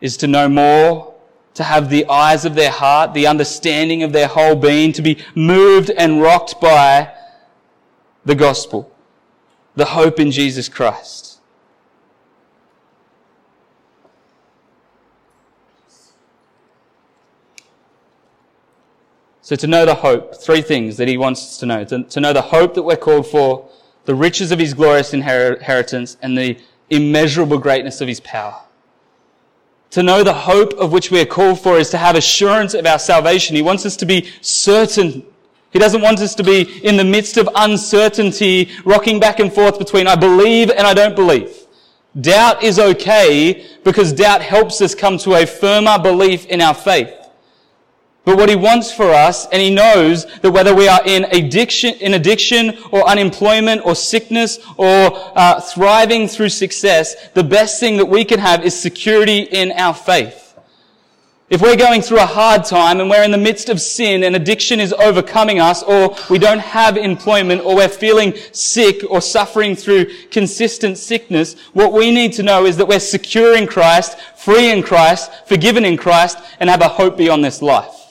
is 0.00 0.16
to 0.18 0.26
know 0.26 0.48
more, 0.48 1.14
to 1.54 1.62
have 1.62 1.88
the 1.88 2.04
eyes 2.08 2.44
of 2.44 2.56
their 2.56 2.70
heart, 2.70 3.14
the 3.14 3.28
understanding 3.28 4.02
of 4.02 4.12
their 4.12 4.26
whole 4.26 4.56
being, 4.56 4.92
to 4.92 5.02
be 5.02 5.22
moved 5.36 5.90
and 5.90 6.20
rocked 6.20 6.60
by 6.60 7.14
the 8.24 8.34
gospel, 8.34 8.92
the 9.76 9.84
hope 9.84 10.18
in 10.18 10.32
Jesus 10.32 10.68
Christ. 10.68 11.33
So 19.44 19.56
to 19.56 19.66
know 19.66 19.84
the 19.84 19.94
hope, 19.94 20.34
three 20.34 20.62
things 20.62 20.96
that 20.96 21.06
he 21.06 21.18
wants 21.18 21.42
us 21.42 21.58
to 21.58 21.66
know. 21.66 21.84
To, 21.84 22.02
to 22.02 22.18
know 22.18 22.32
the 22.32 22.40
hope 22.40 22.72
that 22.72 22.82
we're 22.82 22.96
called 22.96 23.26
for, 23.26 23.68
the 24.06 24.14
riches 24.14 24.50
of 24.52 24.58
his 24.58 24.72
glorious 24.72 25.12
inheritance, 25.12 26.16
and 26.22 26.38
the 26.38 26.58
immeasurable 26.88 27.58
greatness 27.58 28.00
of 28.00 28.08
his 28.08 28.20
power. 28.20 28.56
To 29.90 30.02
know 30.02 30.24
the 30.24 30.32
hope 30.32 30.72
of 30.78 30.92
which 30.92 31.10
we 31.10 31.20
are 31.20 31.26
called 31.26 31.60
for 31.60 31.76
is 31.76 31.90
to 31.90 31.98
have 31.98 32.16
assurance 32.16 32.72
of 32.72 32.86
our 32.86 32.98
salvation. 32.98 33.54
He 33.54 33.60
wants 33.60 33.84
us 33.84 33.96
to 33.98 34.06
be 34.06 34.32
certain 34.40 35.26
he 35.74 35.80
doesn't 35.80 36.02
want 36.02 36.20
us 36.20 36.36
to 36.36 36.44
be 36.44 36.62
in 36.86 36.96
the 36.96 37.04
midst 37.04 37.36
of 37.36 37.48
uncertainty, 37.52 38.70
rocking 38.84 39.18
back 39.18 39.40
and 39.40 39.52
forth 39.52 39.76
between 39.76 40.06
I 40.06 40.14
believe 40.14 40.70
and 40.70 40.86
I 40.86 40.94
don't 40.94 41.16
believe. 41.16 41.66
Doubt 42.18 42.62
is 42.62 42.78
okay 42.78 43.66
because 43.82 44.12
doubt 44.12 44.40
helps 44.40 44.80
us 44.80 44.94
come 44.94 45.18
to 45.18 45.34
a 45.34 45.44
firmer 45.44 45.98
belief 45.98 46.46
in 46.46 46.60
our 46.60 46.74
faith. 46.74 47.23
But 48.24 48.38
what 48.38 48.48
he 48.48 48.56
wants 48.56 48.90
for 48.90 49.10
us, 49.10 49.46
and 49.48 49.60
he 49.60 49.68
knows 49.74 50.24
that 50.40 50.50
whether 50.50 50.74
we 50.74 50.88
are 50.88 51.02
in 51.04 51.24
addiction, 51.24 51.94
in 51.96 52.14
addiction 52.14 52.78
or 52.90 53.06
unemployment 53.06 53.84
or 53.84 53.94
sickness 53.94 54.58
or 54.78 55.10
uh, 55.36 55.60
thriving 55.60 56.26
through 56.26 56.48
success, 56.48 57.28
the 57.34 57.44
best 57.44 57.80
thing 57.80 57.98
that 57.98 58.06
we 58.06 58.24
can 58.24 58.38
have 58.38 58.64
is 58.64 58.74
security 58.78 59.40
in 59.40 59.72
our 59.72 59.92
faith. 59.92 60.40
If 61.50 61.60
we're 61.60 61.76
going 61.76 62.00
through 62.00 62.20
a 62.20 62.26
hard 62.26 62.64
time 62.64 63.00
and 63.00 63.10
we're 63.10 63.22
in 63.22 63.30
the 63.30 63.36
midst 63.36 63.68
of 63.68 63.78
sin 63.78 64.24
and 64.24 64.34
addiction 64.34 64.80
is 64.80 64.94
overcoming 64.94 65.60
us 65.60 65.82
or 65.82 66.16
we 66.30 66.38
don't 66.38 66.58
have 66.58 66.96
employment 66.96 67.60
or 67.60 67.76
we're 67.76 67.88
feeling 67.88 68.32
sick 68.52 69.02
or 69.10 69.20
suffering 69.20 69.76
through 69.76 70.06
consistent 70.30 70.96
sickness, 70.96 71.56
what 71.74 71.92
we 71.92 72.10
need 72.10 72.32
to 72.32 72.42
know 72.42 72.64
is 72.64 72.78
that 72.78 72.88
we're 72.88 72.98
secure 72.98 73.54
in 73.54 73.66
Christ, 73.66 74.18
free 74.34 74.70
in 74.70 74.82
Christ, 74.82 75.30
forgiven 75.46 75.84
in 75.84 75.98
Christ, 75.98 76.38
and 76.58 76.70
have 76.70 76.80
a 76.80 76.88
hope 76.88 77.18
beyond 77.18 77.44
this 77.44 77.60
life. 77.60 78.03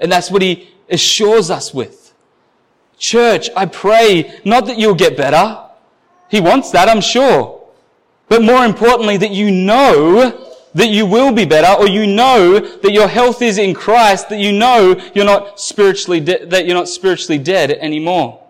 And 0.00 0.10
that's 0.10 0.30
what 0.30 0.42
he 0.42 0.68
assures 0.88 1.50
us 1.50 1.74
with. 1.74 2.14
Church, 2.98 3.48
I 3.56 3.66
pray 3.66 4.40
not 4.44 4.66
that 4.66 4.78
you'll 4.78 4.94
get 4.94 5.16
better. 5.16 5.64
He 6.30 6.40
wants 6.40 6.70
that, 6.72 6.88
I'm 6.88 7.00
sure. 7.00 7.58
But 8.28 8.42
more 8.42 8.64
importantly, 8.64 9.16
that 9.16 9.30
you 9.30 9.50
know 9.50 10.46
that 10.74 10.88
you 10.88 11.06
will 11.06 11.32
be 11.32 11.44
better, 11.44 11.80
or 11.80 11.88
you 11.88 12.06
know 12.06 12.60
that 12.60 12.92
your 12.92 13.08
health 13.08 13.40
is 13.40 13.58
in 13.58 13.74
Christ, 13.74 14.28
that 14.28 14.38
you 14.38 14.52
know 14.52 15.00
you're 15.14 15.24
not 15.24 15.58
spiritually 15.58 16.20
de- 16.20 16.44
that 16.46 16.66
you're 16.66 16.76
not 16.76 16.88
spiritually 16.88 17.38
dead 17.38 17.70
anymore. 17.70 18.42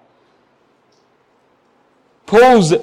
Paul's 2.26 2.74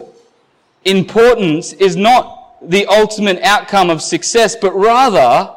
importance 0.85 1.73
is 1.73 1.95
not 1.95 2.57
the 2.67 2.85
ultimate 2.87 3.39
outcome 3.41 3.89
of 3.89 4.01
success, 4.01 4.55
but 4.55 4.73
rather 4.73 5.53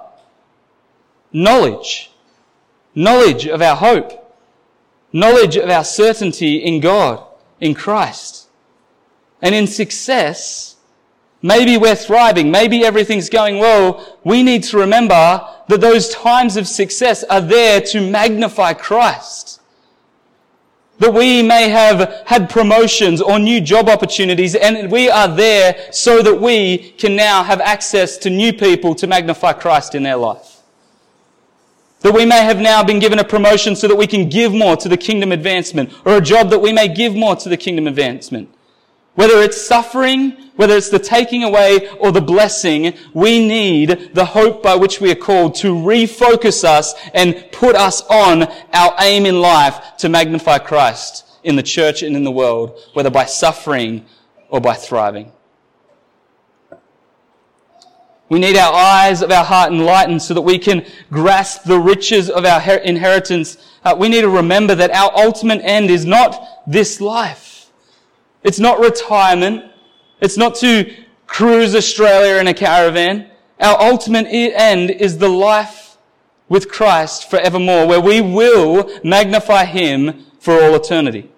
knowledge. 1.33 2.08
Knowledge 2.99 3.47
of 3.47 3.63
our 3.63 3.77
hope. 3.77 4.11
Knowledge 5.13 5.57
of 5.57 5.71
our 5.71 5.85
certainty 5.85 6.57
in 6.57 6.81
God, 6.81 7.25
in 7.61 7.75
Christ. 7.75 8.49
And 9.41 9.55
in 9.55 9.67
success, 9.67 10.69
Maybe 11.43 11.77
we're 11.77 11.95
thriving. 11.95 12.51
Maybe 12.51 12.85
everything's 12.85 13.29
going 13.29 13.59
well. 13.59 14.19
We 14.25 14.43
need 14.43 14.65
to 14.65 14.79
remember 14.79 15.47
that 15.69 15.81
those 15.81 16.09
times 16.09 16.57
of 16.57 16.67
success 16.67 17.23
are 17.25 17.41
there 17.41 17.81
to 17.81 18.11
magnify 18.11 18.73
Christ. 18.75 19.61
That 20.99 21.15
we 21.15 21.43
may 21.43 21.69
have 21.69 22.25
had 22.27 22.51
promotions 22.51 23.23
or 23.23 23.39
new 23.39 23.61
job 23.61 23.89
opportunities 23.89 24.57
and 24.57 24.91
we 24.91 25.09
are 25.09 25.29
there 25.29 25.93
so 25.93 26.23
that 26.23 26.41
we 26.41 26.91
can 26.99 27.15
now 27.15 27.45
have 27.45 27.61
access 27.61 28.17
to 28.19 28.31
new 28.31 28.53
people 28.53 28.97
to 28.97 29.07
magnify 29.07 29.53
Christ 29.53 29.95
in 29.95 30.03
their 30.03 30.17
life. 30.17 30.58
That 32.01 32.15
we 32.15 32.25
may 32.25 32.43
have 32.45 32.59
now 32.59 32.85
been 32.85 33.01
given 33.01 33.19
a 33.19 33.25
promotion 33.25 33.75
so 33.75 33.89
that 33.89 33.97
we 33.97 34.07
can 34.07 34.29
give 34.29 34.53
more 34.53 34.77
to 34.77 34.89
the 34.89 34.97
kingdom 34.97 35.33
advancement 35.33 35.93
or 36.05 36.17
a 36.17 36.21
job 36.21 36.51
that 36.51 36.61
we 36.61 36.73
may 36.73 36.89
give 36.89 37.15
more 37.15 37.35
to 37.37 37.49
the 37.49 37.57
kingdom 37.57 37.87
advancement. 37.89 38.49
Whether 39.17 39.43
it's 39.43 39.61
suffering, 39.61 40.37
whether 40.55 40.77
it's 40.77 40.91
the 40.91 41.01
taking 41.01 41.43
away 41.43 41.89
or 41.99 42.13
the 42.13 42.21
blessing, 42.21 42.95
we 43.15 43.45
need 43.45 44.15
the 44.15 44.25
hope 44.25 44.63
by 44.63 44.77
which 44.77 45.01
we 45.01 45.11
are 45.11 45.17
called 45.17 45.57
to 45.57 45.75
refocus 45.75 46.63
us 46.63 46.95
and 47.15 47.45
put 47.51 47.75
us 47.75 48.01
on 48.03 48.45
our 48.73 48.95
aim 49.01 49.27
in 49.27 49.41
life 49.41 49.97
to 49.99 50.09
magnify 50.09 50.59
Christ 50.59 51.25
in 51.43 51.57
the 51.57 51.65
church 51.65 52.05
and 52.05 52.15
in 52.15 52.23
the 52.23 52.31
world, 52.31 52.79
whether 52.93 53.11
by 53.11 53.25
suffering 53.25 54.07
or 54.51 54.61
by 54.61 54.75
thriving. 54.75 55.33
We 58.29 58.39
need 58.39 58.57
our 58.57 58.75
eyes 58.75 59.23
of 59.23 59.31
our 59.31 59.45
heart 59.45 59.73
enlightened 59.73 60.21
so 60.21 60.35
that 60.35 60.43
we 60.43 60.59
can 60.59 60.85
grasp 61.11 61.65
the 61.65 61.79
riches 61.79 62.29
of 62.29 62.45
our 62.45 62.61
inheritance. 62.79 63.57
Uh, 63.83 63.97
we 63.99 64.09
need 64.09 64.21
to 64.21 64.29
remember 64.29 64.75
that 64.75 64.91
our 64.91 65.11
ultimate 65.17 65.63
end 65.63 65.91
is 65.91 66.05
not 66.05 66.63
this 66.67 67.01
life. 67.01 67.71
It's 68.43 68.59
not 68.59 68.81
retirement. 68.81 69.73
It's 70.21 70.37
not 70.37 70.57
to 70.57 70.95
cruise 71.27 71.75
Australia 71.75 72.41
in 72.41 72.49
a 72.49 72.55
caravan. 72.55 73.31
Our 73.61 73.81
ultimate 73.81 74.27
end 74.29 74.91
is 74.91 75.19
the 75.19 75.29
life 75.29 75.97
with 76.49 76.71
Christ 76.71 77.31
forevermore, 77.31 77.87
where 77.87 78.01
we 78.01 78.21
will 78.21 78.91
magnify 79.03 79.65
Him 79.65 80.27
for 80.39 80.53
all 80.53 80.75
eternity. 80.75 81.31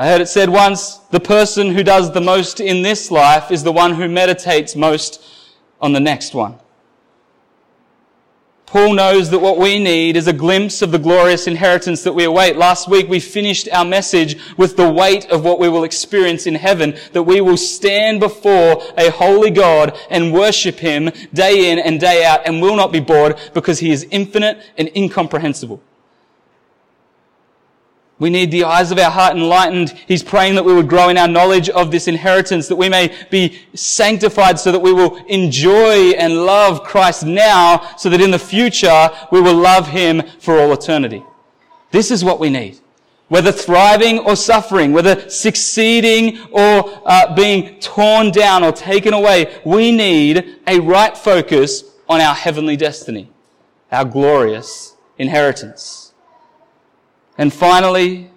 I 0.00 0.06
heard 0.06 0.22
it 0.22 0.28
said 0.28 0.48
once, 0.48 0.94
the 1.10 1.20
person 1.20 1.74
who 1.74 1.82
does 1.82 2.10
the 2.10 2.22
most 2.22 2.58
in 2.58 2.80
this 2.80 3.10
life 3.10 3.50
is 3.50 3.62
the 3.62 3.70
one 3.70 3.92
who 3.92 4.08
meditates 4.08 4.74
most 4.74 5.22
on 5.78 5.92
the 5.92 6.00
next 6.00 6.32
one. 6.32 6.58
Paul 8.64 8.94
knows 8.94 9.28
that 9.28 9.40
what 9.40 9.58
we 9.58 9.78
need 9.78 10.16
is 10.16 10.26
a 10.26 10.32
glimpse 10.32 10.80
of 10.80 10.90
the 10.90 10.98
glorious 10.98 11.46
inheritance 11.46 12.02
that 12.04 12.14
we 12.14 12.24
await. 12.24 12.56
Last 12.56 12.88
week 12.88 13.10
we 13.10 13.20
finished 13.20 13.68
our 13.72 13.84
message 13.84 14.40
with 14.56 14.74
the 14.78 14.90
weight 14.90 15.26
of 15.26 15.44
what 15.44 15.58
we 15.58 15.68
will 15.68 15.84
experience 15.84 16.46
in 16.46 16.54
heaven, 16.54 16.96
that 17.12 17.24
we 17.24 17.42
will 17.42 17.58
stand 17.58 18.20
before 18.20 18.82
a 18.96 19.10
holy 19.10 19.50
God 19.50 19.98
and 20.08 20.32
worship 20.32 20.78
Him 20.78 21.10
day 21.34 21.70
in 21.70 21.78
and 21.78 22.00
day 22.00 22.24
out 22.24 22.40
and 22.46 22.62
will 22.62 22.74
not 22.74 22.90
be 22.90 23.00
bored 23.00 23.38
because 23.52 23.80
He 23.80 23.90
is 23.90 24.06
infinite 24.10 24.62
and 24.78 24.90
incomprehensible. 24.96 25.82
We 28.20 28.28
need 28.28 28.50
the 28.50 28.64
eyes 28.64 28.92
of 28.92 28.98
our 28.98 29.10
heart 29.10 29.34
enlightened. 29.34 29.98
He's 30.06 30.22
praying 30.22 30.54
that 30.56 30.64
we 30.64 30.74
would 30.74 30.88
grow 30.88 31.08
in 31.08 31.16
our 31.16 31.26
knowledge 31.26 31.70
of 31.70 31.90
this 31.90 32.06
inheritance, 32.06 32.68
that 32.68 32.76
we 32.76 32.90
may 32.90 33.16
be 33.30 33.58
sanctified 33.72 34.60
so 34.60 34.70
that 34.70 34.78
we 34.78 34.92
will 34.92 35.16
enjoy 35.24 36.10
and 36.10 36.44
love 36.44 36.84
Christ 36.84 37.24
now, 37.24 37.96
so 37.96 38.10
that 38.10 38.20
in 38.20 38.30
the 38.30 38.38
future 38.38 39.08
we 39.32 39.40
will 39.40 39.56
love 39.56 39.88
Him 39.88 40.22
for 40.38 40.60
all 40.60 40.70
eternity. 40.72 41.24
This 41.92 42.10
is 42.10 42.22
what 42.22 42.38
we 42.38 42.50
need. 42.50 42.78
Whether 43.28 43.52
thriving 43.52 44.18
or 44.18 44.36
suffering, 44.36 44.92
whether 44.92 45.30
succeeding 45.30 46.40
or 46.50 47.02
uh, 47.06 47.34
being 47.34 47.80
torn 47.80 48.32
down 48.32 48.62
or 48.64 48.72
taken 48.72 49.14
away, 49.14 49.60
we 49.64 49.92
need 49.92 50.58
a 50.66 50.78
right 50.80 51.16
focus 51.16 51.84
on 52.06 52.20
our 52.20 52.34
heavenly 52.34 52.76
destiny, 52.76 53.30
our 53.90 54.04
glorious 54.04 54.94
inheritance. 55.16 56.09
And 57.40 57.50
finally, 57.50 58.30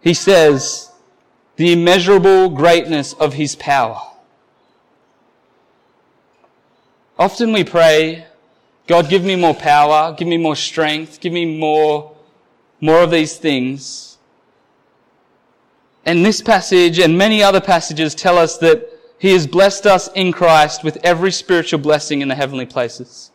he 0.00 0.12
says, 0.12 0.90
the 1.54 1.72
immeasurable 1.72 2.48
greatness 2.48 3.12
of 3.12 3.34
his 3.34 3.54
power. 3.54 4.00
Often 7.16 7.52
we 7.52 7.62
pray, 7.62 8.26
God, 8.88 9.08
give 9.08 9.22
me 9.22 9.36
more 9.36 9.54
power, 9.54 10.12
give 10.18 10.26
me 10.26 10.36
more 10.36 10.56
strength, 10.56 11.20
give 11.20 11.32
me 11.32 11.56
more, 11.56 12.12
more 12.80 13.04
of 13.04 13.12
these 13.12 13.38
things. 13.38 14.18
And 16.04 16.26
this 16.26 16.42
passage 16.42 16.98
and 16.98 17.16
many 17.16 17.40
other 17.40 17.60
passages 17.60 18.16
tell 18.16 18.36
us 18.36 18.58
that 18.58 18.84
He 19.20 19.32
has 19.32 19.46
blessed 19.46 19.86
us 19.86 20.08
in 20.14 20.32
Christ 20.32 20.82
with 20.82 20.98
every 21.04 21.30
spiritual 21.30 21.78
blessing 21.78 22.20
in 22.20 22.26
the 22.26 22.34
heavenly 22.34 22.66
places. 22.66 23.30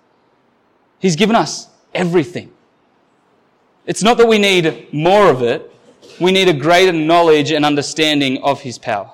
He's 1.00 1.16
given 1.16 1.38
us 1.38 1.70
everything. 1.94 2.52
It's 3.88 4.04
not 4.04 4.18
that 4.18 4.28
we 4.28 4.38
need 4.38 4.94
more 4.94 5.30
of 5.30 5.42
it. 5.42 5.72
We 6.20 6.32
need 6.32 6.50
a 6.50 6.54
greater 6.54 6.92
knowledge 6.92 7.52
and 7.52 7.66
understanding 7.66 8.44
of 8.44 8.62
His 8.62 8.78
power. 8.78 9.12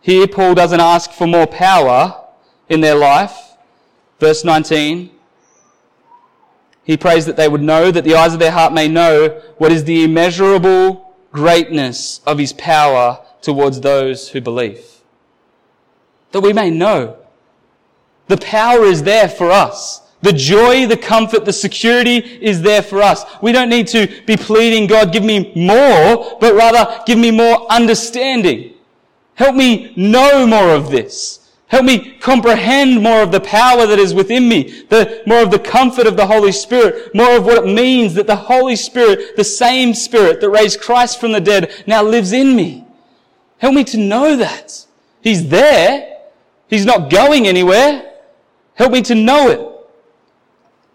Here, 0.00 0.26
Paul 0.26 0.54
doesn't 0.54 0.80
ask 0.80 1.12
for 1.12 1.26
more 1.26 1.46
power 1.46 2.24
in 2.70 2.80
their 2.80 2.94
life. 2.94 3.36
Verse 4.18 4.44
19. 4.44 5.10
He 6.82 6.96
prays 6.96 7.26
that 7.26 7.36
they 7.36 7.48
would 7.48 7.62
know, 7.62 7.90
that 7.90 8.04
the 8.04 8.14
eyes 8.14 8.32
of 8.32 8.40
their 8.40 8.50
heart 8.50 8.72
may 8.72 8.88
know 8.88 9.28
what 9.58 9.70
is 9.70 9.84
the 9.84 10.02
immeasurable 10.02 11.14
greatness 11.32 12.20
of 12.26 12.38
His 12.38 12.54
power 12.54 13.22
towards 13.42 13.80
those 13.82 14.30
who 14.30 14.40
believe. 14.40 14.84
That 16.32 16.40
we 16.40 16.54
may 16.54 16.70
know. 16.70 17.18
The 18.28 18.38
power 18.38 18.84
is 18.84 19.02
there 19.02 19.28
for 19.28 19.50
us. 19.50 20.00
The 20.22 20.32
joy, 20.32 20.86
the 20.86 20.96
comfort, 20.96 21.44
the 21.44 21.52
security 21.52 22.18
is 22.18 22.60
there 22.60 22.82
for 22.82 23.00
us. 23.02 23.24
We 23.40 23.52
don't 23.52 23.70
need 23.70 23.86
to 23.88 24.06
be 24.26 24.36
pleading, 24.36 24.86
God, 24.86 25.12
give 25.12 25.24
me 25.24 25.52
more, 25.54 26.36
but 26.40 26.54
rather 26.54 27.02
give 27.06 27.18
me 27.18 27.30
more 27.30 27.70
understanding. 27.72 28.74
Help 29.34 29.56
me 29.56 29.94
know 29.96 30.46
more 30.46 30.74
of 30.74 30.90
this. 30.90 31.40
Help 31.68 31.84
me 31.84 32.18
comprehend 32.18 33.00
more 33.00 33.22
of 33.22 33.30
the 33.30 33.40
power 33.40 33.86
that 33.86 33.98
is 33.98 34.12
within 34.12 34.48
me, 34.48 34.82
the, 34.88 35.22
more 35.24 35.42
of 35.42 35.52
the 35.52 35.58
comfort 35.58 36.06
of 36.06 36.16
the 36.16 36.26
Holy 36.26 36.50
Spirit, 36.50 37.14
more 37.14 37.36
of 37.36 37.46
what 37.46 37.64
it 37.64 37.72
means 37.72 38.12
that 38.14 38.26
the 38.26 38.34
Holy 38.34 38.74
Spirit, 38.74 39.36
the 39.36 39.44
same 39.44 39.94
Spirit 39.94 40.40
that 40.40 40.50
raised 40.50 40.80
Christ 40.80 41.20
from 41.20 41.30
the 41.30 41.40
dead, 41.40 41.84
now 41.86 42.02
lives 42.02 42.32
in 42.32 42.56
me. 42.56 42.84
Help 43.58 43.74
me 43.74 43.84
to 43.84 43.96
know 43.98 44.36
that. 44.36 44.84
He's 45.22 45.48
there. 45.48 46.18
He's 46.68 46.84
not 46.84 47.08
going 47.08 47.46
anywhere. 47.46 48.14
Help 48.74 48.92
me 48.92 49.02
to 49.02 49.14
know 49.14 49.48
it. 49.48 49.69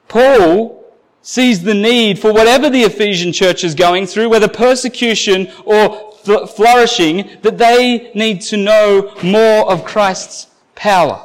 Paul 0.07 0.85
sees 1.21 1.63
the 1.63 1.73
need 1.73 2.19
for 2.19 2.31
whatever 2.31 2.69
the 2.69 2.83
Ephesian 2.83 3.33
church 3.33 3.63
is 3.63 3.73
going 3.73 4.05
through, 4.05 4.29
whether 4.29 4.47
persecution 4.47 5.51
or 5.65 6.13
flourishing, 6.55 7.29
that 7.41 7.57
they 7.57 8.11
need 8.13 8.41
to 8.41 8.57
know 8.57 9.13
more 9.23 9.71
of 9.71 9.83
Christ's 9.83 10.47
power. 10.75 11.21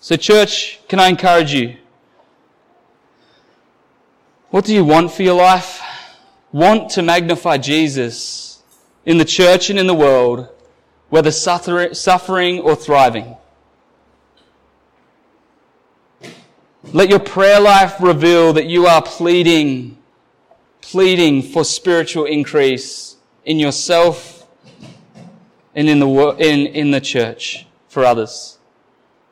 So, 0.00 0.16
church, 0.16 0.80
can 0.88 0.98
I 0.98 1.08
encourage 1.08 1.52
you? 1.52 1.76
What 4.50 4.64
do 4.64 4.74
you 4.74 4.84
want 4.84 5.12
for 5.12 5.22
your 5.22 5.34
life? 5.34 5.80
Want 6.50 6.90
to 6.92 7.02
magnify 7.02 7.58
Jesus 7.58 8.62
in 9.06 9.18
the 9.18 9.24
church 9.24 9.70
and 9.70 9.78
in 9.78 9.86
the 9.86 9.94
world, 9.94 10.48
whether 11.10 11.30
suffering 11.30 12.60
or 12.60 12.74
thriving. 12.74 13.36
Let 16.84 17.10
your 17.10 17.18
prayer 17.18 17.60
life 17.60 18.00
reveal 18.00 18.54
that 18.54 18.66
you 18.66 18.86
are 18.86 19.02
pleading, 19.02 19.98
pleading 20.80 21.42
for 21.42 21.62
spiritual 21.62 22.24
increase 22.24 23.16
in 23.44 23.58
yourself 23.58 24.46
and 25.74 25.88
in 25.88 25.98
the, 26.00 26.08
in, 26.38 26.66
in 26.66 26.90
the 26.90 27.00
church 27.00 27.66
for 27.88 28.04
others. 28.04 28.58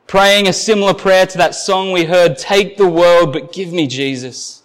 Praying 0.05 0.47
a 0.47 0.53
similar 0.53 0.93
prayer 0.93 1.25
to 1.25 1.37
that 1.39 1.55
song 1.55 1.91
we 1.91 2.05
heard, 2.05 2.37
take 2.37 2.77
the 2.77 2.87
world, 2.87 3.33
but 3.33 3.51
give 3.51 3.73
me 3.73 3.87
Jesus. 3.87 4.63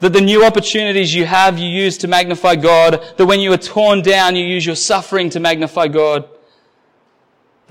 That 0.00 0.12
the 0.12 0.20
new 0.20 0.44
opportunities 0.44 1.14
you 1.14 1.24
have, 1.24 1.58
you 1.58 1.68
use 1.68 1.96
to 1.98 2.08
magnify 2.08 2.56
God. 2.56 3.02
That 3.16 3.26
when 3.26 3.40
you 3.40 3.52
are 3.52 3.58
torn 3.58 4.02
down, 4.02 4.36
you 4.36 4.44
use 4.44 4.66
your 4.66 4.76
suffering 4.76 5.30
to 5.30 5.40
magnify 5.40 5.88
God 5.88 6.28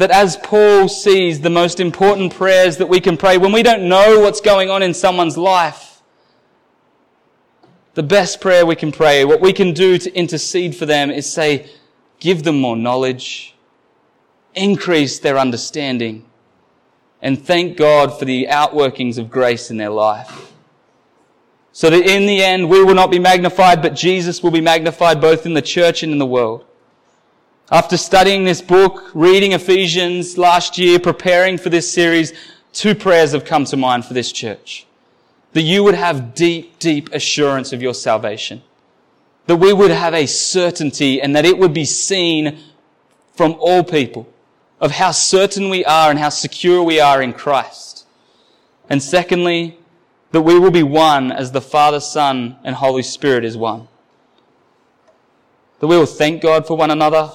that 0.02 0.10
as 0.10 0.36
Paul 0.36 0.88
sees 0.88 1.42
the 1.42 1.52
most 1.52 1.80
important 1.80 2.34
prayers 2.34 2.78
that 2.78 2.90
we 2.90 3.00
can 3.00 3.18
pray 3.18 3.38
when 3.38 3.52
we 3.52 3.62
don't 3.62 3.88
know 3.88 4.20
what's 4.20 4.42
going 4.42 4.68
on 4.68 4.82
in 4.82 4.96
someone's 4.96 5.38
life, 5.38 6.02
the 7.94 8.02
best 8.02 8.42
prayer 8.42 8.66
we 8.66 8.76
can 8.76 8.92
pray, 8.92 9.24
what 9.26 9.42
we 9.42 9.54
can 9.54 9.76
do 9.76 10.00
to 10.00 10.12
intercede 10.16 10.76
for 10.76 10.88
them 10.88 11.12
is 11.12 11.32
say, 11.32 11.70
give 12.20 12.42
them 12.42 12.60
more 12.60 12.76
knowledge, 12.76 13.54
increase 14.56 15.20
their 15.20 15.38
understanding, 15.38 16.26
and 17.22 17.40
thank 17.40 17.78
God 17.78 18.18
for 18.18 18.26
the 18.26 18.48
outworkings 18.50 19.20
of 19.20 19.30
grace 19.30 19.70
in 19.70 19.78
their 19.78 19.92
life. 19.92 20.52
So 21.74 21.92
that 21.92 22.08
in 22.08 22.26
the 22.26 22.44
end, 22.44 22.72
we 22.72 22.84
will 22.84 22.96
not 22.96 23.12
be 23.12 23.20
magnified, 23.20 23.84
but 23.84 23.94
Jesus 23.94 24.42
will 24.42 24.50
be 24.50 24.62
magnified 24.62 25.22
both 25.22 25.46
in 25.46 25.54
the 25.54 25.62
church 25.62 26.02
and 26.02 26.12
in 26.12 26.18
the 26.18 26.26
world. 26.26 26.66
After 27.74 27.96
studying 27.96 28.44
this 28.44 28.62
book, 28.62 29.10
reading 29.14 29.54
Ephesians 29.54 30.38
last 30.38 30.78
year, 30.78 31.00
preparing 31.00 31.58
for 31.58 31.70
this 31.70 31.90
series, 31.90 32.34
two 32.74 32.94
prayers 32.94 33.32
have 33.32 33.46
come 33.46 33.64
to 33.64 33.78
mind 33.78 34.04
for 34.04 34.14
this 34.14 34.30
church. 34.30 34.86
That 35.54 35.62
you 35.62 35.82
would 35.86 35.96
have 35.96 36.36
deep, 36.36 36.80
deep 36.80 37.10
assurance 37.14 37.72
of 37.72 37.82
your 37.82 37.94
salvation. 37.94 38.62
That 39.46 39.56
we 39.56 39.72
would 39.72 39.92
have 39.92 40.14
a 40.14 40.26
certainty 40.26 41.22
and 41.22 41.34
that 41.34 41.46
it 41.46 41.58
would 41.58 41.74
be 41.74 41.86
seen 41.86 42.60
from 43.36 43.56
all 43.58 43.86
people 43.86 44.28
of 44.82 44.92
how 44.92 45.12
certain 45.12 45.70
we 45.70 45.86
are 45.86 46.10
and 46.10 46.20
how 46.20 46.28
secure 46.30 46.84
we 46.84 47.00
are 47.00 47.22
in 47.22 47.32
Christ. 47.32 48.06
And 48.90 49.02
secondly, 49.02 49.78
that 50.34 50.42
we 50.42 50.60
will 50.60 50.72
be 50.72 50.84
one 50.84 51.32
as 51.32 51.54
the 51.54 51.62
Father, 51.62 52.02
Son, 52.02 52.58
and 52.66 52.76
Holy 52.76 53.04
Spirit 53.04 53.46
is 53.46 53.56
one. 53.56 53.88
That 55.80 55.88
we 55.88 55.98
will 55.98 56.06
thank 56.06 56.42
God 56.42 56.68
for 56.68 56.76
one 56.76 56.92
another, 56.92 57.32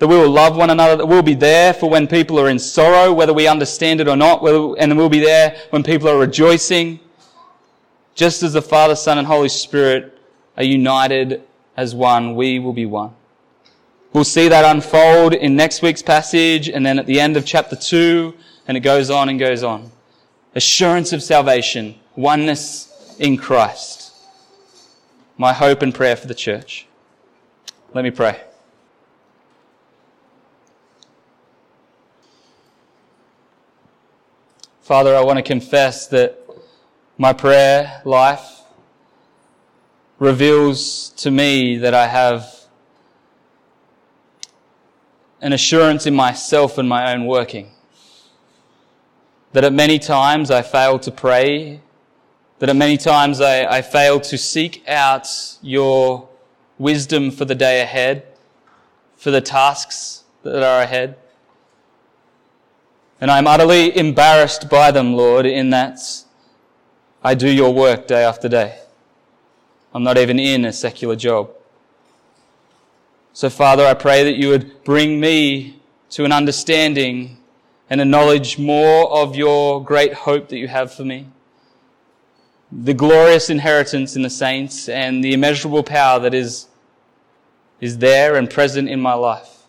that 0.00 0.08
we 0.08 0.16
will 0.16 0.30
love 0.30 0.56
one 0.56 0.70
another, 0.70 0.96
that 0.96 1.06
we'll 1.06 1.22
be 1.22 1.34
there 1.34 1.74
for 1.74 1.88
when 1.88 2.06
people 2.06 2.40
are 2.40 2.48
in 2.48 2.58
sorrow, 2.58 3.12
whether 3.12 3.34
we 3.34 3.46
understand 3.46 4.00
it 4.00 4.08
or 4.08 4.16
not, 4.16 4.42
and 4.78 4.96
we'll 4.96 5.10
be 5.10 5.20
there 5.20 5.56
when 5.70 5.82
people 5.82 6.08
are 6.08 6.18
rejoicing. 6.18 6.98
Just 8.14 8.42
as 8.42 8.54
the 8.54 8.62
Father, 8.62 8.96
Son, 8.96 9.18
and 9.18 9.26
Holy 9.26 9.50
Spirit 9.50 10.18
are 10.56 10.64
united 10.64 11.42
as 11.76 11.94
one, 11.94 12.34
we 12.34 12.58
will 12.58 12.72
be 12.72 12.86
one. 12.86 13.14
We'll 14.14 14.24
see 14.24 14.48
that 14.48 14.64
unfold 14.64 15.34
in 15.34 15.54
next 15.54 15.82
week's 15.82 16.02
passage 16.02 16.68
and 16.68 16.84
then 16.84 16.98
at 16.98 17.06
the 17.06 17.20
end 17.20 17.36
of 17.36 17.44
chapter 17.44 17.76
2, 17.76 18.34
and 18.68 18.76
it 18.78 18.80
goes 18.80 19.10
on 19.10 19.28
and 19.28 19.38
goes 19.38 19.62
on. 19.62 19.92
Assurance 20.54 21.12
of 21.12 21.22
salvation, 21.22 21.94
oneness 22.16 23.14
in 23.18 23.36
Christ. 23.36 24.12
My 25.36 25.52
hope 25.52 25.82
and 25.82 25.94
prayer 25.94 26.16
for 26.16 26.26
the 26.26 26.34
church. 26.34 26.86
Let 27.92 28.02
me 28.02 28.10
pray. 28.10 28.40
Father, 34.90 35.14
I 35.14 35.20
want 35.20 35.36
to 35.36 35.42
confess 35.44 36.08
that 36.08 36.44
my 37.16 37.32
prayer 37.32 38.02
life 38.04 38.62
reveals 40.18 41.10
to 41.10 41.30
me 41.30 41.78
that 41.78 41.94
I 41.94 42.08
have 42.08 42.64
an 45.40 45.52
assurance 45.52 46.06
in 46.06 46.14
myself 46.16 46.76
and 46.76 46.88
my 46.88 47.12
own 47.12 47.26
working. 47.26 47.70
That 49.52 49.62
at 49.62 49.72
many 49.72 50.00
times 50.00 50.50
I 50.50 50.62
fail 50.62 50.98
to 50.98 51.12
pray, 51.12 51.82
that 52.58 52.68
at 52.68 52.74
many 52.74 52.96
times 52.96 53.40
I, 53.40 53.66
I 53.66 53.82
fail 53.82 54.18
to 54.18 54.36
seek 54.36 54.82
out 54.88 55.28
your 55.62 56.28
wisdom 56.78 57.30
for 57.30 57.44
the 57.44 57.54
day 57.54 57.80
ahead, 57.80 58.26
for 59.14 59.30
the 59.30 59.40
tasks 59.40 60.24
that 60.42 60.64
are 60.64 60.82
ahead. 60.82 61.16
And 63.20 63.30
I'm 63.30 63.46
utterly 63.46 63.96
embarrassed 63.96 64.70
by 64.70 64.90
them, 64.90 65.14
Lord, 65.14 65.44
in 65.44 65.70
that 65.70 66.00
I 67.22 67.34
do 67.34 67.50
your 67.50 67.74
work 67.74 68.06
day 68.06 68.24
after 68.24 68.48
day. 68.48 68.78
I'm 69.92 70.02
not 70.02 70.16
even 70.16 70.38
in 70.38 70.64
a 70.64 70.72
secular 70.72 71.16
job. 71.16 71.50
So, 73.32 73.50
Father, 73.50 73.84
I 73.84 73.94
pray 73.94 74.24
that 74.24 74.36
you 74.36 74.48
would 74.48 74.84
bring 74.84 75.20
me 75.20 75.80
to 76.10 76.24
an 76.24 76.32
understanding 76.32 77.36
and 77.90 78.00
a 78.00 78.04
knowledge 78.04 78.58
more 78.58 79.10
of 79.12 79.36
your 79.36 79.82
great 79.84 80.14
hope 80.14 80.48
that 80.48 80.58
you 80.58 80.68
have 80.68 80.92
for 80.92 81.04
me. 81.04 81.26
The 82.72 82.94
glorious 82.94 83.50
inheritance 83.50 84.16
in 84.16 84.22
the 84.22 84.30
saints 84.30 84.88
and 84.88 85.22
the 85.22 85.34
immeasurable 85.34 85.82
power 85.82 86.20
that 86.20 86.32
is, 86.32 86.68
is 87.80 87.98
there 87.98 88.36
and 88.36 88.48
present 88.48 88.88
in 88.88 89.00
my 89.00 89.14
life. 89.14 89.59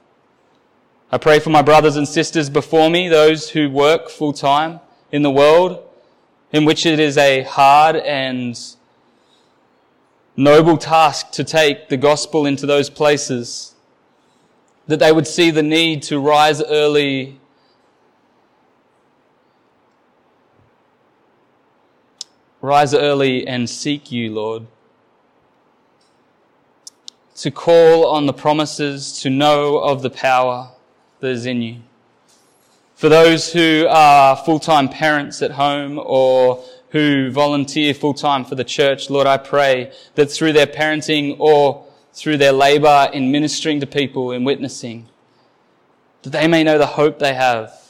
I 1.14 1.18
pray 1.18 1.40
for 1.40 1.50
my 1.50 1.62
brothers 1.62 1.98
and 1.98 2.08
sisters 2.08 2.50
before 2.50 2.90
me, 2.90 3.10
those 3.10 3.50
who 3.50 3.70
work 3.70 4.08
full 4.10 4.32
time 4.32 4.80
in 5.12 5.24
the 5.24 5.30
world, 5.30 5.84
in 6.54 6.64
which 6.64 6.86
it 6.86 7.02
is 7.02 7.18
a 7.18 7.44
hard 7.44 7.98
and 7.98 8.58
noble 10.38 10.78
task 10.78 11.32
to 11.32 11.44
take 11.44 11.90
the 11.90 11.98
gospel 11.98 12.46
into 12.46 12.66
those 12.66 12.90
places, 12.90 13.76
that 14.88 15.02
they 15.02 15.12
would 15.12 15.28
see 15.28 15.52
the 15.52 15.62
need 15.62 16.02
to 16.04 16.18
rise 16.18 16.62
early 16.64 17.42
rise 22.62 22.94
early 22.94 23.46
and 23.46 23.70
seek 23.70 24.14
you, 24.14 24.34
Lord. 24.34 24.66
To 27.36 27.52
call 27.52 28.06
on 28.06 28.28
the 28.28 28.34
promises, 28.34 29.20
to 29.24 29.30
know 29.30 29.78
of 29.80 30.04
the 30.04 30.10
power 30.10 30.71
that 31.22 31.30
is 31.30 31.46
in 31.46 31.62
you. 31.62 31.78
For 32.96 33.10
those 33.10 33.54
who 33.54 33.88
are 33.90 34.36
full-time 34.36 34.90
parents 34.90 35.42
at 35.42 35.52
home 35.52 36.00
or 36.04 36.64
who 36.90 37.32
volunteer 37.32 37.94
full-time 37.94 38.44
for 38.44 38.56
the 38.56 38.64
church, 38.66 39.10
Lord, 39.10 39.26
I 39.26 39.38
pray 39.38 39.92
that 40.16 40.30
through 40.30 40.54
their 40.54 40.68
parenting 40.68 41.38
or 41.40 41.86
through 42.14 42.38
their 42.38 42.52
labor 42.52 43.10
in 43.14 43.32
ministering 43.32 43.80
to 43.80 43.88
people, 43.88 44.34
in 44.34 44.44
witnessing, 44.44 45.08
that 46.24 46.32
they 46.32 46.48
may 46.48 46.64
know 46.64 46.78
the 46.78 46.86
hope 46.86 47.18
they 47.18 47.34
have 47.34 47.82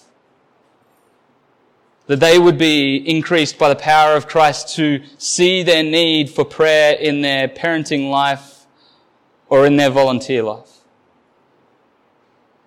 that 2.12 2.20
they 2.20 2.38
would 2.38 2.58
be 2.58 2.98
increased 2.98 3.58
by 3.58 3.70
the 3.70 3.76
power 3.76 4.18
of 4.18 4.28
Christ 4.28 4.76
to 4.76 5.02
see 5.18 5.64
their 5.64 5.82
need 5.82 6.30
for 6.30 6.44
prayer 6.44 6.94
in 6.94 7.22
their 7.22 7.48
parenting 7.48 8.10
life 8.10 8.66
or 9.48 9.66
in 9.66 9.78
their 9.78 9.90
volunteer 9.90 10.44
life. 10.44 10.81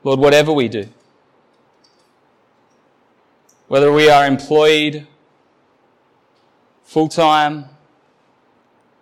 Lord, 0.04 0.20
whatever 0.20 0.52
we 0.52 0.68
do, 0.68 0.88
whether 3.68 3.90
we 3.90 4.10
are 4.10 4.26
employed 4.26 5.06
full 6.82 7.08
time, 7.08 7.64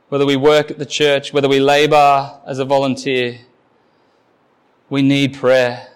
whether 0.09 0.25
we 0.25 0.37
work 0.37 0.71
at 0.71 0.79
the 0.79 0.87
church, 0.87 1.33
whether 1.33 1.49
we 1.49 1.59
labor 1.59 2.39
as 2.47 2.61
a 2.61 2.65
volunteer, 2.65 3.41
we 4.89 5.03
need 5.03 5.35
prayer. 5.35 5.89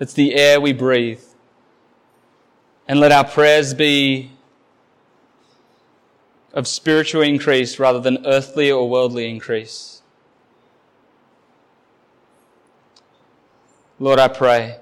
It's 0.00 0.14
the 0.14 0.34
air 0.34 0.60
we 0.60 0.72
breathe. 0.72 1.22
And 2.86 3.00
let 3.00 3.12
our 3.12 3.24
prayers 3.24 3.74
be 3.74 4.30
of 6.54 6.66
spiritual 6.66 7.20
increase 7.20 7.78
rather 7.78 8.00
than 8.00 8.24
earthly 8.24 8.70
or 8.70 8.88
worldly 8.88 9.28
increase. 9.28 9.97
Lord, 14.00 14.20
I 14.20 14.28
pray 14.28 14.78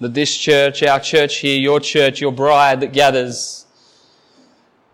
that 0.00 0.12
this 0.12 0.36
church, 0.36 0.82
our 0.82 0.98
church 0.98 1.36
here, 1.36 1.56
your 1.56 1.78
church, 1.78 2.20
your 2.20 2.32
bride 2.32 2.80
that 2.80 2.92
gathers, 2.92 3.66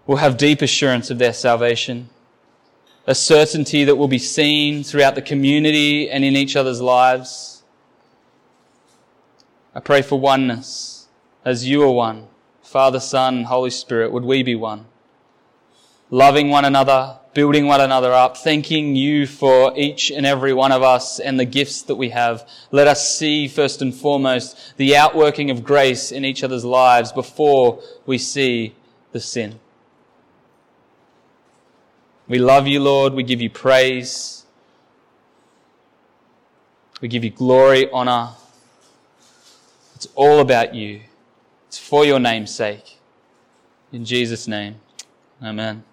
will 0.06 0.16
have 0.16 0.36
deep 0.36 0.60
assurance 0.60 1.08
of 1.08 1.18
their 1.18 1.32
salvation, 1.32 2.10
a 3.06 3.14
certainty 3.14 3.84
that 3.84 3.96
will 3.96 4.08
be 4.08 4.18
seen 4.18 4.84
throughout 4.84 5.14
the 5.14 5.22
community 5.22 6.10
and 6.10 6.22
in 6.22 6.36
each 6.36 6.54
other's 6.54 6.82
lives. 6.82 7.62
I 9.74 9.80
pray 9.80 10.02
for 10.02 10.20
oneness 10.20 11.08
as 11.44 11.66
you 11.66 11.82
are 11.82 11.90
one, 11.90 12.26
Father, 12.62 13.00
Son, 13.00 13.44
Holy 13.44 13.70
Spirit, 13.70 14.12
would 14.12 14.24
we 14.24 14.42
be 14.42 14.54
one? 14.54 14.84
Loving 16.10 16.50
one 16.50 16.66
another, 16.66 17.19
building 17.32 17.66
one 17.66 17.80
another 17.80 18.12
up, 18.12 18.36
thanking 18.36 18.96
you 18.96 19.26
for 19.26 19.72
each 19.76 20.10
and 20.10 20.26
every 20.26 20.52
one 20.52 20.72
of 20.72 20.82
us 20.82 21.20
and 21.20 21.38
the 21.38 21.44
gifts 21.44 21.82
that 21.82 21.94
we 21.94 22.10
have. 22.10 22.48
Let 22.70 22.88
us 22.88 23.16
see 23.16 23.46
first 23.46 23.80
and 23.82 23.94
foremost 23.94 24.76
the 24.76 24.96
outworking 24.96 25.50
of 25.50 25.62
grace 25.62 26.10
in 26.10 26.24
each 26.24 26.42
other's 26.42 26.64
lives 26.64 27.12
before 27.12 27.80
we 28.06 28.18
see 28.18 28.74
the 29.12 29.20
sin. 29.20 29.60
We 32.26 32.38
love 32.38 32.66
you, 32.66 32.80
Lord. 32.80 33.14
We 33.14 33.22
give 33.22 33.40
you 33.40 33.50
praise. 33.50 34.44
We 37.00 37.08
give 37.08 37.24
you 37.24 37.30
glory, 37.30 37.90
honor. 37.90 38.30
It's 39.94 40.08
all 40.14 40.40
about 40.40 40.74
you. 40.74 41.00
It's 41.68 41.78
for 41.78 42.04
your 42.04 42.18
name's 42.18 42.54
sake. 42.54 42.98
In 43.92 44.04
Jesus' 44.04 44.46
name, 44.46 44.76
amen. 45.42 45.84